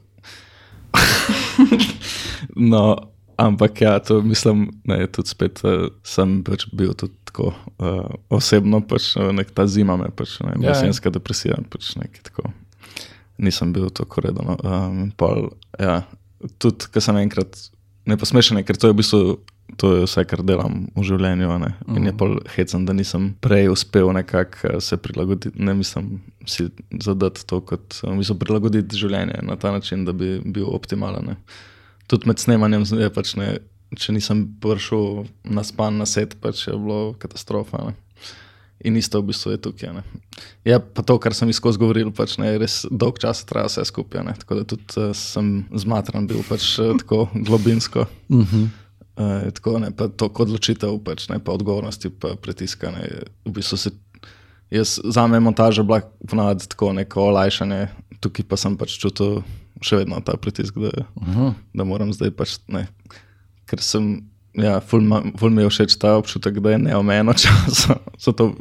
no, 2.59 2.83
ampak 3.39 3.81
ja, 3.81 3.99
to 4.03 4.21
mislim, 4.23 4.69
da 4.85 4.99
je 5.01 5.11
tudi 5.13 5.33
spet, 5.33 5.63
uh, 5.65 5.89
sem 6.03 6.41
pač 6.45 6.67
bil 6.75 6.95
tudi 6.99 7.15
tako 7.31 7.53
uh, 7.55 8.07
osebno, 8.35 8.83
pač 8.83 9.13
uh, 9.17 9.31
nek 9.35 9.53
ta 9.55 9.67
zima 9.71 9.97
me, 9.97 10.11
pač 10.11 10.39
ne, 10.43 10.57
Ja, 10.59 10.71
ja. 10.71 10.77
jesenska 10.77 11.13
depresija, 11.15 11.59
pač 11.71 11.95
nekaj 12.01 12.31
tako. 12.31 12.51
Nisem 13.39 13.73
bil 13.73 13.91
tako 13.95 14.25
reden. 14.25 14.57
Um, 14.67 15.11
pol, 15.17 15.53
ja, 15.79 16.03
tudi, 16.59 16.91
ker 16.91 17.05
sem 17.05 17.21
enkrat, 17.23 17.61
ne 18.09 18.19
posmešen, 18.19 18.59
ker 18.67 18.79
to 18.79 18.91
je 18.91 18.97
v 18.97 19.01
bistvu. 19.03 19.39
To 19.77 19.91
je 19.93 20.07
vse, 20.07 20.23
kar 20.25 20.41
delam 20.49 20.87
v 20.97 21.03
življenju. 21.05 21.49
Ne? 21.61 21.69
In 21.93 22.07
je 22.09 22.13
pol 22.17 22.39
hecam, 22.55 22.87
da 22.89 22.95
nisem 22.97 23.35
prej 23.45 23.69
uspel 23.69 24.09
nekako 24.17 24.65
eh, 24.65 24.79
se 24.81 24.97
prilagoditi, 24.97 25.53
ne 25.61 25.75
mislim 25.77 26.23
si 26.49 26.71
zadati 27.05 27.45
to, 27.47 27.61
kot 27.61 27.99
eh, 28.01 28.15
mislim, 28.17 28.39
prilagoditi 28.41 28.97
življenje 28.97 29.43
na 29.45 29.59
ta 29.61 29.75
način, 29.75 30.07
da 30.09 30.17
bi 30.17 30.39
bil 30.41 30.71
optimalen. 30.73 31.35
Ne? 31.35 31.37
Tudi 32.09 32.29
med 32.29 32.41
snemanjem, 32.41 32.87
je 32.89 33.09
pač 33.13 33.35
ne, 33.37 33.59
če 33.97 34.15
nisem 34.17 34.45
prišel 34.63 35.27
na 35.45 35.65
span, 35.65 36.01
na 36.01 36.07
set, 36.09 36.39
pač 36.41 36.67
je 36.67 36.77
bilo 36.77 37.13
katastrofa. 37.21 37.91
Ne? 37.91 37.97
In 38.87 38.97
isto 38.97 39.19
v 39.19 39.33
bistvu 39.33 39.57
je 39.57 39.61
tukaj. 39.69 39.91
Ne? 39.93 40.03
Je 40.65 40.79
pa 40.79 41.03
to, 41.03 41.19
kar 41.19 41.35
sem 41.35 41.51
izkoz 41.51 41.81
govoril, 41.81 42.13
pač 42.15 42.37
ne, 42.39 42.53
res 42.63 42.85
dolg 42.89 43.19
čas 43.19 43.43
traja 43.49 43.69
vse 43.71 43.87
skupaj. 43.91 44.23
Ne? 44.25 44.37
Tako 44.39 44.61
da 44.61 44.67
tudi 44.69 44.87
uh, 45.01 45.11
sem 45.17 45.67
zmatran 45.75 46.29
bil 46.31 46.45
pač 46.47 46.77
uh, 46.79 46.95
tako 47.01 47.27
globinsko. 47.35 48.07
Uh 48.31 48.45
-huh. 48.45 48.69
Uh, 49.19 49.51
tako 49.51 49.79
ne, 49.83 49.91
to 49.91 50.29
kot 50.31 50.47
odločitev, 50.47 50.95
pač, 51.03 51.27
ne, 51.29 51.41
pa 51.43 51.53
odgovornosti, 51.53 52.11
pa 52.11 52.37
pritiska. 52.39 52.91
Ne, 52.95 53.27
v 53.45 53.51
bistvu 53.51 53.77
se, 53.77 53.91
jaz, 54.71 55.01
za 55.05 55.27
me 55.27 55.37
je 55.37 55.41
montaža 55.41 55.83
bila 55.83 56.01
ponavadi 56.29 56.69
tako 56.69 56.93
neko 56.93 57.23
olajšanje, 57.23 57.89
tukaj 58.21 58.45
pa 58.49 58.57
sem 58.57 58.77
pač 58.77 58.95
čutil 58.99 59.43
še 59.85 60.03
vedno 60.03 60.21
ta 60.25 60.37
pritisk, 60.41 60.77
da, 60.83 60.91
-huh. 61.15 61.55
da 61.75 61.85
moram 61.85 62.13
zdaj 62.13 62.31
pač 62.31 62.59
ne. 62.69 62.87
Ker 63.69 63.83
sem, 63.85 64.23
ja, 64.57 64.81
ful, 64.81 65.01
ma, 65.01 65.23
ful 65.39 65.51
mi 65.51 65.63
je 65.63 65.71
všeč 65.71 65.99
ta 65.99 66.17
občutek, 66.17 66.61
da 66.61 66.71
je 66.71 66.79
neomejeno 66.79 67.35
časa. 67.43 67.99
Zato 68.19 68.55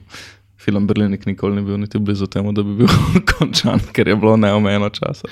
film 0.67 0.87
Berlinik 0.87 1.25
nikoli 1.25 1.55
ni 1.55 1.61
bil 1.61 1.77
niti 1.77 1.99
blizu 1.99 2.27
temu, 2.27 2.51
da 2.51 2.63
bi 2.63 2.73
bil 2.81 2.89
končan, 3.31 3.79
ker 3.95 4.07
je 4.07 4.15
bilo 4.19 4.35
neomejeno 4.37 4.89
časa. 4.89 5.29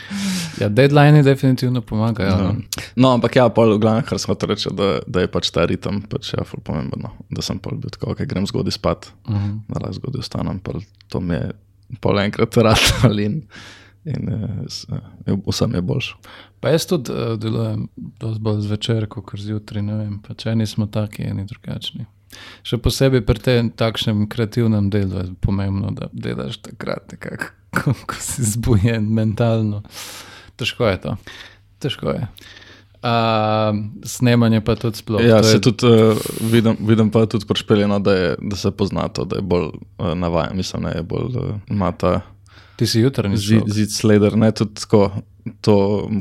Ja, 0.61 0.69
deadline 0.69 1.23
definitivno 1.23 1.81
pomagajo. 1.81 2.29
Ja. 2.29 2.37
No. 2.37 2.55
No, 2.95 3.11
ampak 3.17 3.35
ja, 3.35 3.49
pol, 3.49 3.75
v 3.75 3.81
glavnem, 3.83 4.05
kar 4.07 4.21
smo 4.21 4.37
to 4.39 4.47
reči, 4.47 4.71
da, 4.71 4.99
da 5.07 5.25
je 5.25 5.31
pač 5.31 5.51
ta 5.51 5.65
ritem 5.67 5.99
pač 6.07 6.31
ja, 6.37 6.45
ful 6.47 6.63
pomemben. 6.63 7.03
No. 7.03 7.11
Da 7.35 7.43
sem 7.43 7.59
pol 7.59 7.75
bil 7.81 7.91
tako, 7.91 8.13
ok, 8.13 8.23
grem 8.29 8.47
zgodaj 8.47 8.77
spat, 8.77 9.09
uh 9.27 9.35
-huh. 9.35 9.57
da 9.67 9.81
lahko 9.83 9.99
zgodaj 9.99 10.23
vstanem, 10.23 10.59
pol, 10.63 10.79
to 11.11 11.19
mi 11.19 11.35
je 11.35 11.51
pol 11.99 12.19
enkrat 12.19 12.57
ratal 12.69 13.19
in, 13.19 13.41
in 14.05 14.29
eh, 14.29 15.37
vsem 15.47 15.75
je 15.75 15.81
boljše. 15.81 16.15
Pa 16.59 16.69
jaz 16.69 16.85
tudi 16.85 17.11
uh, 17.11 17.35
delujem 17.39 17.87
dosti 18.19 18.41
bolj 18.41 18.61
zvečer, 18.65 19.07
kot 19.09 19.37
zjutraj. 19.37 19.81
ne 19.81 19.95
vem, 19.95 20.19
Pač 20.19 20.45
eni 20.45 20.65
smo 20.65 20.87
taki, 20.87 21.23
eni 21.23 21.45
drugačni. 21.45 22.05
Še 22.67 22.77
posebej 22.81 23.23
pri 23.25 23.39
tem 23.39 23.69
takšnem 23.69 24.25
kreativnem 24.31 24.89
delu 24.89 25.23
je 25.23 25.33
pomembno, 25.41 25.93
da 25.95 26.09
delaš 26.11 26.57
takrat, 26.65 27.15
nekako, 27.15 27.51
ko, 27.77 27.95
ko 28.05 28.19
si 28.19 28.45
zbujen 28.55 29.07
mentalno. 29.13 29.83
Težko 30.59 30.89
je 30.89 31.01
to. 31.01 31.17
Težko 31.83 32.15
je. 32.15 32.27
Uh, 33.05 33.77
snemanje 34.01 34.63
pa 34.65 34.73
tudi 34.79 34.97
sploh. 34.97 35.21
Ja, 35.21 35.43
se 35.45 35.59
je, 35.59 35.61
tudi 35.61 35.85
uh, 35.85 36.17
vidim, 36.49 36.77
vidim 36.81 37.11
pa 37.13 37.27
tudi 37.29 37.45
prišpeljeno, 37.45 37.99
da, 38.01 38.13
je, 38.13 38.29
da 38.41 38.57
se 38.57 38.71
pozna 38.73 39.05
to, 39.13 39.27
da 39.29 39.37
je 39.37 39.45
bolj 39.45 39.69
uh, 39.69 40.15
navajen, 40.17 40.57
mislim, 40.57 40.89
da 40.89 40.95
je 40.97 41.03
bolj 41.05 41.37
uh, 41.37 41.51
ima 41.69 41.91
ta 41.91 42.21
ti 42.75 42.87
si 42.87 43.01
jutrajni 43.01 43.37
zid, 43.37 43.67
zid 43.71 43.93
sleder, 43.93 44.37
ne 44.37 44.51
tudi 44.55 44.81
tako, 44.81 45.09
to, 45.61 45.77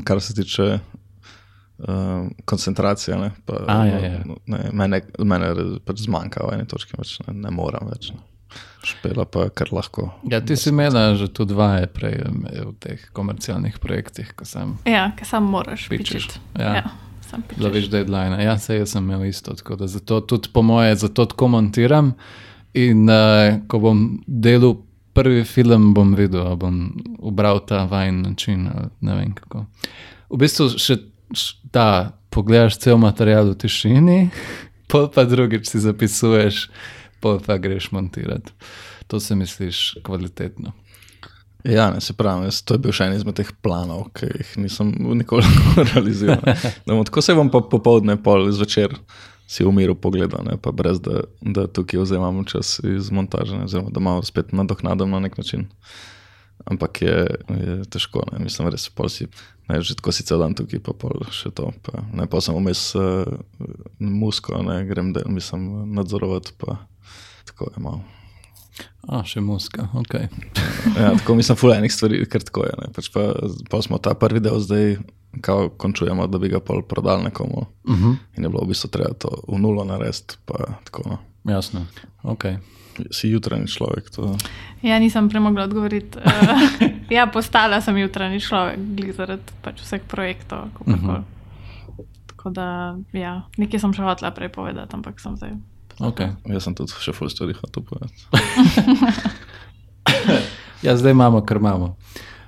kar 0.07 0.21
se 0.21 0.35
tiče 0.37 0.67
uh, 0.75 2.27
koncentracije. 2.45 3.17
Ne, 3.17 3.31
pa, 3.45 3.59
A, 3.67 3.85
ja, 3.85 3.99
ja. 3.99 4.21
Ne, 4.45 4.69
mene, 4.73 5.01
mene 5.19 5.51
pač 5.85 6.05
zmanjka 6.05 6.45
v 6.47 6.59
eni 6.59 6.69
točki, 6.69 6.97
več, 6.99 7.17
ne, 7.27 7.35
ne 7.45 7.53
moram 7.55 7.91
več. 7.91 8.11
Ne. 8.15 8.23
Špela 8.85 9.25
pa 9.25 9.47
kar 9.49 9.71
lahko. 9.73 10.11
Ja, 10.29 10.39
ti 10.45 10.55
si 10.55 10.69
imela 10.69 11.15
že 11.17 11.27
tudi 11.33 11.57
vaje 11.57 11.87
prej 11.91 12.21
em, 12.21 12.43
v 12.45 12.75
teh 12.79 13.01
komercialnih 13.17 13.79
projektih, 13.81 14.29
ko 14.37 14.45
sem 14.47 14.77
Ja, 14.87 15.09
ker 15.17 15.27
sam 15.27 15.49
moraš 15.51 15.89
pičiti. 15.91 16.39
Ja. 16.53 16.75
ja 16.79 16.85
sam 17.25 17.41
pičeš. 17.41 17.63
loviš 17.63 17.89
deadline. 17.89 18.43
Ja, 18.43 18.57
se 18.61 18.77
jaz 18.77 18.93
sem 18.93 19.03
imel 19.03 19.25
isto, 19.25 19.53
tako 19.53 19.75
da 19.75 19.87
zato 19.87 20.21
tudi 20.21 20.49
po 20.53 20.61
moje, 20.61 20.95
zato 20.95 21.25
tako 21.25 21.47
montiram. 21.47 22.13
In 22.73 23.09
uh, 23.09 23.55
ko 23.67 23.79
bom 23.79 24.05
delal 24.27 24.77
prvi 25.15 25.43
film, 25.47 25.93
bom 25.95 26.13
videl, 26.15 26.43
ali 26.43 26.59
bom 26.59 26.79
ubral 27.19 27.61
ta 27.67 27.85
vajen 27.89 28.21
način. 28.21 28.67
Ne 29.01 29.15
vem 29.15 29.33
kako. 29.35 29.65
V 30.29 30.39
bistvu 30.43 30.69
še 30.81 30.99
ta, 31.71 32.15
pogledaš 32.33 32.79
cel 32.83 32.99
material 32.99 33.53
v 33.53 33.59
tišini, 33.63 34.19
pol 34.91 35.07
pa 35.13 35.23
drugič 35.27 35.71
si 35.71 35.83
zapisuješ, 35.83 36.67
pol 37.23 37.39
pa 37.43 37.57
greš 37.61 37.91
montirati. 37.95 38.51
To 39.07 39.19
se 39.19 39.35
misliš 39.35 40.01
kvalitetno. 40.03 40.73
Ja, 41.65 41.89
ne, 41.89 42.01
se 42.01 42.13
pravi, 42.13 42.45
jaz, 42.45 42.59
to 42.61 42.75
je 42.75 42.81
bil 42.83 42.93
še 42.93 43.07
en 43.07 43.15
izmed 43.15 43.39
teh 43.39 43.47
planov, 43.65 44.11
ki 44.13 44.27
jih 44.29 44.51
nisem 44.61 44.91
nikoli 45.17 45.47
realiziral. 45.89 46.43
bom 46.85 47.01
tako 47.07 47.23
se 47.25 47.33
bom 47.33 47.49
pa 47.49 47.63
popoldne, 47.71 48.19
pol 48.21 48.51
zvečer 48.53 48.93
si 49.47 49.63
v 49.63 49.71
miru 49.71 49.95
pogledal, 49.95 50.41
ne, 50.45 50.57
pa 50.57 50.73
brez 50.73 50.99
da, 51.01 51.25
da 51.41 51.67
tukaj 51.67 52.01
vzamem 52.01 52.45
čas 52.49 52.79
iz 52.83 53.11
montaže, 53.13 53.57
ne, 53.57 53.69
oziroma 53.69 53.93
da 53.93 54.01
malo 54.01 54.23
spet 54.25 54.53
nadoknadam 54.53 55.11
na 55.13 55.19
nek 55.19 55.37
način. 55.37 55.67
Ampak 56.65 57.01
je, 57.01 57.17
je 57.49 57.75
težko, 57.93 58.23
ne, 58.31 58.39
mislim, 58.41 58.71
res 58.73 58.87
pol 58.89 59.09
si, 59.11 59.27
ne, 59.69 59.81
že 59.85 59.97
tako 59.99 60.15
si 60.15 60.25
cel 60.25 60.41
dan 60.41 60.55
tukaj, 60.57 60.81
pa 60.81 60.95
pol 60.97 61.27
še 61.29 61.51
to. 61.53 61.69
Pa, 61.85 62.01
ne, 62.15 62.25
pa 62.25 62.41
sem 62.41 62.57
vmes 62.57 62.87
uh, 62.97 63.27
musko, 63.99 64.63
ne, 64.65 64.81
grem, 64.89 65.13
da 65.13 65.25
mislim 65.29 65.93
nadzorovati, 65.93 66.57
pa 66.57 66.79
tako 67.45 67.69
je 67.69 67.83
malo. 67.85 68.01
A, 69.07 69.23
še 69.23 69.41
muska, 69.41 69.87
ok. 69.93 70.13
Ja, 70.99 71.11
tako 71.17 71.35
mislim, 71.35 71.57
ful 71.57 71.73
enih 71.73 71.93
stvari, 71.93 72.25
ker 72.29 72.43
tako 72.43 72.63
je. 72.65 72.73
Ne. 72.81 72.87
Pač 72.93 73.09
pa, 73.13 73.33
pa 73.69 73.81
smo 73.81 73.97
ta 73.97 74.13
prvi 74.13 74.39
del 74.39 74.59
zdaj, 74.59 74.97
kao 75.41 75.69
končujemo, 75.69 76.27
da 76.27 76.37
bi 76.37 76.49
ga 76.49 76.59
pol 76.59 76.81
prodali 76.81 77.23
nekomu. 77.23 77.65
Uh 77.83 77.95
-huh. 77.95 78.15
In 78.37 78.43
je 78.43 78.49
bilo 78.49 78.63
v 78.63 78.67
bistvu 78.67 78.89
treba 78.89 79.13
to 79.13 79.29
v 79.47 79.57
nulo 79.59 79.83
narediti. 79.83 80.35
Pa, 80.45 80.53
tako, 80.83 81.09
no. 81.09 81.17
Jasno, 81.53 81.85
ok. 82.23 82.45
Si 83.11 83.29
jutranji 83.29 83.67
človek. 83.67 84.09
To, 84.09 84.37
Ja, 84.81 84.99
nisem 84.99 85.29
premogla 85.29 85.63
odgovoriti. 85.63 86.17
Uh, 86.17 86.89
ja, 87.17 87.27
postala 87.27 87.81
sem 87.81 87.97
jutranji 87.97 88.39
človek, 88.39 88.79
zaradi 89.15 89.43
pač 89.61 89.81
vseh 89.81 90.01
projektov. 90.07 90.69
Uh 90.79 90.87
Mhm. 90.87 91.09
-huh. 91.09 91.23
Tako 92.27 92.49
da, 92.49 92.97
ja, 93.13 93.41
nekaj 93.57 93.79
sem 93.79 93.93
še 93.93 94.01
hotela 94.01 94.31
prej 94.31 94.49
povedati, 94.49 94.93
ampak 94.95 95.19
sem 95.19 95.35
zdaj. 95.37 95.51
Okay. 95.99 96.35
jaz 96.45 96.63
sem 96.63 96.75
tudi 96.75 96.93
še 96.99 97.13
ful 97.13 97.29
stvari 97.29 97.53
hotel 97.53 97.83
povedati. 97.83 98.27
Ja, 100.85 100.97
zdaj 100.97 101.11
imamo, 101.11 101.41
kar 101.41 101.57
imamo. 101.57 101.95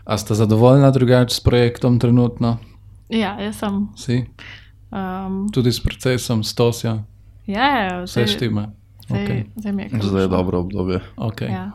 A 0.05 0.17
ste 0.17 0.35
zadovoljna 0.35 0.91
drugače 0.91 1.35
s 1.35 1.39
projektom 1.39 1.99
trenutno? 1.99 2.57
Ja, 3.09 3.39
jaz 3.41 3.57
sem. 3.57 3.87
Si? 3.97 4.25
Um, 4.91 5.49
Tudi 5.53 5.71
s 5.71 5.79
procesom, 5.83 6.43
s 6.43 6.55
tosjo, 6.55 6.99
ja, 7.47 7.65
ja, 7.65 8.03
vse 8.03 8.23
zdaj, 8.23 8.27
štima. 8.27 8.67
zdaj, 9.07 9.25
Okay. 9.25 9.43
zdaj 9.55 9.89
Zdaj 10.01 10.21
je 10.21 10.27
dobro 10.27 10.59
obdobje. 10.59 10.99
Okay. 11.17 11.51
Ja. 11.51 11.71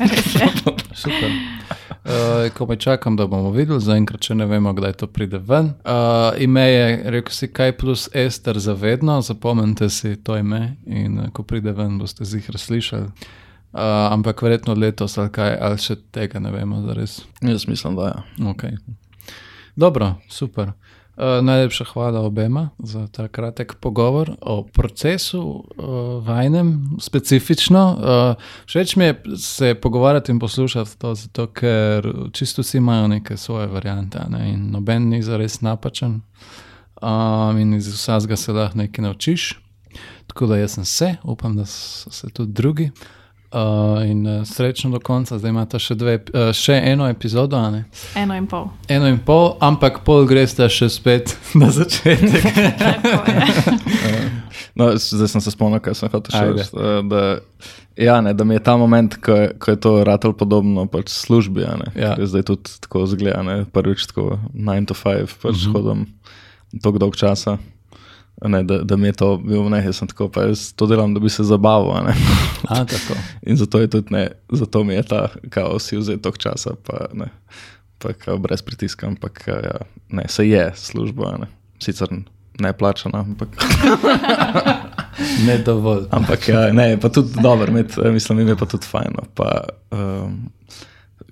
Super. 0.94 1.59
Uh, 2.04 2.48
ko 2.56 2.66
me 2.66 2.76
čakam, 2.76 3.16
da 3.16 3.26
bomo 3.26 3.50
videli, 3.52 3.80
zaenkrat 3.80 4.24
še 4.24 4.34
ne 4.34 4.46
vemo, 4.48 4.72
kdaj 4.72 4.94
to 5.02 5.06
pride 5.06 5.38
ven. 5.44 5.74
Uh, 5.84 6.32
ime 6.40 6.62
je, 6.64 6.86
rekel 7.12 7.34
si, 7.36 7.48
kaj 7.52 7.74
plus 7.76 8.06
Ester 8.16 8.58
za 8.58 8.72
vedno, 8.72 9.18
zapomnite 9.20 9.90
si 9.92 10.14
to 10.16 10.38
ime 10.40 10.76
in 10.86 11.18
uh, 11.20 11.28
ko 11.36 11.44
pride 11.44 11.74
ven, 11.76 11.98
boste 12.00 12.24
zihar 12.24 12.56
slišali. 12.58 13.10
Uh, 13.70 13.82
ampak 14.10 14.40
verjetno 14.42 14.74
letos 14.74 15.18
ali 15.20 15.30
kaj, 15.30 15.52
ali 15.60 15.78
še 15.78 15.98
tega 16.10 16.40
ne 16.40 16.54
vemo, 16.54 16.80
da 16.86 16.96
res. 16.96 17.20
Jaz 17.44 17.68
mislim, 17.68 18.00
da 18.00 18.08
ja. 18.08 18.24
Okay. 18.54 18.80
Dobro, 19.76 20.14
super. 20.28 20.72
Uh, 21.16 21.44
najlepša 21.44 21.84
hvala 21.84 22.20
obema 22.20 22.68
za 22.78 23.06
ta 23.06 23.28
kratek 23.28 23.74
pogovor 23.80 24.30
o 24.40 24.62
procesu 24.62 25.40
uh, 25.40 26.26
vajnem, 26.26 26.90
specifično. 27.00 27.96
Uh, 27.98 28.42
všeč 28.66 28.96
mi 28.96 29.04
je 29.04 29.22
se 29.36 29.74
pogovarjati 29.74 30.32
in 30.32 30.38
poslušati 30.38 30.98
to, 30.98 31.14
zato 31.14 31.46
ker 31.46 32.12
čisto 32.32 32.62
vsi 32.62 32.76
imajo 32.78 33.08
neke 33.08 33.36
svoje 33.36 33.66
variante 33.66 34.18
ne? 34.28 34.52
in 34.52 34.70
noben 34.70 35.08
ni 35.08 35.22
zares 35.22 35.60
napačen. 35.60 36.20
Um, 37.02 37.58
in 37.58 37.74
iz 37.74 37.88
vsega 37.88 38.36
se 38.36 38.52
lahko 38.52 38.78
nekaj 38.78 39.02
naučiš. 39.02 39.60
Tako 40.26 40.46
da 40.46 40.56
jaz 40.56 40.74
sem 40.74 40.84
se, 40.84 41.14
upam, 41.22 41.56
da 41.56 41.66
so 41.66 42.10
se 42.10 42.30
tudi 42.30 42.52
drugi. 42.52 42.84
Uh, 42.84 43.19
in 44.06 44.26
uh, 44.26 44.46
srečno 44.46 44.90
do 44.90 45.00
konca, 45.00 45.38
zdaj 45.38 45.50
imate 45.50 45.78
še, 45.78 45.94
dve, 45.94 46.18
uh, 46.30 46.52
še 46.54 46.76
eno 46.84 47.08
epizodo, 47.08 47.56
a 47.56 47.70
ne? 47.70 47.84
Eno 48.14 48.34
in 48.34 48.46
pol. 48.46 48.68
Eno 48.88 49.08
in 49.10 49.18
pol, 49.18 49.56
ampak 49.60 50.04
pol 50.04 50.26
greste 50.26 50.68
še 50.68 50.88
spet 50.88 51.34
na 51.60 51.70
začetek. 51.70 52.44
No, 54.74 54.92
zdaj 54.96 55.28
sem 55.28 55.40
se 55.42 55.50
spomnil, 55.50 55.80
kaj 55.82 55.94
sem 55.98 56.08
hotel 56.12 56.32
še 56.32 56.42
reči. 56.54 56.70
Da, 57.10 57.22
ja, 57.98 58.20
ne, 58.24 58.32
da 58.36 58.44
mi 58.46 58.54
je 58.54 58.62
ta 58.64 58.76
moment, 58.78 59.16
ko 59.20 59.34
je, 59.34 59.48
ko 59.60 59.74
je 59.74 59.80
to 59.82 59.92
ratelj 60.06 60.34
podobno 60.38 60.86
pač 60.86 61.10
službi. 61.12 61.64
a 61.66 61.74
Ne, 61.80 61.88
Ja. 61.98 62.14
Ker 62.14 62.22
je 62.24 62.30
zdaj 62.30 62.44
tudi 62.48 62.76
tako 62.80 63.02
zgleda, 63.10 63.42
ne, 63.42 63.56
prvič 63.66 64.06
tako 64.12 64.38
9 64.54 64.86
to 64.88 64.94
5, 64.94 65.36
pač 65.42 65.42
uh 65.42 65.50
Mhm. 65.50 65.66
-huh. 65.66 65.72
hodim 65.74 66.06
tako 66.82 66.98
dolg 66.98 67.16
časa. 67.16 67.58
Ne, 68.40 68.62
da, 68.64 68.78
da 68.78 68.96
mi 68.96 69.08
je 69.08 69.12
to 69.12 69.36
bil 69.36 69.68
ne, 69.68 69.82
jaz 69.84 69.98
sem 70.00 70.08
tako, 70.08 70.30
pa 70.32 70.46
jaz 70.48 70.70
to 70.72 70.86
delam, 70.86 71.14
da 71.14 71.20
bi 71.20 71.28
se 71.28 71.44
zabaval. 71.44 72.06
a 72.68 72.84
tako. 72.84 73.18
In 73.48 73.56
zato 73.56 73.80
je 73.80 73.90
tudi 73.90 74.14
ne, 74.14 74.28
zato 74.52 74.84
mi 74.84 74.94
je 74.94 75.02
ta, 75.02 75.28
kao 75.50 75.78
si 75.78 75.96
vzeti 75.96 76.22
toliko 76.22 76.38
časa, 76.38 76.70
pa 76.86 77.06
ne, 77.12 77.28
pa 77.98 78.12
kao 78.12 78.38
brez 78.38 78.62
pritiska, 78.62 79.06
ampak 79.06 79.44
ja, 79.48 79.76
ne, 80.08 80.24
se 80.28 80.48
je 80.48 80.72
služba, 80.74 81.36
ne. 81.40 81.46
sicer 81.78 82.08
ne 82.60 82.72
plačana, 82.72 83.18
ampak. 83.18 83.48
Ne 85.46 85.58
dovolj. 85.58 86.04
Ampak 86.10 86.48
ja, 86.48 86.72
ne, 86.72 87.00
pa 87.00 87.08
tudi 87.08 87.42
dobro, 87.42 87.66
imeti, 87.68 88.00
eh, 88.04 88.10
mislim, 88.10 88.40
ime 88.40 88.50
je 88.50 88.56
pa 88.56 88.66
tudi 88.66 88.86
fajn. 88.86 89.12
no, 89.16 89.24
Pa, 89.34 89.64
um, 89.90 90.48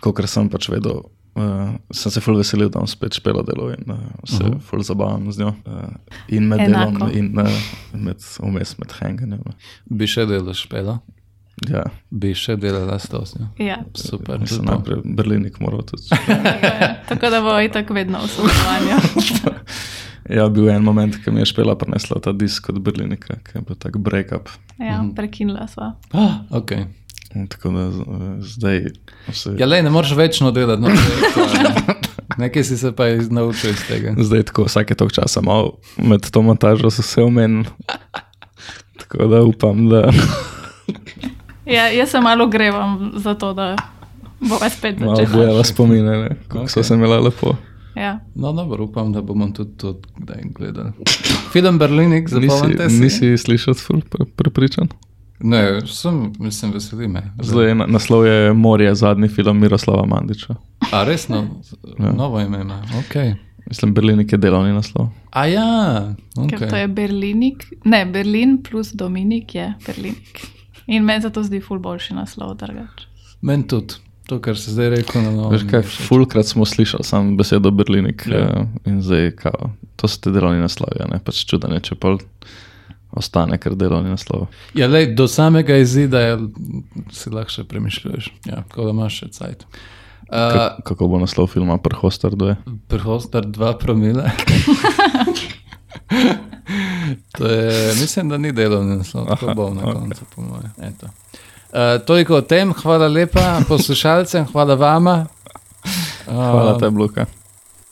Kot 0.00 0.20
sem 0.28 0.48
pač 0.50 0.68
vedel, 0.68 1.00
uh, 1.38 1.74
sem 1.94 2.12
se 2.12 2.20
ful 2.20 2.36
veselil, 2.38 2.68
da 2.68 2.82
bom 2.82 2.88
spet 2.90 3.16
špela 3.18 3.44
delo 3.46 3.70
in 3.72 3.90
uh, 3.90 3.98
se 4.24 4.42
uh 4.44 4.50
-huh. 4.50 4.60
ful 4.60 4.82
zabavam 4.82 5.32
z 5.32 5.38
njo. 5.38 5.54
Uh, 5.66 5.88
in 6.28 6.48
med 6.48 6.60
Enako. 6.60 6.98
delom, 6.98 7.10
in 7.16 7.38
uh, 7.38 7.48
med, 7.92 8.16
vmes 8.38 8.78
med 8.78 8.92
hanganjem. 9.00 9.40
Bi 9.84 10.06
še 10.06 10.26
delal 10.26 10.54
špela, 10.54 10.98
Ja, 11.66 11.82
bi 12.10 12.34
še 12.34 12.54
delala 12.60 12.98
s 13.02 13.08
tosjo. 13.10 13.48
Ja. 13.58 13.80
Super. 13.94 14.38
mislim, 14.38 14.60
tudi 14.60 14.66
to. 14.66 14.74
najprej 14.74 15.16
Berlinik 15.16 15.60
moral 15.60 15.82
tudi. 15.82 16.06
Tako 17.10 17.30
da 17.30 17.40
bo 17.42 17.56
itak 17.60 17.90
vedno 17.90 18.22
v 18.22 18.28
sodelovanju. 18.28 19.00
Ja, 20.28 20.44
bil 20.52 20.66
je 20.68 20.74
en 20.76 20.84
moment, 20.84 21.14
ko 21.24 21.32
mi 21.32 21.40
je 21.40 21.46
špela 21.48 21.72
prinesla 21.78 22.18
ta 22.20 22.34
disk 22.36 22.66
od 22.68 22.82
Berlinika, 22.84 23.38
ki 23.46 23.54
je 23.54 23.62
bil 23.64 23.76
tak 23.80 23.96
break-up. 23.96 24.50
Ja, 24.76 25.00
prekinila 25.16 25.64
sva. 25.72 25.94
Ah, 26.12 26.44
okay. 26.52 26.84
Tako 27.48 27.70
da 27.70 27.86
uh, 27.88 27.94
zdaj 28.40 28.84
se. 29.32 29.54
Ja, 29.58 29.66
le, 29.66 29.82
ne 29.82 29.90
moreš 29.90 30.14
večno 30.16 30.50
delati. 30.50 30.82
No, 30.82 30.88
nekaj 32.42 32.64
si 32.64 32.78
se 32.78 32.92
pa 32.92 33.04
naučil 33.30 33.70
iz 33.70 33.84
tega. 33.88 34.14
Zdaj 34.18 34.42
tako 34.42 34.64
vsake 34.64 34.94
tok 34.94 35.12
časa 35.12 35.40
malo 35.40 35.76
med 35.96 36.30
to 36.30 36.42
montažo 36.42 36.90
so 36.90 37.02
se 37.02 37.22
omenili. 37.22 37.64
Tako 38.98 39.26
da 39.26 39.42
upam, 39.42 39.88
da 39.88 40.10
Ja, 41.66 41.88
jaz 41.92 42.10
se 42.10 42.20
malo 42.20 42.46
grevam 42.46 43.12
za 43.16 43.34
to, 43.34 43.52
da 43.54 43.76
bo 44.40 44.58
spet 44.78 44.98
malo 44.98 45.16
začela. 45.16 45.36
bojava 45.36 45.64
spomine, 45.64 46.18
ne, 46.18 46.28
kako 46.48 46.64
okay. 46.64 46.68
so 46.68 46.82
se 46.82 46.94
imela 46.94 47.20
lepo. 47.20 47.56
Ja. 47.96 48.20
No, 48.34 48.52
dobro, 48.52 48.84
upam, 48.84 49.12
da 49.12 49.22
bomo 49.22 49.48
tudi 49.50 49.70
to 49.76 50.00
kdaj 50.16 50.42
gledali. 50.54 50.92
Film 51.52 51.78
Berlinik, 51.78 52.28
zapomnite 52.28 52.90
si. 52.90 53.00
nisi 53.00 53.38
slišal, 53.38 53.74
ful 53.74 54.00
pre- 54.10 54.26
prepričan? 54.36 54.88
Ne, 55.40 55.80
sem, 55.82 56.32
mislim, 56.38 56.72
veseli 56.72 57.08
me. 57.08 57.22
Zdaj, 57.40 57.74
na- 57.74 57.86
naslov 57.86 58.26
je 58.26 58.52
Morje, 58.52 58.94
zadnji 58.94 59.28
film 59.28 59.60
Miroslava 59.60 60.06
Mandiča. 60.06 60.54
A 60.92 61.04
resno, 61.04 61.46
Ja. 61.98 62.12
novo 62.12 62.40
ime 62.40 62.60
ima. 62.60 62.82
Okay. 63.00 63.34
Mislim, 63.66 63.94
Berlinik 63.94 64.32
je 64.32 64.38
delovni 64.38 64.72
naslov. 64.72 65.08
A 65.30 65.46
ja, 65.46 66.14
Ker 66.48 66.58
to 66.58 66.66
okay. 66.66 66.76
je 66.76 66.88
Berlinik, 66.88 67.64
ne, 67.84 68.06
Berlin 68.06 68.62
plus 68.62 68.92
Dominik 68.92 69.54
je 69.54 69.74
Berlinik. 69.86 70.40
In 70.86 71.04
meni 71.04 71.22
se 71.22 71.30
to 71.30 71.42
zdi 71.42 71.60
ful 71.60 71.78
boljši 71.78 72.14
naslov, 72.14 72.56
drugače. 72.56 73.06
meni 73.40 73.66
tudi. 73.66 73.94
to, 74.26 74.38
kar 74.38 74.56
se 74.56 74.70
zdaj 74.70 74.88
reče 74.90 75.18
na 75.18 75.30
novo. 75.30 75.48
Veš 75.48 75.62
kaj, 75.62 75.82
fulkrat 75.82 76.46
smo 76.46 76.64
slišali 76.64 77.04
samo 77.04 77.36
besedo 77.36 77.70
Berlinik 77.70 78.26
Ja. 78.26 78.38
ja. 78.38 78.66
in 78.86 79.02
zdaj, 79.02 79.30
kao, 79.32 79.70
to 79.96 80.08
so 80.08 80.20
te 80.20 80.30
delovni 80.30 80.60
naslovi, 80.60 81.00
a 81.00 81.06
ne 81.06 81.18
pač 81.18 81.46
čudanje, 81.46 81.80
če 81.80 81.94
pol 81.94 82.18
ostane, 83.18 83.58
ker 83.60 83.76
delovni 83.78 84.14
naslov. 84.14 84.46
Ja, 84.78 84.88
lej, 84.90 85.12
do 85.18 85.28
samega 85.28 85.76
izida 85.76 86.22
je, 86.24 86.34
si 87.14 87.32
lahko 87.34 87.52
še 87.52 87.66
premišljuješ, 87.68 88.32
ja, 88.48 88.62
tako 88.70 88.88
da 88.88 88.96
imaš 88.96 89.22
še 89.22 89.30
cajt. 89.38 89.68
Uh, 90.28 90.28
Ka, 90.28 90.64
kako 90.84 91.08
bo 91.08 91.18
naslov 91.22 91.48
filma 91.48 91.78
Prhostar 91.80 92.36
2? 92.36 92.54
Prehostar 92.92 93.46
2 93.48 93.70
promile. 93.80 94.28
to 97.38 97.48
je, 97.48 97.94
mislim, 98.00 98.28
da 98.28 98.38
ni 98.38 98.52
delovni 98.52 98.98
naslov, 99.00 99.24
tako 99.32 99.54
bom 99.56 99.76
na 99.76 99.88
koncu, 99.88 100.28
po 100.34 100.44
mojem. 100.44 100.74
Uh, 101.72 101.96
toliko 102.04 102.38
o 102.38 102.44
tem, 102.44 102.72
hvala 102.76 103.08
lepa 103.08 103.64
poslušalcem, 103.68 104.46
hvala 104.52 104.76
vama. 104.76 105.26
Uh, 106.28 106.34
Hvala 106.34 106.78
te, 106.78 106.92
Luka. 106.92 107.24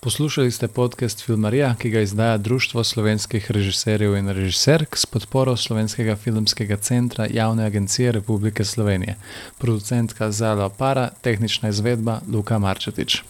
Poslušali 0.06 0.50
ste 0.50 0.68
podcast 0.68 1.24
Filmarija, 1.24 1.74
ki 1.78 1.90
ga 1.90 2.00
izdaja 2.00 2.36
Društvo 2.38 2.84
slovenskih 2.84 3.50
režiserjev 3.50 4.14
in 4.16 4.28
režiserk 4.28 4.96
s 4.96 5.06
podporo 5.06 5.56
Slovenskega 5.56 6.16
filmskega 6.16 6.76
centra 6.76 7.26
Javne 7.30 7.64
agencije 7.64 8.12
Republike 8.12 8.64
Slovenije. 8.64 9.16
Producentka 9.58 10.30
Zala 10.30 10.64
Opara, 10.64 11.08
tehnična 11.22 11.68
izvedba 11.68 12.20
Luka 12.32 12.58
Marčetič. 12.58 13.22